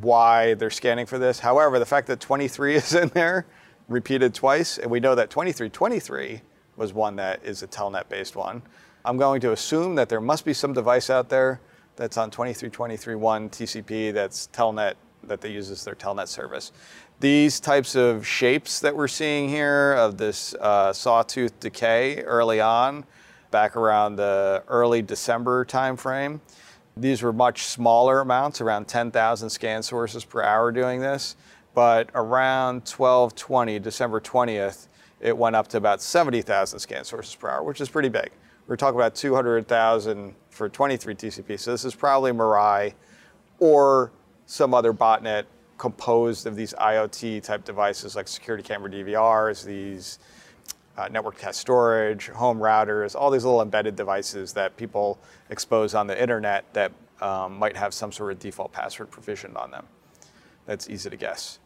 why 0.00 0.54
they're 0.54 0.70
scanning 0.70 1.06
for 1.06 1.20
this. 1.20 1.38
However, 1.38 1.78
the 1.78 1.86
fact 1.86 2.08
that 2.08 2.18
23 2.18 2.74
is 2.74 2.94
in 2.96 3.10
there, 3.10 3.46
repeated 3.86 4.34
twice, 4.34 4.78
and 4.78 4.90
we 4.90 4.98
know 4.98 5.14
that 5.14 5.30
2323 5.30 6.40
was 6.76 6.92
one 6.92 7.14
that 7.14 7.44
is 7.44 7.62
a 7.62 7.68
telnet 7.68 8.08
based 8.08 8.34
one. 8.34 8.60
I'm 9.04 9.16
going 9.16 9.40
to 9.42 9.52
assume 9.52 9.94
that 9.94 10.08
there 10.08 10.20
must 10.20 10.44
be 10.44 10.52
some 10.52 10.72
device 10.72 11.10
out 11.10 11.28
there 11.28 11.60
that's 11.94 12.16
on 12.16 12.32
2323.1 12.32 13.50
TCP 13.50 14.12
that's 14.12 14.48
telnet 14.52 14.94
that 15.28 15.40
they 15.40 15.50
use 15.50 15.70
as 15.70 15.84
their 15.84 15.94
telnet 15.94 16.28
service. 16.28 16.72
These 17.20 17.60
types 17.60 17.94
of 17.94 18.26
shapes 18.26 18.80
that 18.80 18.94
we're 18.94 19.08
seeing 19.08 19.48
here 19.48 19.94
of 19.94 20.18
this 20.18 20.54
uh, 20.60 20.92
sawtooth 20.92 21.58
decay 21.60 22.22
early 22.22 22.60
on, 22.60 23.04
back 23.50 23.76
around 23.76 24.16
the 24.16 24.62
early 24.68 25.02
December 25.02 25.64
timeframe, 25.64 26.40
these 27.00 27.22
were 27.22 27.32
much 27.32 27.64
smaller 27.64 28.20
amounts, 28.20 28.60
around 28.60 28.88
10,000 28.88 29.48
scan 29.50 29.82
sources 29.82 30.24
per 30.24 30.42
hour 30.42 30.72
doing 30.72 31.00
this. 31.00 31.36
But 31.74 32.10
around 32.14 32.88
1220, 32.88 33.78
December 33.78 34.20
20th, 34.20 34.88
it 35.20 35.36
went 35.36 35.54
up 35.54 35.68
to 35.68 35.76
about 35.76 36.02
70,000 36.02 36.78
scan 36.78 37.04
sources 37.04 37.34
per 37.34 37.50
hour, 37.50 37.62
which 37.62 37.80
is 37.80 37.88
pretty 37.88 38.08
big. 38.08 38.30
We're 38.66 38.76
talking 38.76 38.98
about 38.98 39.14
200,000 39.14 40.34
for 40.50 40.68
23 40.68 41.14
TCP. 41.14 41.58
So 41.58 41.70
this 41.70 41.84
is 41.84 41.94
probably 41.94 42.32
Mirai 42.32 42.94
or 43.60 44.10
some 44.48 44.72
other 44.72 44.94
botnet 44.94 45.44
composed 45.76 46.46
of 46.46 46.56
these 46.56 46.72
IoT 46.72 47.42
type 47.42 47.64
devices 47.64 48.16
like 48.16 48.26
security 48.26 48.64
camera 48.64 48.90
DVRs, 48.90 49.62
these 49.62 50.18
uh, 50.96 51.06
network 51.08 51.38
test 51.38 51.60
storage, 51.60 52.28
home 52.28 52.58
routers, 52.58 53.14
all 53.14 53.30
these 53.30 53.44
little 53.44 53.60
embedded 53.60 53.94
devices 53.94 54.54
that 54.54 54.74
people 54.78 55.18
expose 55.50 55.94
on 55.94 56.06
the 56.06 56.20
internet 56.20 56.64
that 56.72 56.90
um, 57.20 57.58
might 57.58 57.76
have 57.76 57.92
some 57.92 58.10
sort 58.10 58.32
of 58.32 58.38
default 58.38 58.72
password 58.72 59.10
provisioned 59.10 59.56
on 59.56 59.70
them. 59.70 59.84
That's 60.64 60.88
easy 60.88 61.10
to 61.10 61.16
guess. 61.16 61.58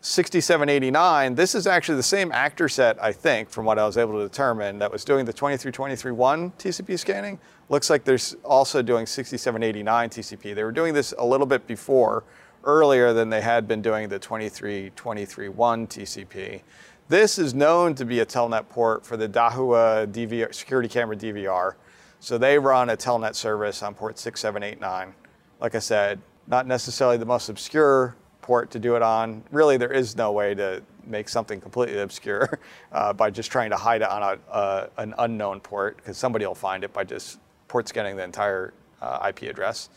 6789, 0.00 1.34
this 1.34 1.54
is 1.54 1.66
actually 1.66 1.96
the 1.96 2.02
same 2.02 2.32
actor 2.32 2.66
set, 2.66 3.00
I 3.02 3.12
think, 3.12 3.50
from 3.50 3.66
what 3.66 3.78
I 3.78 3.84
was 3.84 3.98
able 3.98 4.14
to 4.14 4.26
determine, 4.26 4.78
that 4.78 4.90
was 4.90 5.04
doing 5.04 5.26
the 5.26 5.34
2323.1 5.34 6.54
TCP 6.54 6.98
scanning. 6.98 7.38
Looks 7.70 7.88
like 7.88 8.02
they're 8.02 8.18
also 8.44 8.82
doing 8.82 9.06
6789 9.06 10.10
TCP. 10.10 10.56
They 10.56 10.64
were 10.64 10.72
doing 10.72 10.92
this 10.92 11.14
a 11.16 11.24
little 11.24 11.46
bit 11.46 11.68
before, 11.68 12.24
earlier 12.64 13.12
than 13.12 13.30
they 13.30 13.40
had 13.40 13.68
been 13.68 13.80
doing 13.80 14.08
the 14.08 14.18
2323.1 14.18 15.54
TCP. 15.54 16.62
This 17.08 17.38
is 17.38 17.54
known 17.54 17.94
to 17.94 18.04
be 18.04 18.18
a 18.18 18.26
telnet 18.26 18.68
port 18.68 19.06
for 19.06 19.16
the 19.16 19.28
Dahua 19.28 20.08
DVR, 20.08 20.52
security 20.52 20.88
camera 20.88 21.16
DVR. 21.16 21.74
So 22.18 22.38
they 22.38 22.58
run 22.58 22.90
a 22.90 22.96
telnet 22.96 23.36
service 23.36 23.84
on 23.84 23.94
port 23.94 24.18
6789. 24.18 25.14
Like 25.60 25.76
I 25.76 25.78
said, 25.78 26.20
not 26.48 26.66
necessarily 26.66 27.18
the 27.18 27.26
most 27.26 27.48
obscure 27.48 28.16
port 28.42 28.72
to 28.72 28.80
do 28.80 28.96
it 28.96 29.02
on. 29.02 29.44
Really, 29.52 29.76
there 29.76 29.92
is 29.92 30.16
no 30.16 30.32
way 30.32 30.54
to 30.56 30.82
make 31.06 31.28
something 31.28 31.60
completely 31.60 32.00
obscure 32.00 32.58
uh, 32.92 33.12
by 33.12 33.30
just 33.30 33.52
trying 33.52 33.70
to 33.70 33.76
hide 33.76 34.02
it 34.02 34.08
on 34.08 34.22
a, 34.22 34.52
uh, 34.52 34.88
an 34.96 35.14
unknown 35.18 35.60
port, 35.60 35.98
because 35.98 36.18
somebody 36.18 36.44
will 36.44 36.54
find 36.54 36.82
it 36.82 36.92
by 36.92 37.04
just 37.04 37.38
port 37.70 37.86
scanning 37.88 38.16
the 38.16 38.24
entire 38.24 38.74
uh, 39.00 39.28
IP 39.28 39.48
address. 39.48 39.88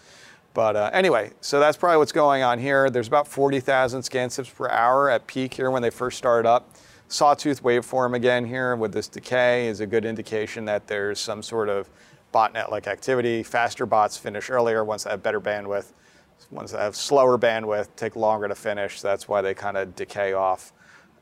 But 0.54 0.76
uh, 0.76 0.92
anyway, 0.94 1.32
so 1.42 1.60
that's 1.60 1.76
probably 1.76 1.98
what's 1.98 2.12
going 2.12 2.44
on 2.44 2.60
here. 2.60 2.92
There's 2.92 3.08
about 3.08 3.28
40,000 3.28 4.04
scan 4.04 4.30
sips 4.30 4.50
per 4.50 4.70
hour 4.70 5.10
at 5.10 5.26
peak 5.26 5.56
here 5.56 5.72
when 5.72 5.82
they 5.82 5.90
first 5.90 6.20
started 6.20 6.48
up. 6.48 6.70
Sawtooth 7.08 7.64
waveform 7.64 8.16
again 8.16 8.46
here 8.46 8.76
with 8.76 8.94
this 8.94 9.08
decay 9.08 9.68
is 9.68 9.80
a 9.80 9.88
good 9.88 10.06
indication 10.06 10.66
that 10.66 10.86
there's 10.86 11.20
some 11.20 11.42
sort 11.42 11.68
of 11.68 11.90
botnet-like 12.32 12.86
activity. 12.86 13.42
Faster 13.42 13.88
bots 13.88 14.18
finish 14.18 14.52
earlier 14.52 14.84
ones 14.84 15.04
that 15.06 15.10
have 15.10 15.24
better 15.24 15.42
bandwidth. 15.42 15.94
Ones 16.52 16.72
that 16.72 16.80
have 16.80 16.96
slower 16.96 17.40
bandwidth 17.40 17.88
take 17.96 18.16
longer 18.16 18.48
to 18.48 18.56
finish. 18.56 19.02
That's 19.02 19.28
why 19.28 19.42
they 19.42 19.56
kind 19.56 19.78
of 19.78 19.96
decay 19.96 20.34
off 20.34 20.74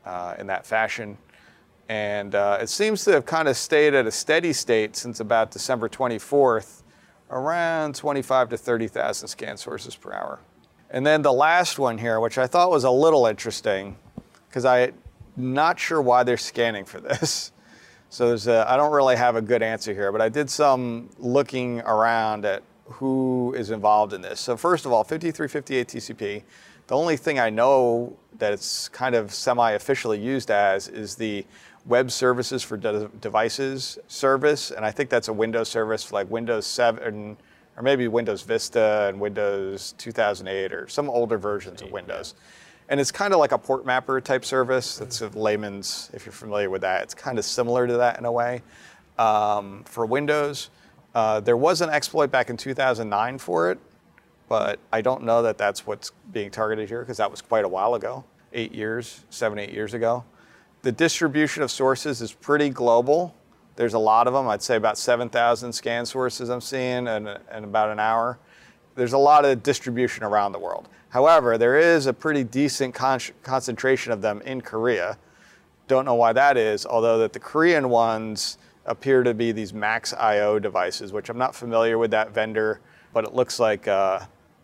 uh, 0.06 0.36
in 0.38 0.48
that 0.48 0.66
fashion. 0.66 1.18
And 1.92 2.36
uh, 2.36 2.58
it 2.62 2.70
seems 2.70 3.04
to 3.04 3.12
have 3.12 3.26
kind 3.26 3.50
of 3.50 3.58
stayed 3.58 3.94
at 3.94 4.08
a 4.08 4.12
steady 4.12 4.54
state 4.54 4.96
since 4.96 5.20
about 5.20 5.52
December 5.52 5.90
24th, 5.90 6.84
around 7.30 7.96
25 7.96 8.48
to 8.48 8.58
30,000 8.58 9.28
scan 9.28 9.58
sources 9.58 9.94
per 9.94 10.14
hour. 10.14 10.40
And 10.90 11.06
then 11.06 11.22
the 11.22 11.34
last 11.34 11.80
one 11.80 11.98
here, 11.98 12.22
which 12.22 12.38
I 12.38 12.48
thought 12.48 12.72
was 12.72 12.86
a 12.86 12.90
little 12.90 13.26
interesting, 13.26 13.98
because 14.48 14.64
I'm 14.64 14.94
not 15.36 15.82
sure 15.82 16.02
why 16.02 16.24
they're 16.24 16.38
scanning 16.38 16.86
for 16.86 17.02
this. 17.02 17.52
So 18.08 18.30
there's 18.30 18.48
a, 18.48 18.66
I 18.72 18.78
don't 18.78 18.94
really 18.94 19.18
have 19.18 19.36
a 19.36 19.42
good 19.42 19.62
answer 19.62 19.94
here, 19.94 20.14
but 20.14 20.22
I 20.22 20.30
did 20.30 20.50
some 20.50 21.10
looking 21.20 21.82
around 21.82 22.46
at 22.46 22.64
who 22.86 23.54
is 23.58 23.70
involved 23.70 24.14
in 24.14 24.22
this. 24.22 24.40
So 24.40 24.56
first 24.56 24.86
of 24.86 24.94
all, 24.94 25.04
5358 25.04 25.88
TCP, 25.90 26.44
the 26.92 26.98
only 26.98 27.16
thing 27.16 27.40
I 27.40 27.50
know 27.50 28.18
that 28.38 28.52
it's 28.52 28.90
kind 28.90 29.16
of 29.16 29.34
semi-officially 29.34 30.20
used 30.20 30.52
as 30.52 30.90
is 30.90 31.16
the 31.16 31.46
web 31.86 32.12
services 32.12 32.64
for 32.64 32.76
de- 32.76 33.08
devices 33.22 33.98
service, 34.10 34.72
and 34.72 34.84
I 34.84 34.92
think 34.92 35.10
that's 35.10 35.30
a 35.30 35.34
Windows 35.34 35.70
service 35.70 36.12
like 36.12 36.30
Windows 36.30 36.66
7 36.66 37.38
or 37.78 37.82
maybe 37.82 38.10
Windows 38.10 38.42
Vista 38.42 39.08
and 39.08 39.22
Windows 39.22 39.96
2008 40.00 40.74
or 40.74 40.90
some 40.90 41.10
older 41.10 41.38
versions 41.38 41.82
of 41.82 41.94
Windows. 41.94 42.36
And 42.90 43.00
it's 43.00 43.10
kind 43.10 43.34
of 43.34 43.40
like 43.40 43.54
a 43.54 43.58
port 43.58 43.86
mapper 43.86 44.20
type 44.20 44.44
service. 44.44 44.98
That's 44.98 45.22
a 45.22 45.30
layman's, 45.30 46.12
if 46.14 46.26
you're 46.26 46.34
familiar 46.34 46.70
with 46.70 46.82
that. 46.82 47.04
It's 47.04 47.14
kind 47.14 47.40
of 47.40 47.46
similar 47.46 47.88
to 47.88 47.96
that 47.96 48.20
in 48.20 48.26
a 48.26 48.32
way 48.34 48.64
um, 49.18 49.86
for 49.86 50.06
Windows. 50.06 50.70
Uh, 51.16 51.40
there 51.40 51.56
was 51.56 51.80
an 51.80 51.90
exploit 51.90 52.32
back 52.32 52.50
in 52.50 52.58
2009 52.58 53.38
for 53.38 53.72
it, 53.72 53.80
but 54.52 54.80
I 54.92 55.00
don't 55.00 55.24
know 55.24 55.44
that 55.44 55.58
that's 55.58 55.88
what's 55.88 56.12
being 56.34 56.52
targeted 56.52 56.90
here 56.90 57.00
because 57.00 57.16
that 57.16 57.32
was 57.32 57.42
quite 57.42 57.64
a 57.64 57.70
while 57.70 57.96
ago, 57.96 58.26
eight 58.52 58.74
years, 58.74 59.22
seven, 59.30 59.58
eight 59.58 59.72
years 59.72 59.94
ago. 59.94 60.26
The 60.82 60.92
distribution 60.92 61.64
of 61.64 61.72
sources 61.72 62.22
is 62.22 62.34
pretty 62.34 62.70
global. 62.70 63.34
There's 63.78 63.94
a 63.94 63.98
lot 63.98 64.28
of 64.28 64.34
them. 64.34 64.50
I'd 64.50 64.62
say 64.62 64.76
about 64.76 64.98
7,000 64.98 65.72
scan 65.72 66.06
sources 66.06 66.50
I'm 66.50 66.60
seeing 66.60 67.08
in, 67.08 67.28
in 67.28 67.64
about 67.64 67.92
an 67.92 68.00
hour. 68.02 68.40
there's 68.96 69.14
a 69.14 69.18
lot 69.18 69.46
of 69.46 69.64
distribution 69.64 70.26
around 70.26 70.52
the 70.52 70.60
world. 70.60 70.90
However, 71.08 71.58
there 71.58 71.80
is 71.80 72.08
a 72.08 72.14
pretty 72.14 72.44
decent 72.44 72.94
con- 72.94 73.22
concentration 73.44 74.12
of 74.12 74.22
them 74.22 74.42
in 74.42 74.60
Korea. 74.60 75.18
Don't 75.88 76.04
know 76.04 76.16
why 76.16 76.34
that 76.34 76.58
is, 76.58 76.86
although 76.86 77.20
that 77.20 77.32
the 77.32 77.40
Korean 77.40 77.88
ones 77.88 78.58
appear 78.86 79.24
to 79.24 79.34
be 79.34 79.54
these 79.54 79.74
Max 79.74 80.12
IO 80.14 80.60
devices, 80.60 81.14
which 81.14 81.30
I'm 81.30 81.38
not 81.38 81.56
familiar 81.56 81.98
with 81.98 82.12
that 82.12 82.32
vendor, 82.32 82.82
but 83.14 83.24
it 83.24 83.34
looks 83.34 83.58
like 83.58 83.88
uh, 83.88 84.20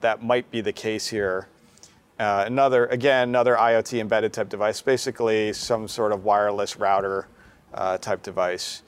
that 0.07 0.23
might 0.23 0.49
be 0.49 0.61
the 0.61 0.71
case 0.71 1.05
here. 1.05 1.49
Uh, 2.17 2.45
another, 2.47 2.85
again, 2.85 3.27
another 3.27 3.57
IoT 3.57 3.99
embedded 3.99 4.31
type 4.31 4.47
device, 4.47 4.81
basically 4.81 5.51
some 5.51 5.85
sort 5.85 6.13
of 6.13 6.23
wireless 6.23 6.77
router 6.77 7.27
uh, 7.73 7.97
type 7.97 8.23
device. 8.23 8.83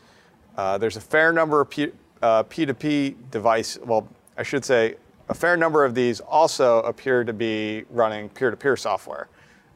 Uh, 0.56 0.78
there's 0.78 0.96
a 0.96 1.02
fair 1.02 1.34
number 1.34 1.60
of 1.60 1.70
P, 1.70 1.92
uh, 2.22 2.44
P2P 2.44 3.16
device, 3.32 3.78
well, 3.84 4.08
I 4.38 4.44
should 4.44 4.64
say 4.64 4.96
a 5.28 5.34
fair 5.34 5.58
number 5.58 5.84
of 5.84 5.94
these 5.94 6.22
also 6.22 6.80
appear 6.84 7.26
to 7.26 7.34
be 7.34 7.84
running 7.90 8.30
peer-to-peer 8.30 8.78
software, 8.78 9.28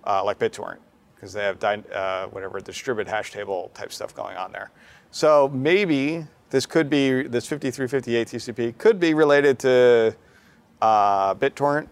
uh, 0.06 0.24
like 0.24 0.40
BitTorrent, 0.40 0.80
because 1.14 1.34
they 1.34 1.44
have 1.44 1.62
uh, 1.62 2.28
whatever 2.28 2.62
distributed 2.62 3.12
hash 3.12 3.34
table 3.34 3.70
type 3.74 3.92
stuff 3.92 4.16
going 4.16 4.38
on 4.38 4.54
there. 4.54 4.72
So 5.12 5.50
maybe 5.50 6.26
this 6.52 6.66
could 6.66 6.90
be 6.90 7.24
this 7.24 7.46
5358 7.46 8.28
TCP 8.30 8.78
could 8.78 8.98
be 8.98 9.14
related 9.14 9.60
to 9.60 10.16
uh, 10.84 11.34
BitTorrent, 11.36 11.88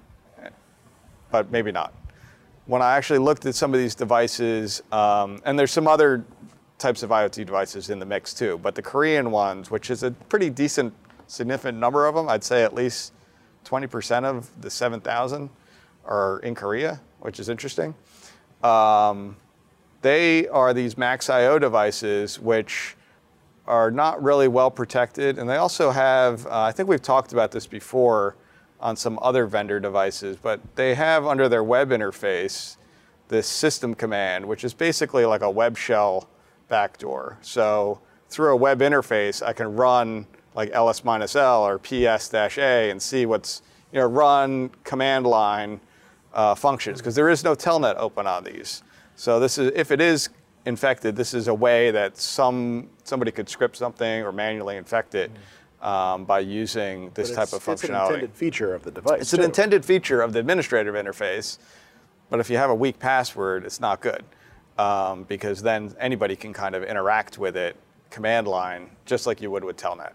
but 1.31 1.49
maybe 1.49 1.71
not. 1.71 1.93
When 2.65 2.81
I 2.81 2.97
actually 2.97 3.19
looked 3.19 3.45
at 3.45 3.55
some 3.55 3.73
of 3.73 3.79
these 3.79 3.95
devices, 3.95 4.83
um, 4.91 5.41
and 5.45 5.57
there's 5.57 5.71
some 5.71 5.87
other 5.87 6.25
types 6.77 7.01
of 7.01 7.09
IoT 7.09 7.45
devices 7.45 7.89
in 7.89 7.99
the 7.99 8.05
mix 8.05 8.33
too, 8.33 8.59
but 8.61 8.75
the 8.75 8.81
Korean 8.81 9.31
ones, 9.31 9.71
which 9.71 9.89
is 9.89 10.03
a 10.03 10.11
pretty 10.11 10.49
decent, 10.49 10.93
significant 11.27 11.77
number 11.77 12.05
of 12.05 12.15
them, 12.15 12.27
I'd 12.27 12.43
say 12.43 12.63
at 12.63 12.75
least 12.75 13.13
20% 13.63 14.25
of 14.25 14.49
the 14.61 14.69
7,000 14.69 15.49
are 16.05 16.39
in 16.39 16.53
Korea, 16.53 16.99
which 17.21 17.39
is 17.39 17.47
interesting. 17.47 17.95
Um, 18.61 19.37
they 20.01 20.49
are 20.49 20.73
these 20.73 20.97
Max 20.97 21.29
IO 21.29 21.59
devices, 21.59 22.39
which 22.39 22.97
are 23.67 23.89
not 23.89 24.21
really 24.21 24.49
well 24.49 24.69
protected. 24.69 25.37
And 25.37 25.49
they 25.49 25.57
also 25.57 25.91
have, 25.91 26.45
uh, 26.47 26.61
I 26.63 26.73
think 26.73 26.89
we've 26.89 27.01
talked 27.01 27.31
about 27.31 27.51
this 27.51 27.67
before 27.67 28.35
on 28.81 28.95
some 28.95 29.19
other 29.21 29.45
vendor 29.45 29.79
devices, 29.79 30.37
but 30.41 30.59
they 30.75 30.95
have 30.95 31.25
under 31.25 31.47
their 31.47 31.63
web 31.63 31.89
interface 31.89 32.77
this 33.27 33.47
system 33.47 33.95
command, 33.95 34.45
which 34.45 34.63
is 34.63 34.73
basically 34.73 35.25
like 35.25 35.41
a 35.41 35.49
web 35.49 35.77
shell 35.77 36.27
backdoor. 36.67 37.37
So 37.41 38.01
through 38.29 38.51
a 38.53 38.55
web 38.55 38.79
interface, 38.79 39.45
I 39.45 39.53
can 39.53 39.75
run 39.75 40.25
like 40.55 40.71
ls-l 40.71 41.63
or 41.63 41.79
ps-a 41.79 42.89
and 42.89 43.01
see 43.01 43.25
what's, 43.25 43.61
you 43.93 43.99
know, 43.99 44.07
run 44.07 44.69
command 44.83 45.25
line 45.25 45.79
uh, 46.33 46.55
functions 46.55 46.99
because 46.99 47.15
there 47.15 47.29
is 47.29 47.43
no 47.43 47.55
telnet 47.55 47.95
open 47.97 48.27
on 48.27 48.43
these. 48.43 48.83
So 49.15 49.39
this 49.39 49.57
is, 49.57 49.71
if 49.75 49.91
it 49.91 50.01
is 50.01 50.29
infected, 50.65 51.15
this 51.15 51.33
is 51.33 51.47
a 51.47 51.53
way 51.53 51.91
that 51.91 52.17
some 52.17 52.89
somebody 53.03 53.31
could 53.31 53.49
script 53.49 53.77
something 53.77 54.23
or 54.23 54.31
manually 54.31 54.77
infect 54.77 55.15
it 55.15 55.31
um, 55.81 56.25
by 56.25 56.39
using 56.39 57.11
this 57.13 57.31
type 57.31 57.53
of 57.53 57.53
of 57.53 57.67
It's 57.67 57.83
an 57.83 57.95
intended 57.95 58.33
feature 58.35 58.73
of 58.73 58.83
the 58.83 58.91
device. 58.91 59.21
It's 59.21 59.33
an 59.33 59.41
intended 59.41 59.83
feature 59.83 60.21
of 60.21 60.33
the 60.33 60.39
administrative 60.39 60.95
interface, 60.95 61.57
but 62.29 62.39
if 62.39 62.49
you 62.49 62.57
have 62.57 62.69
a 62.69 62.75
weak 62.75 62.99
password, 62.99 63.65
it's 63.65 63.79
not 63.79 64.01
good 64.01 64.23
um, 64.77 65.23
because 65.23 65.61
then 65.61 65.93
anybody 65.99 66.35
can 66.35 66.53
kind 66.53 66.75
of 66.75 66.83
interact 66.83 67.37
with 67.37 67.57
it 67.57 67.75
command 68.09 68.47
line 68.47 68.89
just 69.05 69.25
like 69.25 69.41
you 69.41 69.49
would 69.49 69.63
with 69.63 69.77
Telnet. 69.77 70.11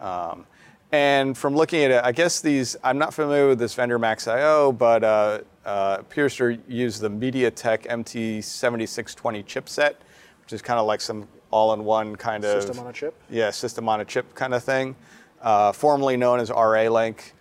Um, 0.00 0.46
and 0.90 1.36
from 1.36 1.54
looking 1.54 1.84
at 1.84 1.90
it, 1.90 2.02
I 2.02 2.12
guess 2.12 2.40
these, 2.40 2.76
I'm 2.82 2.96
not 2.96 3.12
familiar 3.12 3.48
with 3.48 3.58
this 3.58 3.74
vendor 3.74 3.98
MaxIO, 3.98 4.76
but 4.76 5.04
uh, 5.04 5.40
uh, 5.66 5.98
appears 6.00 6.34
to 6.36 6.58
use 6.66 6.98
the 6.98 7.10
MediaTek 7.10 7.86
MT7620 7.86 9.44
chipset, 9.44 9.94
which 10.42 10.52
is 10.54 10.62
kind 10.62 10.80
of 10.80 10.86
like 10.86 11.02
some 11.02 11.28
all-in-one 11.50 12.16
kind 12.16 12.44
of 12.44 12.62
System 12.62 12.84
on 12.84 12.90
a 12.90 12.92
chip? 12.92 13.14
yeah, 13.30 13.50
system 13.50 13.88
on 13.88 14.00
a 14.00 14.04
chip 14.04 14.34
kind 14.34 14.54
of 14.54 14.62
thing, 14.62 14.94
uh, 15.42 15.72
formerly 15.72 16.16
known 16.16 16.40
as 16.40 16.50
Ralink, 16.50 17.32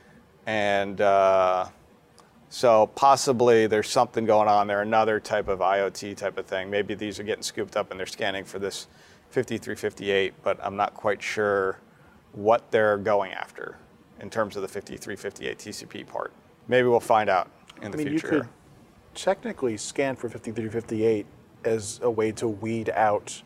and 0.46 1.02
uh, 1.02 1.68
so 2.50 2.88
possibly 2.96 3.68
there's 3.68 3.90
something 3.90 4.26
going 4.26 4.48
on 4.48 4.68
there, 4.68 4.82
another 4.82 5.20
type 5.20 5.48
of 5.48 5.60
IoT 5.60 6.16
type 6.16 6.38
of 6.38 6.46
thing. 6.46 6.70
Maybe 6.70 6.96
these 6.96 7.20
are 7.20 7.24
getting 7.24 7.44
scooped 7.44 7.76
up 7.76 7.92
and 7.92 8.00
they're 8.00 8.08
scanning 8.08 8.46
for 8.46 8.60
this 8.60 8.88
5358, 9.32 10.34
but 10.44 10.58
I'm 10.64 10.78
not 10.78 10.94
quite 10.94 11.22
sure 11.22 11.80
what 12.32 12.72
they're 12.72 12.98
going 12.98 13.34
after 13.34 13.78
in 14.22 14.30
terms 14.30 14.56
of 14.56 14.62
the 14.62 14.68
5358 14.68 15.58
TCP 15.58 16.08
part. 16.08 16.32
Maybe 16.68 16.88
we'll 16.88 17.00
find 17.00 17.30
out 17.30 17.50
in 17.82 17.92
the 17.92 17.98
I 17.98 18.04
mean, 18.04 18.14
you 18.14 18.20
future. 18.20 18.40
could 18.42 18.48
technically 19.16 19.76
scan 19.78 20.16
for 20.16 20.30
5358 20.30 21.26
as 21.66 22.00
a 22.04 22.10
way 22.10 22.32
to 22.34 22.48
weed 22.48 22.90
out 22.92 23.42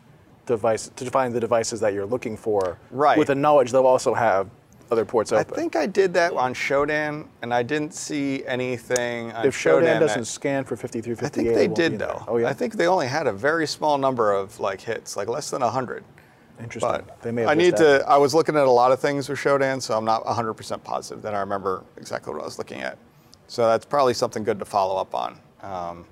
device 0.46 0.90
to 0.96 1.10
find 1.10 1.34
the 1.34 1.40
devices 1.40 1.80
that 1.80 1.92
you're 1.92 2.06
looking 2.06 2.36
for. 2.36 2.78
Right. 2.90 3.18
With 3.18 3.28
the 3.28 3.34
knowledge 3.34 3.72
they'll 3.72 3.86
also 3.86 4.14
have 4.14 4.48
other 4.90 5.04
ports 5.04 5.32
open. 5.32 5.52
I 5.52 5.56
think 5.56 5.74
I 5.74 5.86
did 5.86 6.12
that 6.14 6.34
on 6.34 6.52
Shodan, 6.52 7.26
and 7.40 7.54
I 7.54 7.62
didn't 7.62 7.94
see 7.94 8.44
anything 8.46 9.32
on 9.32 9.46
if 9.46 9.56
Shodan 9.56 9.84
that- 9.84 10.00
doesn't 10.00 10.26
scan 10.26 10.64
for 10.64 10.76
5358, 10.76 11.26
I 11.26 11.30
think 11.30 11.54
they 11.54 11.68
did 11.82 11.98
though. 11.98 12.22
Oh 12.28 12.36
yeah. 12.36 12.48
I 12.48 12.52
think 12.52 12.74
they 12.74 12.86
only 12.86 13.06
had 13.06 13.26
a 13.26 13.32
very 13.32 13.66
small 13.66 13.96
number 13.98 14.32
of 14.32 14.60
like 14.60 14.80
hits, 14.80 15.16
like 15.16 15.28
less 15.28 15.50
than 15.50 15.62
hundred. 15.62 16.04
Interesting. 16.60 16.90
But 17.06 17.22
they 17.22 17.32
may 17.32 17.42
have 17.42 17.50
I 17.50 17.54
need 17.54 17.76
to. 17.78 18.04
I 18.06 18.18
was 18.18 18.34
looking 18.34 18.56
at 18.56 18.66
a 18.66 18.70
lot 18.70 18.92
of 18.92 19.00
things 19.00 19.28
with 19.28 19.38
Shodan, 19.38 19.80
so 19.80 19.96
I'm 19.96 20.04
not 20.04 20.24
100% 20.24 20.84
positive 20.84 21.22
that 21.22 21.34
I 21.34 21.40
remember 21.40 21.82
exactly 21.96 22.32
what 22.32 22.42
I 22.42 22.44
was 22.44 22.58
looking 22.58 22.82
at. 22.82 22.98
So 23.48 23.66
that's 23.66 23.84
probably 23.84 24.14
something 24.14 24.44
good 24.44 24.58
to 24.58 24.64
follow 24.64 25.00
up 25.00 25.14
on. 25.14 25.38
Um, 25.62 26.04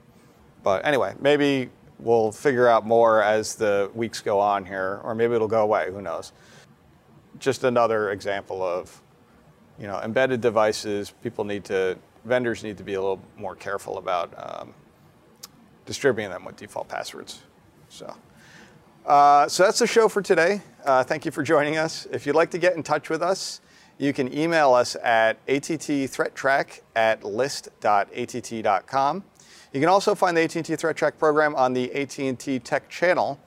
but 0.62 0.85
anyway, 0.85 1.14
maybe 1.20 1.70
we'll 2.01 2.32
figure 2.32 2.68
out 2.68 2.86
more 2.86 3.22
as 3.22 3.55
the 3.55 3.90
weeks 3.94 4.20
go 4.20 4.40
on 4.40 4.64
here, 4.64 5.01
or 5.05 5.14
maybe 5.14 5.34
it'll 5.34 5.48
go 5.48 5.62
away. 5.62 5.90
Who 5.90 6.03
knows? 6.03 6.32
Just 7.38 7.64
another 7.64 8.11
example 8.11 8.62
of, 8.62 9.01
you 9.78 9.86
know, 9.86 10.01
embedded 10.01 10.40
devices. 10.40 11.12
People 11.22 11.44
need 11.44 11.64
to. 11.66 11.98
Vendors 12.24 12.62
need 12.62 12.76
to 12.76 12.84
be 12.84 12.94
a 12.94 13.01
little 13.01 13.20
more 13.38 13.55
careful 13.55 13.96
about 13.96 14.34
um, 14.36 14.74
distributing 15.86 16.30
them 16.30 16.44
with 16.44 16.57
default 16.57 16.88
passwords. 16.88 17.42
So. 17.88 18.14
Uh, 19.07 19.48
so 19.48 19.64
that's 19.64 19.78
the 19.78 19.86
show 19.86 20.09
for 20.09 20.20
today. 20.20 20.61
Uh, 20.84 21.03
thank 21.03 21.24
you 21.24 21.30
for 21.30 21.42
joining 21.42 21.78
us. 21.78 22.07
If 22.12 22.26
you'd 22.26 22.36
like 22.36 22.51
to 22.51 22.59
get 22.59 22.76
in 22.76 22.82
touch 22.82 23.09
with 23.09 23.22
us, 23.22 23.62
you 23.96 24.12
can 24.12 24.32
email 24.36 24.74
us 24.74 24.96
at 25.03 25.44
attthreattraq 25.46 26.80
at 26.94 27.24
list.att.com. 27.24 27.64
You 29.72 29.78
can 29.78 29.88
also 29.88 30.16
find 30.16 30.36
the 30.36 30.42
AT&T 30.42 30.62
ThreatTraq 30.62 31.16
program 31.16 31.54
on 31.54 31.74
the 31.74 31.92
AT&T 31.94 32.58
Tech 32.58 32.88
channel. 32.88 33.38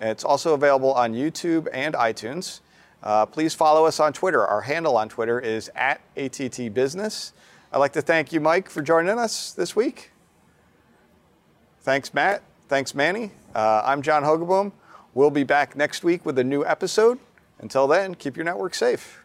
It's 0.00 0.24
also 0.24 0.54
available 0.54 0.92
on 0.92 1.14
YouTube 1.14 1.68
and 1.72 1.94
iTunes. 1.94 2.60
Uh, 3.00 3.26
please 3.26 3.54
follow 3.54 3.86
us 3.86 4.00
on 4.00 4.12
Twitter. 4.12 4.44
Our 4.44 4.62
handle 4.62 4.96
on 4.96 5.08
Twitter 5.08 5.38
is 5.38 5.70
at 5.76 6.00
ATT 6.16 6.74
Business. 6.74 7.32
I'd 7.72 7.78
like 7.78 7.92
to 7.92 8.02
thank 8.02 8.32
you, 8.32 8.40
Mike, 8.40 8.68
for 8.68 8.82
joining 8.82 9.18
us 9.18 9.52
this 9.52 9.76
week. 9.76 10.10
Thanks, 11.82 12.12
Matt. 12.12 12.42
Thanks, 12.66 12.92
Manny. 12.92 13.30
Uh, 13.54 13.82
I'm 13.84 14.02
John 14.02 14.24
Hogoboom. 14.24 14.72
We'll 15.14 15.30
be 15.30 15.44
back 15.44 15.76
next 15.76 16.02
week 16.02 16.26
with 16.26 16.38
a 16.38 16.44
new 16.44 16.64
episode. 16.64 17.20
Until 17.60 17.86
then, 17.86 18.16
keep 18.16 18.36
your 18.36 18.44
network 18.44 18.74
safe. 18.74 19.24